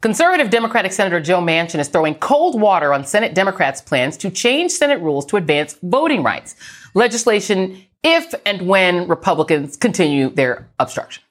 Conservative 0.00 0.48
Democratic 0.48 0.92
Senator 0.92 1.20
Joe 1.20 1.40
Manchin 1.40 1.78
is 1.78 1.88
throwing 1.88 2.14
cold 2.14 2.58
water 2.58 2.94
on 2.94 3.04
Senate 3.04 3.34
Democrats' 3.34 3.82
plans 3.82 4.16
to 4.18 4.30
change 4.30 4.72
Senate 4.72 4.98
rules 5.02 5.26
to 5.26 5.36
advance 5.36 5.76
voting 5.82 6.22
rights 6.22 6.56
legislation 6.94 7.82
if 8.02 8.34
and 8.46 8.62
when 8.66 9.06
Republicans 9.08 9.76
continue 9.76 10.30
their 10.30 10.66
obstruction. 10.78 11.22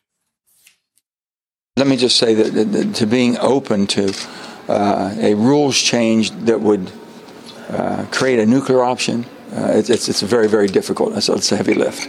Let 1.78 1.88
me 1.88 1.97
just 1.97 2.17
say 2.17 2.36
that, 2.36 2.53
that, 2.53 2.72
that 2.72 2.95
to 2.95 3.07
being 3.07 3.39
open 3.39 3.88
to 3.88 4.13
uh, 4.67 5.15
a 5.17 5.34
rules 5.34 5.76
change 5.76 6.30
that 6.45 6.61
would 6.61 6.91
uh, 7.70 8.05
create 8.11 8.38
a 8.38 8.45
nuclear 8.45 8.84
option, 8.84 9.26
uh, 9.55 9.72
it's, 9.74 9.89
it's, 9.89 10.09
it's 10.09 10.22
very, 10.22 10.47
very 10.47 10.67
difficult. 10.67 11.17
It's, 11.17 11.28
it's 11.28 11.51
a 11.51 11.57
heavy 11.57 11.74
lift. 11.74 12.07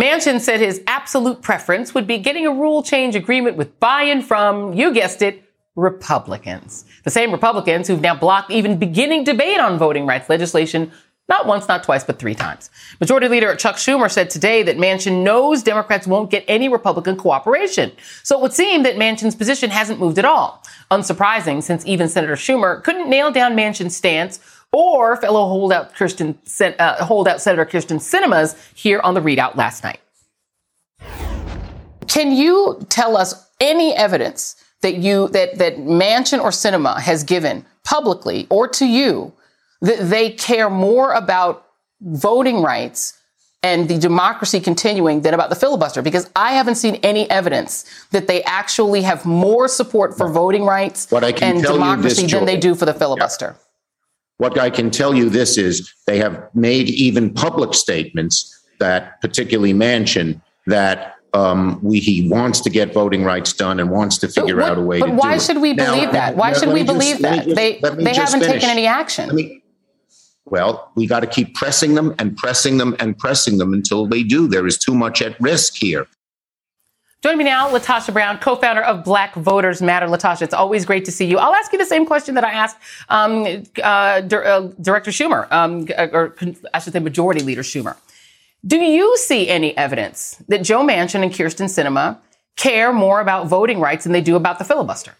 Manchin 0.00 0.40
said 0.40 0.60
his 0.60 0.82
absolute 0.86 1.42
preference 1.42 1.92
would 1.92 2.06
be 2.06 2.16
getting 2.16 2.46
a 2.46 2.50
rule 2.50 2.82
change 2.82 3.14
agreement 3.14 3.58
with 3.58 3.78
buy 3.80 4.04
in 4.04 4.22
from, 4.22 4.72
you 4.72 4.94
guessed 4.94 5.20
it, 5.20 5.44
Republicans. 5.76 6.86
The 7.04 7.10
same 7.10 7.32
Republicans 7.32 7.86
who've 7.86 8.00
now 8.00 8.14
blocked 8.14 8.50
even 8.50 8.78
beginning 8.78 9.24
debate 9.24 9.60
on 9.60 9.78
voting 9.78 10.06
rights 10.06 10.30
legislation 10.30 10.90
not 11.28 11.46
once, 11.46 11.68
not 11.68 11.84
twice, 11.84 12.02
but 12.02 12.18
three 12.18 12.34
times. 12.34 12.70
Majority 12.98 13.28
Leader 13.28 13.54
Chuck 13.54 13.76
Schumer 13.76 14.10
said 14.10 14.30
today 14.30 14.64
that 14.64 14.78
Manchin 14.78 15.22
knows 15.22 15.62
Democrats 15.62 16.04
won't 16.04 16.28
get 16.28 16.44
any 16.48 16.68
Republican 16.68 17.16
cooperation. 17.16 17.92
So 18.24 18.36
it 18.36 18.42
would 18.42 18.52
seem 18.52 18.82
that 18.82 18.96
Manchin's 18.96 19.36
position 19.36 19.70
hasn't 19.70 20.00
moved 20.00 20.18
at 20.18 20.24
all. 20.24 20.60
Unsurprising, 20.90 21.62
since 21.62 21.86
even 21.86 22.08
Senator 22.08 22.34
Schumer 22.34 22.82
couldn't 22.82 23.08
nail 23.08 23.30
down 23.30 23.54
Manchin's 23.54 23.94
stance 23.94 24.40
or 24.72 25.16
fellow 25.16 25.46
holdout 25.46 25.94
Christian, 25.94 26.38
uh, 26.60 27.04
holdout 27.04 27.40
Senator 27.40 27.66
Kyrsten 27.66 27.98
Sinema's 27.98 28.56
here 28.74 29.00
on 29.00 29.14
the 29.14 29.20
ReidOut 29.20 29.56
last 29.56 29.82
night. 29.82 30.00
Can 32.06 32.32
you 32.32 32.84
tell 32.88 33.16
us 33.16 33.48
any 33.60 33.94
evidence 33.94 34.56
that 34.82 34.96
you 34.96 35.28
that 35.28 35.58
that 35.58 35.76
Manchin 35.76 36.40
or 36.40 36.50
Sinema 36.50 36.98
has 37.00 37.22
given 37.22 37.64
publicly 37.84 38.46
or 38.50 38.66
to 38.68 38.86
you 38.86 39.32
that 39.80 40.10
they 40.10 40.30
care 40.30 40.70
more 40.70 41.12
about 41.12 41.66
voting 42.00 42.62
rights 42.62 43.16
and 43.62 43.88
the 43.88 43.98
democracy 43.98 44.58
continuing 44.58 45.20
than 45.20 45.34
about 45.34 45.50
the 45.50 45.56
filibuster? 45.56 46.02
Because 46.02 46.30
I 46.34 46.52
haven't 46.52 46.76
seen 46.76 46.96
any 46.96 47.28
evidence 47.30 47.84
that 48.10 48.26
they 48.26 48.42
actually 48.44 49.02
have 49.02 49.24
more 49.24 49.68
support 49.68 50.16
for 50.16 50.28
voting 50.28 50.64
rights 50.64 51.10
What 51.10 51.24
I 51.24 51.32
can 51.32 51.56
and 51.56 51.64
democracy 51.64 52.26
than 52.26 52.44
they 52.44 52.56
do 52.56 52.74
for 52.74 52.86
the 52.86 52.94
filibuster. 52.94 53.56
What 54.40 54.58
I 54.58 54.70
can 54.70 54.90
tell 54.90 55.14
you 55.14 55.28
this 55.28 55.58
is 55.58 55.92
they 56.06 56.16
have 56.16 56.48
made 56.54 56.88
even 56.88 57.30
public 57.34 57.74
statements 57.74 58.58
that, 58.78 59.20
particularly 59.20 59.74
Manchin, 59.74 60.40
that 60.66 61.16
um, 61.34 61.78
we, 61.82 61.98
he 62.00 62.26
wants 62.26 62.60
to 62.62 62.70
get 62.70 62.94
voting 62.94 63.22
rights 63.22 63.52
done 63.52 63.78
and 63.78 63.90
wants 63.90 64.16
to 64.16 64.28
figure 64.28 64.62
out 64.62 64.78
a 64.78 64.80
way 64.80 65.00
But 65.00 65.08
to 65.08 65.12
why 65.12 65.32
do 65.32 65.36
it. 65.36 65.42
should 65.42 65.60
we 65.60 65.74
Now- 65.74 65.94
believe 65.94 66.12
that? 66.12 66.36
Why 66.36 66.54
should 66.54 66.68
we 66.68 66.76
me 66.76 66.84
just- 66.84 66.98
believe 66.98 67.18
that? 67.20 67.44
just- 67.44 67.54
they 67.54 67.80
they 67.80 68.14
haven't 68.14 68.40
finish. 68.40 68.46
taken 68.62 68.70
any 68.70 68.86
action. 68.86 69.60
Well, 70.46 70.90
we 70.96 71.06
got 71.06 71.20
to 71.20 71.26
keep 71.26 71.54
pressing 71.54 71.94
them 71.94 72.14
and 72.18 72.34
pressing 72.34 72.78
them 72.78 72.96
and 72.98 73.18
pressing 73.18 73.58
them 73.58 73.74
until 73.74 74.06
they 74.06 74.22
do. 74.22 74.48
There 74.48 74.66
is 74.66 74.78
too 74.78 74.94
much 74.94 75.20
at 75.20 75.38
risk 75.38 75.74
here. 75.76 76.06
Joining 77.22 77.36
me 77.36 77.44
now, 77.44 77.70
LaTosha 77.70 78.14
Brown, 78.14 78.38
co-founder 78.38 78.82
of 78.82 79.04
Black 79.04 79.34
Voters 79.34 79.82
Matter. 79.82 80.06
LaTosha, 80.06 80.40
it's 80.40 80.54
always 80.54 80.86
great 80.86 81.04
to 81.04 81.12
see 81.12 81.26
you. 81.26 81.36
I'll 81.36 81.54
ask 81.54 81.70
you 81.70 81.78
the 81.78 81.84
same 81.84 82.06
question 82.06 82.34
that 82.34 82.44
I 82.44 82.52
asked 82.52 82.78
um, 83.10 83.44
uh, 83.76 83.82
uh, 83.82 84.20
Director 84.80 85.10
Schumer, 85.10 85.46
um, 85.52 85.86
or 86.14 86.34
I 86.72 86.78
should 86.78 86.94
say 86.94 86.98
Majority 86.98 87.42
Leader 87.42 87.60
Schumer. 87.60 87.98
Do 88.66 88.78
you 88.78 89.18
see 89.18 89.50
any 89.50 89.76
evidence 89.76 90.42
that 90.48 90.62
Joe 90.62 90.80
Manchin 90.82 91.22
and 91.22 91.30
Kyrsten 91.30 91.66
Sinema 91.66 92.16
care 92.56 92.90
more 92.90 93.20
about 93.20 93.48
voting 93.48 93.80
rights 93.80 94.04
than 94.04 94.14
they 94.14 94.22
do 94.22 94.34
about 94.34 94.58
the 94.58 94.64
filibuster? 94.64 95.14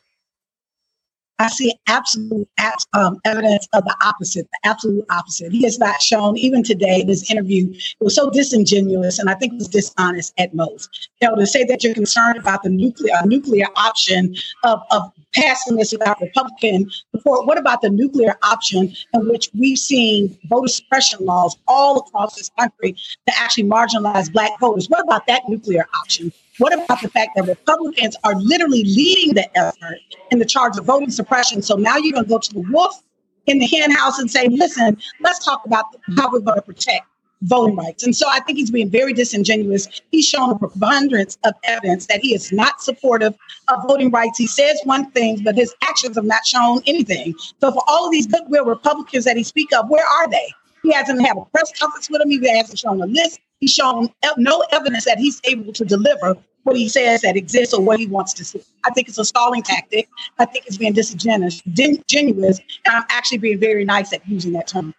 I 1.40 1.48
see 1.48 1.74
absolute 1.88 2.46
um, 2.92 3.18
evidence 3.24 3.66
of 3.72 3.84
the 3.84 3.96
opposite, 4.04 4.46
the 4.52 4.68
absolute 4.68 5.06
opposite. 5.08 5.52
He 5.52 5.62
has 5.64 5.78
not 5.78 6.02
shown, 6.02 6.36
even 6.36 6.62
today 6.62 7.00
in 7.00 7.06
this 7.06 7.30
interview, 7.30 7.70
it 7.70 8.04
was 8.04 8.14
so 8.14 8.28
disingenuous 8.28 9.18
and 9.18 9.30
I 9.30 9.34
think 9.34 9.54
it 9.54 9.56
was 9.56 9.68
dishonest 9.68 10.34
at 10.36 10.54
most. 10.54 11.08
You 11.22 11.28
know, 11.28 11.36
to 11.36 11.46
say 11.46 11.64
that 11.64 11.82
you're 11.82 11.94
concerned 11.94 12.36
about 12.36 12.62
the 12.62 12.68
nuclear 12.68 13.14
nuclear 13.24 13.66
option 13.76 14.36
of, 14.64 14.82
of 14.90 15.10
passing 15.34 15.76
this 15.76 15.92
without 15.92 16.20
Republican 16.20 16.90
support. 17.16 17.46
What 17.46 17.58
about 17.58 17.80
the 17.80 17.88
nuclear 17.88 18.36
option 18.42 18.92
in 19.14 19.28
which 19.28 19.48
we've 19.58 19.78
seen 19.78 20.36
voter 20.44 20.68
suppression 20.68 21.24
laws 21.24 21.56
all 21.66 22.00
across 22.00 22.36
this 22.36 22.50
country 22.58 22.92
to 22.92 23.32
actually 23.38 23.64
marginalize 23.64 24.30
black 24.30 24.50
voters? 24.60 24.90
What 24.90 25.00
about 25.00 25.26
that 25.26 25.48
nuclear 25.48 25.86
option? 25.94 26.32
What 26.60 26.74
about 26.74 27.00
the 27.00 27.08
fact 27.08 27.30
that 27.36 27.46
Republicans 27.46 28.16
are 28.22 28.34
literally 28.34 28.84
leading 28.84 29.34
the 29.34 29.58
effort 29.58 29.98
in 30.30 30.38
the 30.38 30.44
charge 30.44 30.76
of 30.76 30.84
voting 30.84 31.10
suppression? 31.10 31.62
So 31.62 31.76
now 31.76 31.96
you're 31.96 32.12
going 32.12 32.26
to 32.26 32.28
go 32.28 32.38
to 32.38 32.52
the 32.52 32.60
wolf 32.70 33.02
in 33.46 33.58
the 33.58 33.66
hen 33.66 33.90
house 33.90 34.18
and 34.18 34.30
say, 34.30 34.46
listen, 34.48 34.98
let's 35.20 35.42
talk 35.42 35.64
about 35.64 35.86
how 36.16 36.30
we're 36.30 36.40
going 36.40 36.56
to 36.56 36.62
protect 36.62 37.06
voting 37.44 37.76
rights. 37.76 38.04
And 38.04 38.14
so 38.14 38.26
I 38.30 38.40
think 38.40 38.58
he's 38.58 38.70
being 38.70 38.90
very 38.90 39.14
disingenuous. 39.14 39.88
He's 40.10 40.28
shown 40.28 40.50
a 40.50 40.58
preponderance 40.58 41.38
of 41.44 41.54
evidence 41.64 42.04
that 42.08 42.20
he 42.20 42.34
is 42.34 42.52
not 42.52 42.82
supportive 42.82 43.34
of 43.68 43.82
voting 43.88 44.10
rights. 44.10 44.36
He 44.36 44.46
says 44.46 44.78
one 44.84 45.10
thing, 45.12 45.42
but 45.42 45.54
his 45.54 45.74
actions 45.82 46.16
have 46.16 46.26
not 46.26 46.46
shown 46.46 46.82
anything. 46.86 47.34
So 47.62 47.72
for 47.72 47.82
all 47.88 48.04
of 48.04 48.12
these 48.12 48.26
goodwill 48.26 48.66
Republicans 48.66 49.24
that 49.24 49.38
he 49.38 49.44
speak 49.44 49.72
of, 49.72 49.88
where 49.88 50.04
are 50.06 50.28
they? 50.28 50.52
He 50.82 50.92
hasn't 50.92 51.26
had 51.26 51.38
a 51.38 51.44
press 51.46 51.72
conference 51.78 52.10
with 52.10 52.20
him. 52.20 52.28
He 52.28 52.46
hasn't 52.54 52.78
shown 52.78 53.00
a 53.00 53.06
list. 53.06 53.40
He's 53.60 53.72
shown 53.72 54.10
no 54.36 54.62
evidence 54.72 55.06
that 55.06 55.18
he's 55.18 55.40
able 55.44 55.72
to 55.72 55.86
deliver 55.86 56.36
what 56.64 56.76
he 56.76 56.88
says 56.88 57.22
that 57.22 57.36
exists 57.36 57.74
or 57.74 57.82
what 57.82 57.98
he 57.98 58.06
wants 58.06 58.32
to 58.34 58.44
see. 58.44 58.62
I 58.84 58.90
think 58.90 59.08
it's 59.08 59.18
a 59.18 59.24
stalling 59.24 59.62
tactic. 59.62 60.08
I 60.38 60.44
think 60.44 60.66
it's 60.66 60.76
being 60.76 60.92
disingenuous, 60.92 61.62
genuine, 62.06 62.44
and 62.44 62.56
I'm 62.86 63.04
actually 63.08 63.38
being 63.38 63.58
very 63.58 63.84
nice 63.84 64.12
at 64.12 64.26
using 64.28 64.52
that 64.52 64.68
term. 64.68 64.94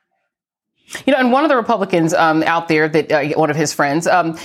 You 1.05 1.13
know, 1.13 1.19
and 1.19 1.31
one 1.31 1.43
of 1.43 1.49
the 1.49 1.55
Republicans 1.55 2.13
um, 2.13 2.43
out 2.43 2.67
there 2.67 2.89
that 2.89 3.11
uh, 3.11 3.23
one 3.39 3.49
of 3.49 3.55
his 3.55 3.73
friends 3.73 4.07
um, 4.07 4.37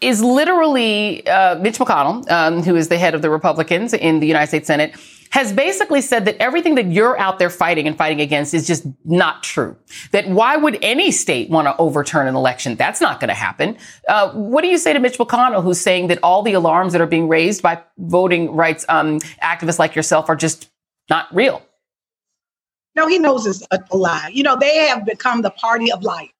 is 0.00 0.22
literally 0.22 1.26
uh, 1.26 1.58
Mitch 1.58 1.78
McConnell, 1.78 2.30
um, 2.30 2.62
who 2.62 2.76
is 2.76 2.88
the 2.88 2.98
head 2.98 3.14
of 3.14 3.22
the 3.22 3.30
Republicans 3.30 3.92
in 3.92 4.20
the 4.20 4.26
United 4.26 4.48
States 4.48 4.68
Senate, 4.68 4.94
has 5.30 5.52
basically 5.52 6.00
said 6.00 6.24
that 6.24 6.36
everything 6.36 6.74
that 6.76 6.86
you're 6.86 7.18
out 7.18 7.38
there 7.38 7.50
fighting 7.50 7.86
and 7.86 7.96
fighting 7.96 8.20
against 8.20 8.54
is 8.54 8.66
just 8.66 8.86
not 9.04 9.42
true. 9.42 9.76
That 10.12 10.28
why 10.28 10.56
would 10.56 10.78
any 10.82 11.10
state 11.10 11.50
want 11.50 11.66
to 11.66 11.76
overturn 11.78 12.26
an 12.26 12.34
election? 12.34 12.76
That's 12.76 13.00
not 13.00 13.20
going 13.20 13.28
to 13.28 13.34
happen. 13.34 13.76
Uh, 14.08 14.30
what 14.32 14.62
do 14.62 14.68
you 14.68 14.78
say 14.78 14.92
to 14.92 14.98
Mitch 14.98 15.18
McConnell, 15.18 15.62
who's 15.62 15.80
saying 15.80 16.08
that 16.08 16.18
all 16.22 16.42
the 16.42 16.52
alarms 16.52 16.92
that 16.92 17.00
are 17.00 17.06
being 17.06 17.28
raised 17.28 17.62
by 17.62 17.82
voting 17.98 18.54
rights 18.54 18.84
um, 18.88 19.18
activists 19.42 19.78
like 19.78 19.94
yourself 19.94 20.28
are 20.28 20.36
just 20.36 20.70
not 21.08 21.34
real? 21.34 21.62
No, 22.94 23.06
he 23.06 23.18
knows 23.18 23.46
it's 23.46 23.66
a, 23.70 23.96
lie. 23.96 24.30
You 24.32 24.42
know, 24.42 24.56
they 24.58 24.88
have 24.88 25.04
become 25.04 25.42
the 25.42 25.50
party 25.50 25.92
of 25.92 26.02
liars. 26.02 26.30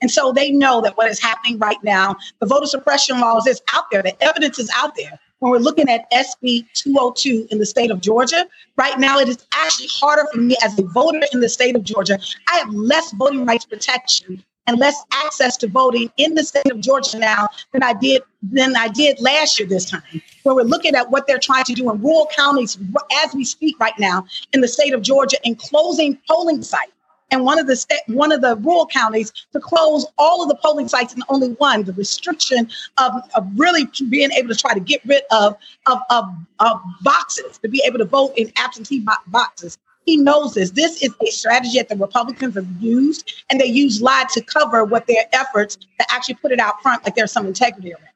And 0.00 0.10
so 0.10 0.32
they 0.32 0.50
know 0.50 0.80
that 0.82 0.96
what 0.96 1.10
is 1.10 1.20
happening 1.20 1.58
right 1.58 1.82
now, 1.82 2.16
the 2.40 2.46
voter 2.46 2.66
suppression 2.66 3.20
laws 3.20 3.46
is 3.46 3.60
out 3.72 3.90
there, 3.90 4.02
the 4.02 4.20
evidence 4.22 4.58
is 4.58 4.70
out 4.76 4.94
there. 4.96 5.18
When 5.40 5.52
we're 5.52 5.58
looking 5.58 5.90
at 5.90 6.10
SB 6.12 6.66
202 6.72 7.48
in 7.50 7.58
the 7.58 7.66
state 7.66 7.90
of 7.90 8.00
Georgia, 8.00 8.46
right 8.76 8.98
now 8.98 9.18
it 9.18 9.28
is 9.28 9.36
actually 9.52 9.88
harder 9.92 10.24
for 10.32 10.40
me 10.40 10.56
as 10.64 10.78
a 10.78 10.82
voter 10.82 11.20
in 11.30 11.40
the 11.40 11.48
state 11.48 11.76
of 11.76 11.82
Georgia. 11.82 12.18
I 12.50 12.56
have 12.56 12.72
less 12.72 13.12
voting 13.12 13.44
rights 13.44 13.66
protection 13.66 14.42
and 14.66 14.78
less 14.78 14.96
access 15.12 15.58
to 15.58 15.68
voting 15.68 16.10
in 16.16 16.34
the 16.34 16.42
state 16.42 16.70
of 16.70 16.80
Georgia 16.80 17.18
now 17.18 17.48
than 17.72 17.82
I 17.82 17.92
did 17.92 18.22
than 18.42 18.76
I 18.76 18.88
did 18.88 19.20
last 19.20 19.58
year 19.58 19.68
this 19.68 19.84
time. 19.84 20.02
When 20.44 20.56
we're 20.56 20.62
looking 20.62 20.94
at 20.94 21.10
what 21.10 21.26
they're 21.26 21.38
trying 21.38 21.64
to 21.64 21.74
do 21.74 21.90
in 21.90 22.00
rural 22.00 22.30
counties 22.34 22.78
as 23.24 23.34
we 23.34 23.44
speak 23.44 23.78
right 23.78 23.98
now 23.98 24.24
in 24.54 24.62
the 24.62 24.68
state 24.68 24.94
of 24.94 25.02
Georgia 25.02 25.36
and 25.44 25.58
closing 25.58 26.18
polling 26.26 26.62
sites. 26.62 26.92
And 27.30 27.44
one 27.44 27.58
of 27.58 27.66
the 27.66 27.84
one 28.06 28.30
of 28.30 28.40
the 28.40 28.56
rural 28.56 28.86
counties 28.86 29.32
to 29.52 29.60
close 29.60 30.06
all 30.16 30.42
of 30.42 30.48
the 30.48 30.54
polling 30.56 30.88
sites 30.88 31.12
and 31.12 31.24
only 31.28 31.48
one, 31.54 31.82
the 31.82 31.92
restriction 31.94 32.70
of, 32.98 33.12
of 33.34 33.46
really 33.56 33.88
being 34.08 34.30
able 34.32 34.48
to 34.48 34.54
try 34.54 34.74
to 34.74 34.80
get 34.80 35.00
rid 35.04 35.22
of, 35.30 35.56
of, 35.86 35.98
of, 36.10 36.24
of 36.60 36.80
boxes, 37.02 37.58
to 37.58 37.68
be 37.68 37.82
able 37.84 37.98
to 37.98 38.04
vote 38.04 38.32
in 38.36 38.52
absentee 38.56 39.04
boxes. 39.26 39.76
He 40.04 40.16
knows 40.16 40.54
this. 40.54 40.70
This 40.70 41.02
is 41.02 41.12
a 41.20 41.30
strategy 41.32 41.78
that 41.78 41.88
the 41.88 41.96
Republicans 41.96 42.54
have 42.54 42.68
used, 42.78 43.44
and 43.50 43.60
they 43.60 43.66
use 43.66 44.00
lie 44.00 44.24
to 44.34 44.40
cover 44.40 44.84
what 44.84 45.08
their 45.08 45.24
efforts 45.32 45.74
to 45.76 46.06
actually 46.10 46.36
put 46.36 46.52
it 46.52 46.60
out 46.60 46.80
front 46.80 47.04
like 47.04 47.16
there's 47.16 47.32
some 47.32 47.46
integrity 47.46 47.92
around. 47.92 48.15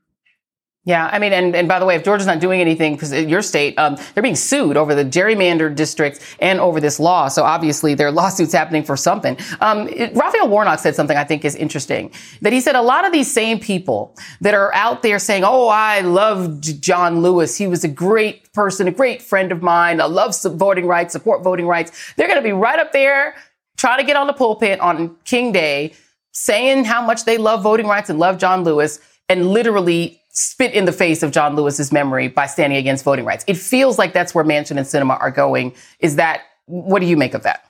Yeah, 0.87 1.11
I 1.12 1.18
mean, 1.18 1.35
and, 1.35 1.55
and 1.55 1.68
by 1.68 1.78
the 1.78 1.85
way, 1.85 1.95
if 1.95 2.05
Georgia's 2.05 2.26
not 2.26 2.41
doing 2.41 2.59
anything, 2.59 2.95
because 2.95 3.12
your 3.12 3.43
state, 3.43 3.78
um, 3.78 3.99
they're 4.14 4.22
being 4.22 4.35
sued 4.35 4.78
over 4.78 4.95
the 4.95 5.05
gerrymandered 5.05 5.74
districts 5.74 6.20
and 6.39 6.59
over 6.59 6.81
this 6.81 6.99
law. 6.99 7.28
So 7.28 7.43
obviously 7.43 7.95
there 7.95 8.09
are 8.09 8.12
lawsuits 8.22 8.55
happening 8.55 8.83
for 8.83 8.97
something. 8.97 9.37
Um, 9.61 9.89
it, 9.89 10.14
Raphael 10.16 10.49
Warnock 10.49 10.78
said 10.78 10.95
something 10.95 11.18
I 11.18 11.24
think 11.24 11.45
is 11.45 11.55
interesting, 11.55 12.12
that 12.41 12.55
he 12.55 12.62
said 12.62 12.76
a 12.76 12.83
lot 12.83 13.05
of 13.05 13.12
these 13.12 13.31
same 13.31 13.61
people 13.61 14.16
that 14.41 14.55
are 14.55 14.72
out 14.72 15.03
there 15.03 15.18
saying, 15.18 15.45
oh, 15.45 15.68
I 15.68 16.01
love 16.01 16.62
John 16.62 17.20
Lewis. 17.20 17.59
He 17.59 17.66
was 17.66 17.85
a 17.85 17.89
great 17.89 18.51
person, 18.55 18.89
a 18.89 18.93
great 18.93 19.20
friend 19.20 19.53
of 19.53 19.62
mine. 19.62 20.01
I 20.01 20.07
love 20.07 20.35
voting 20.43 20.87
rights, 20.87 21.12
support 21.12 21.45
voting 21.45 21.66
rights. 21.66 22.14
They're 22.16 22.26
going 22.28 22.41
to 22.41 22.43
be 22.43 22.53
right 22.53 22.78
up 22.78 22.93
there 22.93 23.35
trying 23.76 23.99
to 23.99 24.05
get 24.05 24.16
on 24.16 24.26
the 24.26 24.33
pulpit 24.33 24.81
on 24.81 25.16
King 25.24 25.53
Day 25.53 25.93
saying 26.33 26.87
how 26.87 27.05
much 27.05 27.26
they 27.26 27.37
love 27.37 27.62
voting 27.62 27.87
rights 27.87 28.09
and 28.09 28.18
love 28.18 28.39
John 28.39 28.64
Lewis 28.64 28.99
and 29.28 29.49
literally 29.51 30.20
spit 30.33 30.72
in 30.72 30.85
the 30.85 30.93
face 30.93 31.22
of 31.22 31.33
John 31.33 31.57
Lewis's 31.57 31.93
memory 31.93 32.28
by 32.28 32.47
standing 32.47 32.78
against 32.78 33.05
voting 33.05 33.24
rights. 33.24 33.45
It 33.47 33.57
feels 33.57 33.99
like 33.99 34.12
that's 34.12 34.35
where 34.35 34.45
Manchin 34.45 34.76
and 34.76 34.87
Sinema 34.87 35.20
are 35.20 35.31
going. 35.31 35.74
Is 35.99 36.16
that 36.16 36.43
what 36.66 37.01
do 37.01 37.07
you 37.07 37.16
make 37.16 37.35
of 37.35 37.43
that? 37.43 37.64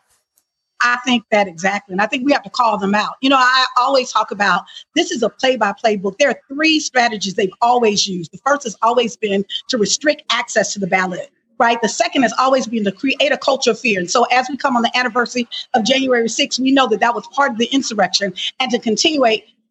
I 0.83 0.99
think 1.05 1.25
that 1.31 1.47
exactly. 1.47 1.93
And 1.93 2.01
I 2.01 2.07
think 2.07 2.25
we 2.25 2.33
have 2.33 2.43
to 2.43 2.51
call 2.51 2.79
them 2.79 2.95
out. 2.95 3.17
You 3.21 3.29
know, 3.29 3.37
I 3.37 3.67
always 3.79 4.11
talk 4.11 4.31
about 4.31 4.65
this 4.95 5.11
is 5.11 5.23
a 5.23 5.29
play 5.29 5.57
by 5.57 5.73
play 5.73 5.97
book. 5.97 6.19
There 6.19 6.31
are 6.31 6.41
three 6.49 6.81
strategies 6.81 7.35
they've 7.35 7.53
always 7.61 8.07
used. 8.07 8.33
The 8.33 8.39
first 8.47 8.65
has 8.65 8.77
always 8.83 9.17
been 9.17 9.45
to 9.69 9.79
restrict 9.79 10.23
access 10.31 10.73
to 10.75 10.79
the 10.79 10.87
ballot. 10.87 11.31
Right. 11.59 11.81
The 11.83 11.91
second 11.91 12.23
has 12.23 12.33
always 12.39 12.67
been 12.67 12.85
to 12.85 12.93
create 12.93 13.31
a 13.31 13.37
culture 13.37 13.73
of 13.73 13.79
fear. 13.79 14.01
And 14.01 14.11
so, 14.11 14.25
as 14.33 14.49
we 14.49 14.57
come 14.57 14.77
on 14.77 14.83
the 14.83 14.97
anniversary 14.97 15.47
of 15.75 15.85
January 15.85 16.27
6th, 16.27 16.59
we 16.59 16.73
know 16.73 16.89
that 16.89 17.01
that 17.01 17.15
was 17.15 17.27
part 17.35 17.53
of 17.53 17.59
the 17.59 17.67
insurrection 17.67 18.33
and 18.61 18.71
to 18.71 18.79
continue 18.79 19.27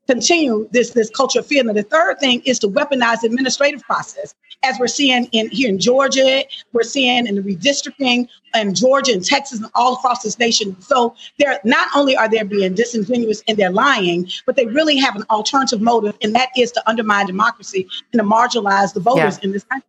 continue 0.09 0.67
this 0.71 0.91
this 0.91 1.09
culture 1.09 1.39
of 1.39 1.45
fear. 1.45 1.61
And 1.61 1.77
the 1.77 1.83
third 1.83 2.19
thing 2.19 2.41
is 2.45 2.57
to 2.59 2.67
weaponize 2.67 3.23
administrative 3.23 3.81
process, 3.83 4.33
as 4.63 4.77
we're 4.79 4.87
seeing 4.87 5.25
in 5.31 5.49
here 5.49 5.69
in 5.69 5.77
Georgia, 5.77 6.43
we're 6.73 6.83
seeing 6.83 7.27
in 7.27 7.35
the 7.35 7.41
redistricting 7.41 8.27
in 8.55 8.73
Georgia 8.73 9.13
and 9.13 9.23
Texas 9.23 9.59
and 9.59 9.69
all 9.75 9.93
across 9.93 10.23
this 10.23 10.39
nation. 10.39 10.75
So 10.81 11.15
they're 11.37 11.59
not 11.63 11.87
only 11.95 12.17
are 12.17 12.27
they 12.27 12.41
being 12.43 12.73
disingenuous 12.73 13.43
and 13.47 13.55
they're 13.55 13.71
lying, 13.71 14.27
but 14.47 14.55
they 14.55 14.65
really 14.65 14.97
have 14.97 15.15
an 15.15 15.23
alternative 15.29 15.81
motive, 15.81 16.17
and 16.23 16.33
that 16.35 16.49
is 16.57 16.71
to 16.71 16.89
undermine 16.89 17.27
democracy 17.27 17.87
and 18.11 18.19
to 18.19 18.25
marginalize 18.25 18.93
the 18.93 18.99
voters 18.99 19.37
yeah. 19.37 19.45
in 19.45 19.51
this 19.51 19.63
country. 19.65 19.85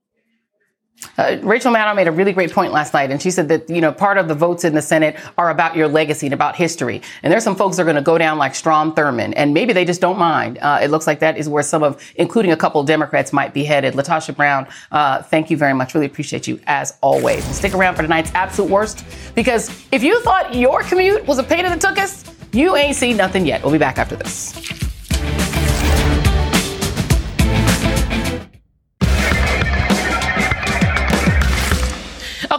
Uh, 1.16 1.38
Rachel 1.42 1.72
Maddow 1.72 1.94
made 1.94 2.08
a 2.08 2.12
really 2.12 2.32
great 2.32 2.52
point 2.52 2.72
last 2.72 2.94
night, 2.94 3.10
and 3.10 3.20
she 3.20 3.30
said 3.30 3.48
that 3.48 3.68
you 3.68 3.80
know 3.80 3.92
part 3.92 4.18
of 4.18 4.28
the 4.28 4.34
votes 4.34 4.64
in 4.64 4.74
the 4.74 4.82
Senate 4.82 5.16
are 5.38 5.50
about 5.50 5.76
your 5.76 5.88
legacy 5.88 6.26
and 6.26 6.34
about 6.34 6.56
history. 6.56 7.02
And 7.22 7.32
there's 7.32 7.44
some 7.44 7.56
folks 7.56 7.76
that 7.76 7.82
are 7.82 7.84
going 7.84 7.96
to 7.96 8.02
go 8.02 8.18
down 8.18 8.38
like 8.38 8.54
Strom 8.54 8.94
Thurmond, 8.94 9.34
and 9.36 9.54
maybe 9.54 9.72
they 9.72 9.84
just 9.84 10.00
don't 10.00 10.18
mind. 10.18 10.58
Uh, 10.58 10.78
it 10.82 10.88
looks 10.88 11.06
like 11.06 11.20
that 11.20 11.36
is 11.36 11.48
where 11.48 11.62
some 11.62 11.82
of, 11.82 12.02
including 12.16 12.52
a 12.52 12.56
couple 12.56 12.82
Democrats, 12.84 13.32
might 13.32 13.52
be 13.52 13.64
headed. 13.64 13.94
LaTosha 13.94 14.34
Brown, 14.34 14.66
uh, 14.92 15.22
thank 15.22 15.50
you 15.50 15.56
very 15.56 15.74
much. 15.74 15.94
Really 15.94 16.06
appreciate 16.06 16.46
you 16.46 16.60
as 16.66 16.96
always. 17.00 17.44
And 17.46 17.54
stick 17.54 17.74
around 17.74 17.96
for 17.96 18.02
tonight's 18.02 18.32
absolute 18.34 18.70
worst, 18.70 19.04
because 19.34 19.70
if 19.92 20.02
you 20.02 20.20
thought 20.22 20.54
your 20.54 20.82
commute 20.82 21.26
was 21.26 21.38
a 21.38 21.42
pain 21.42 21.64
in 21.64 21.72
the 21.72 21.78
tuchus, 21.78 22.32
you 22.52 22.76
ain't 22.76 22.96
seen 22.96 23.16
nothing 23.16 23.46
yet. 23.46 23.62
We'll 23.62 23.72
be 23.72 23.78
back 23.78 23.98
after 23.98 24.16
this. 24.16 24.89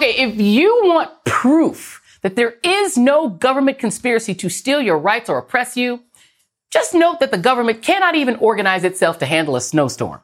Okay, 0.01 0.23
if 0.23 0.41
you 0.41 0.81
want 0.83 1.11
proof 1.25 2.01
that 2.23 2.35
there 2.35 2.55
is 2.63 2.97
no 2.97 3.29
government 3.29 3.77
conspiracy 3.77 4.33
to 4.33 4.49
steal 4.49 4.81
your 4.81 4.97
rights 4.97 5.29
or 5.29 5.37
oppress 5.37 5.77
you, 5.77 6.01
just 6.71 6.95
note 6.95 7.19
that 7.19 7.29
the 7.29 7.37
government 7.37 7.83
cannot 7.83 8.15
even 8.15 8.35
organize 8.37 8.83
itself 8.83 9.19
to 9.19 9.27
handle 9.27 9.55
a 9.55 9.61
snowstorm. 9.61 10.19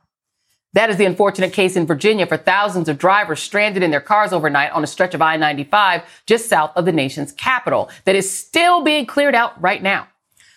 That 0.74 0.90
is 0.90 0.98
the 0.98 1.06
unfortunate 1.06 1.54
case 1.54 1.76
in 1.76 1.86
Virginia 1.86 2.26
for 2.26 2.38
thousands 2.38 2.90
of 2.90 2.98
drivers 2.98 3.40
stranded 3.40 3.84
in 3.84 3.92
their 3.92 4.02
cars 4.02 4.34
overnight 4.34 4.72
on 4.72 4.84
a 4.84 4.88
stretch 4.88 5.14
of 5.14 5.22
I-95 5.22 6.02
just 6.26 6.50
south 6.50 6.72
of 6.76 6.86
the 6.86 6.92
nation's 6.92 7.32
capital 7.32 7.92
that 8.06 8.16
is 8.16 8.36
still 8.36 8.82
being 8.82 9.06
cleared 9.06 9.36
out 9.36 9.62
right 9.62 9.84
now. 9.84 10.08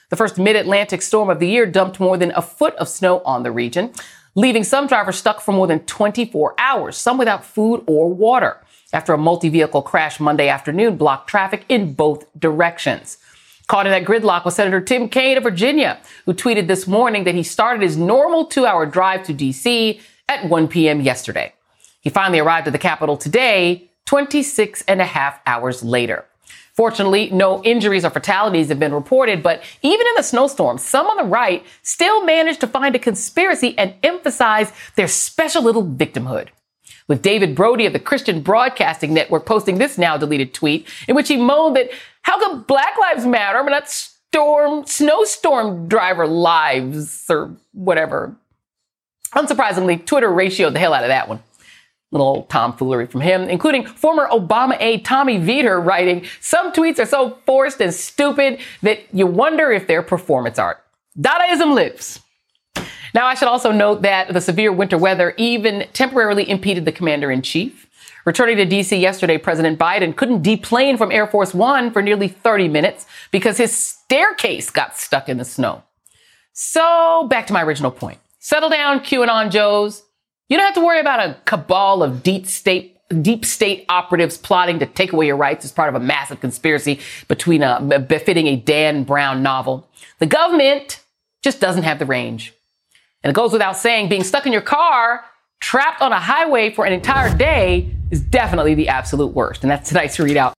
The 0.09 0.16
first 0.16 0.39
mid-Atlantic 0.39 1.03
storm 1.03 1.29
of 1.29 1.41
the 1.41 1.49
year 1.49 1.66
dumped 1.66 2.01
more 2.01 2.16
than 2.16 2.31
a 2.31 2.41
foot 2.41 2.75
of 2.77 2.89
snow 2.89 3.21
on 3.27 3.43
the 3.43 3.53
region, 3.53 3.93
leaving 4.35 4.64
some 4.64 4.87
drivers 4.87 5.16
stuck 5.16 5.43
for 5.43 5.53
more 5.53 5.66
than 5.66 5.81
24 5.81 6.55
hours, 6.57 6.97
some 6.97 7.18
without 7.18 7.45
food 7.45 7.85
or 7.87 8.11
water 8.11 8.62
after 8.93 9.12
a 9.12 9.18
multi 9.18 9.49
vehicle 9.49 9.82
crash 9.82 10.20
Monday 10.20 10.49
afternoon 10.49 10.97
blocked 10.97 11.28
traffic 11.28 11.64
in 11.68 11.95
both 11.95 12.24
directions. 12.38 13.18
Caught 13.66 13.86
in 13.86 13.93
that 13.93 14.05
gridlock 14.05 14.45
was 14.45 14.57
Senator 14.57 14.80
Tim 14.80 15.09
Kaine 15.09 15.36
of 15.36 15.45
Virginia, 15.45 16.01
who 16.26 16.34
tweeted 16.34 16.66
this 16.66 16.88
morning 16.88 17.24
that 17.24 17.36
he 17.36 17.43
started 17.45 17.82
his 17.82 17.97
normal 17.97 18.45
two 18.45 18.66
hour 18.66 18.84
drive 18.84 19.22
to 19.24 19.32
D.C. 19.32 20.01
at 20.28 20.49
1 20.49 20.68
p.m. 20.68 21.01
yesterday. 21.01 21.53
He 22.01 22.11
finally 22.11 22.41
arrived 22.41 22.66
at 22.66 22.72
the 22.72 22.78
Capitol 22.78 23.16
today, 23.16 23.91
26 24.07 24.82
and 24.88 25.01
a 25.01 25.05
half 25.05 25.38
hours 25.47 25.84
later. 25.84 26.24
Fortunately, 26.72 27.30
no 27.30 27.62
injuries 27.62 28.05
or 28.05 28.11
fatalities 28.11 28.70
have 28.70 28.80
been 28.80 28.95
reported, 28.95 29.43
but 29.43 29.62
even 29.82 30.07
in 30.07 30.14
the 30.16 30.22
snowstorm, 30.22 30.78
some 30.78 31.07
on 31.07 31.18
the 31.18 31.24
right 31.24 31.64
still 31.82 32.24
managed 32.24 32.61
to 32.61 32.66
find 32.66 32.97
a 32.97 32.99
conspiracy 32.99 33.76
and 33.78 33.95
emphasize 34.03 34.72
their 34.97 35.07
special 35.07 35.62
little 35.62 35.84
victimhood. 35.84 36.49
With 37.11 37.23
David 37.23 37.57
Brody 37.57 37.87
of 37.87 37.93
the 37.93 37.99
Christian 37.99 38.41
Broadcasting 38.41 39.13
Network 39.13 39.45
posting 39.45 39.79
this 39.79 39.99
now 39.99 40.17
deleted 40.17 40.55
tweet 40.55 40.87
in 41.09 41.17
which 41.17 41.27
he 41.27 41.37
moaned 41.37 41.75
that 41.75 41.91
how 42.23 42.39
come 42.39 42.63
Black 42.63 42.97
Lives 43.01 43.27
Matter, 43.27 43.65
but 43.65 43.71
not 43.71 43.89
storm, 43.89 44.87
snowstorm 44.87 45.89
driver 45.89 46.25
lives 46.25 47.25
or 47.29 47.51
whatever? 47.73 48.37
Unsurprisingly, 49.35 50.07
Twitter 50.07 50.29
ratioed 50.29 50.73
the 50.73 50.79
hell 50.79 50.95
out 50.95 51.03
of 51.03 51.09
that 51.09 51.29
one. 51.29 51.43
Little 52.13 52.45
tomfoolery 52.45 53.09
from 53.09 53.23
him, 53.23 53.43
including 53.49 53.87
former 53.87 54.29
Obama 54.29 54.77
aide 54.79 55.05
Tommy 55.05 55.39
Vietor 55.39 55.81
writing, 55.81 56.25
some 56.41 56.71
tweets 56.71 57.01
are 57.01 57.07
so 57.07 57.39
forced 57.45 57.81
and 57.81 57.93
stupid 57.93 58.61
that 58.83 59.01
you 59.13 59.27
wonder 59.27 59.73
if 59.73 59.89
they're 59.89 60.05
performance 60.05 60.61
art. 60.61 60.81
Dadaism 61.19 61.75
lives. 61.75 62.21
Now, 63.15 63.27
I 63.27 63.35
should 63.35 63.49
also 63.49 63.73
note 63.73 64.03
that 64.03 64.33
the 64.33 64.41
severe 64.41 64.73
winter 64.73 64.99
weather 64.99 65.35
even 65.37 65.87
temporarily 65.93 66.49
impeded 66.49 66.85
the 66.85 66.93
commander 66.93 67.31
in 67.31 67.43
chief. 67.43 67.89
Returning 68.25 68.57
to 68.59 68.67
DC 68.67 69.01
yesterday, 69.01 69.39
President 69.39 69.79
Biden 69.79 70.15
couldn't 70.15 70.43
deplane 70.43 70.97
from 70.97 71.11
Air 71.11 71.27
Force 71.27 71.55
One 71.55 71.91
for 71.91 72.03
nearly 72.03 72.29
30 72.29 72.69
minutes 72.69 73.07
because 73.31 73.59
his 73.59 73.75
staircase 73.75 74.71
got 74.71 74.97
stuck 74.97 75.29
in 75.29 75.39
the 75.39 75.45
snow. 75.45 75.83
So, 76.53 77.27
back 77.31 77.47
to 77.47 77.53
my 77.53 77.63
original 77.63 77.91
point. 77.91 78.19
Settle 78.39 78.69
down, 78.69 79.01
QAnon 79.01 79.51
Joes. 79.51 80.03
You 80.49 80.57
don't 80.57 80.67
have 80.67 80.75
to 80.75 80.85
worry 80.85 81.01
about 81.01 81.21
a 81.21 81.37
cabal 81.45 82.03
of 82.03 82.23
deep 82.23 82.47
state 82.47 82.97
deep 83.23 83.45
state 83.45 83.85
operatives 83.89 84.39
plotting 84.39 84.79
to 84.79 84.87
take 84.87 85.13
away 85.13 85.27
your 85.27 85.37
rights 85.37 85.65
as 85.65 85.73
part 85.73 85.89
of 85.89 85.97
a 85.97 86.05
massive 86.05 86.41
conspiracy 86.41 87.01
between 87.27 87.63
a 87.63 87.81
befitting 87.81 88.47
a 88.47 88.57
Dan 88.57 89.03
Brown 89.03 89.43
novel. 89.43 89.89
The 90.21 90.27
government 90.27 91.03
just 91.43 91.61
doesn't 91.61 91.83
have 91.83 91.99
the 91.99 92.07
range. 92.07 92.55
And 93.23 93.31
it 93.31 93.35
goes 93.35 93.53
without 93.53 93.77
saying, 93.77 94.09
being 94.09 94.25
stuck 94.25 94.47
in 94.47 94.53
your 94.53 94.62
car, 94.62 95.25
trapped 95.61 96.01
on 96.01 96.12
a 96.12 96.21
highway 96.21 96.71
for 96.71 96.87
an 96.87 96.93
entire 96.93 97.35
day 97.37 97.95
is 98.11 98.21
definitely 98.21 98.75
the 98.75 98.89
absolute 98.89 99.35
worst. 99.35 99.62
And 99.62 99.71
that's 99.71 99.89
tonight's 99.89 100.16
ReidOut. 100.16 100.53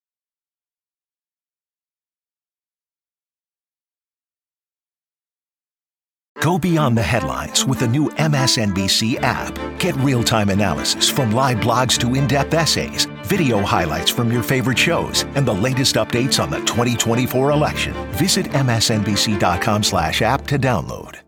Go 6.43 6.59
beyond 6.59 6.99
the 6.99 7.03
headlines 7.03 7.65
with 7.65 7.79
the 7.79 7.87
new 7.87 8.09
MSNBC 8.11 9.21
app. 9.23 9.57
Get 9.79 9.95
real 9.99 10.25
time 10.25 10.49
analysis 10.49 11.09
from 11.09 11.31
live 11.31 11.59
blogs 11.59 11.97
to 12.01 12.17
in 12.17 12.27
depth 12.27 12.53
essays, 12.53 13.05
video 13.23 13.61
highlights 13.61 14.11
from 14.11 14.33
your 14.33 14.43
favorite 14.43 14.79
shows, 14.79 15.23
and 15.37 15.47
the 15.47 15.55
latest 15.55 15.95
updates 15.95 16.43
on 16.43 16.51
the 16.51 16.59
2024 16.59 17.53
election. 17.53 17.95
Visit 18.15 18.47
MSNBC.com 18.47 19.85
slash 19.85 20.21
app 20.21 20.45
to 20.49 20.59
download. 20.59 21.22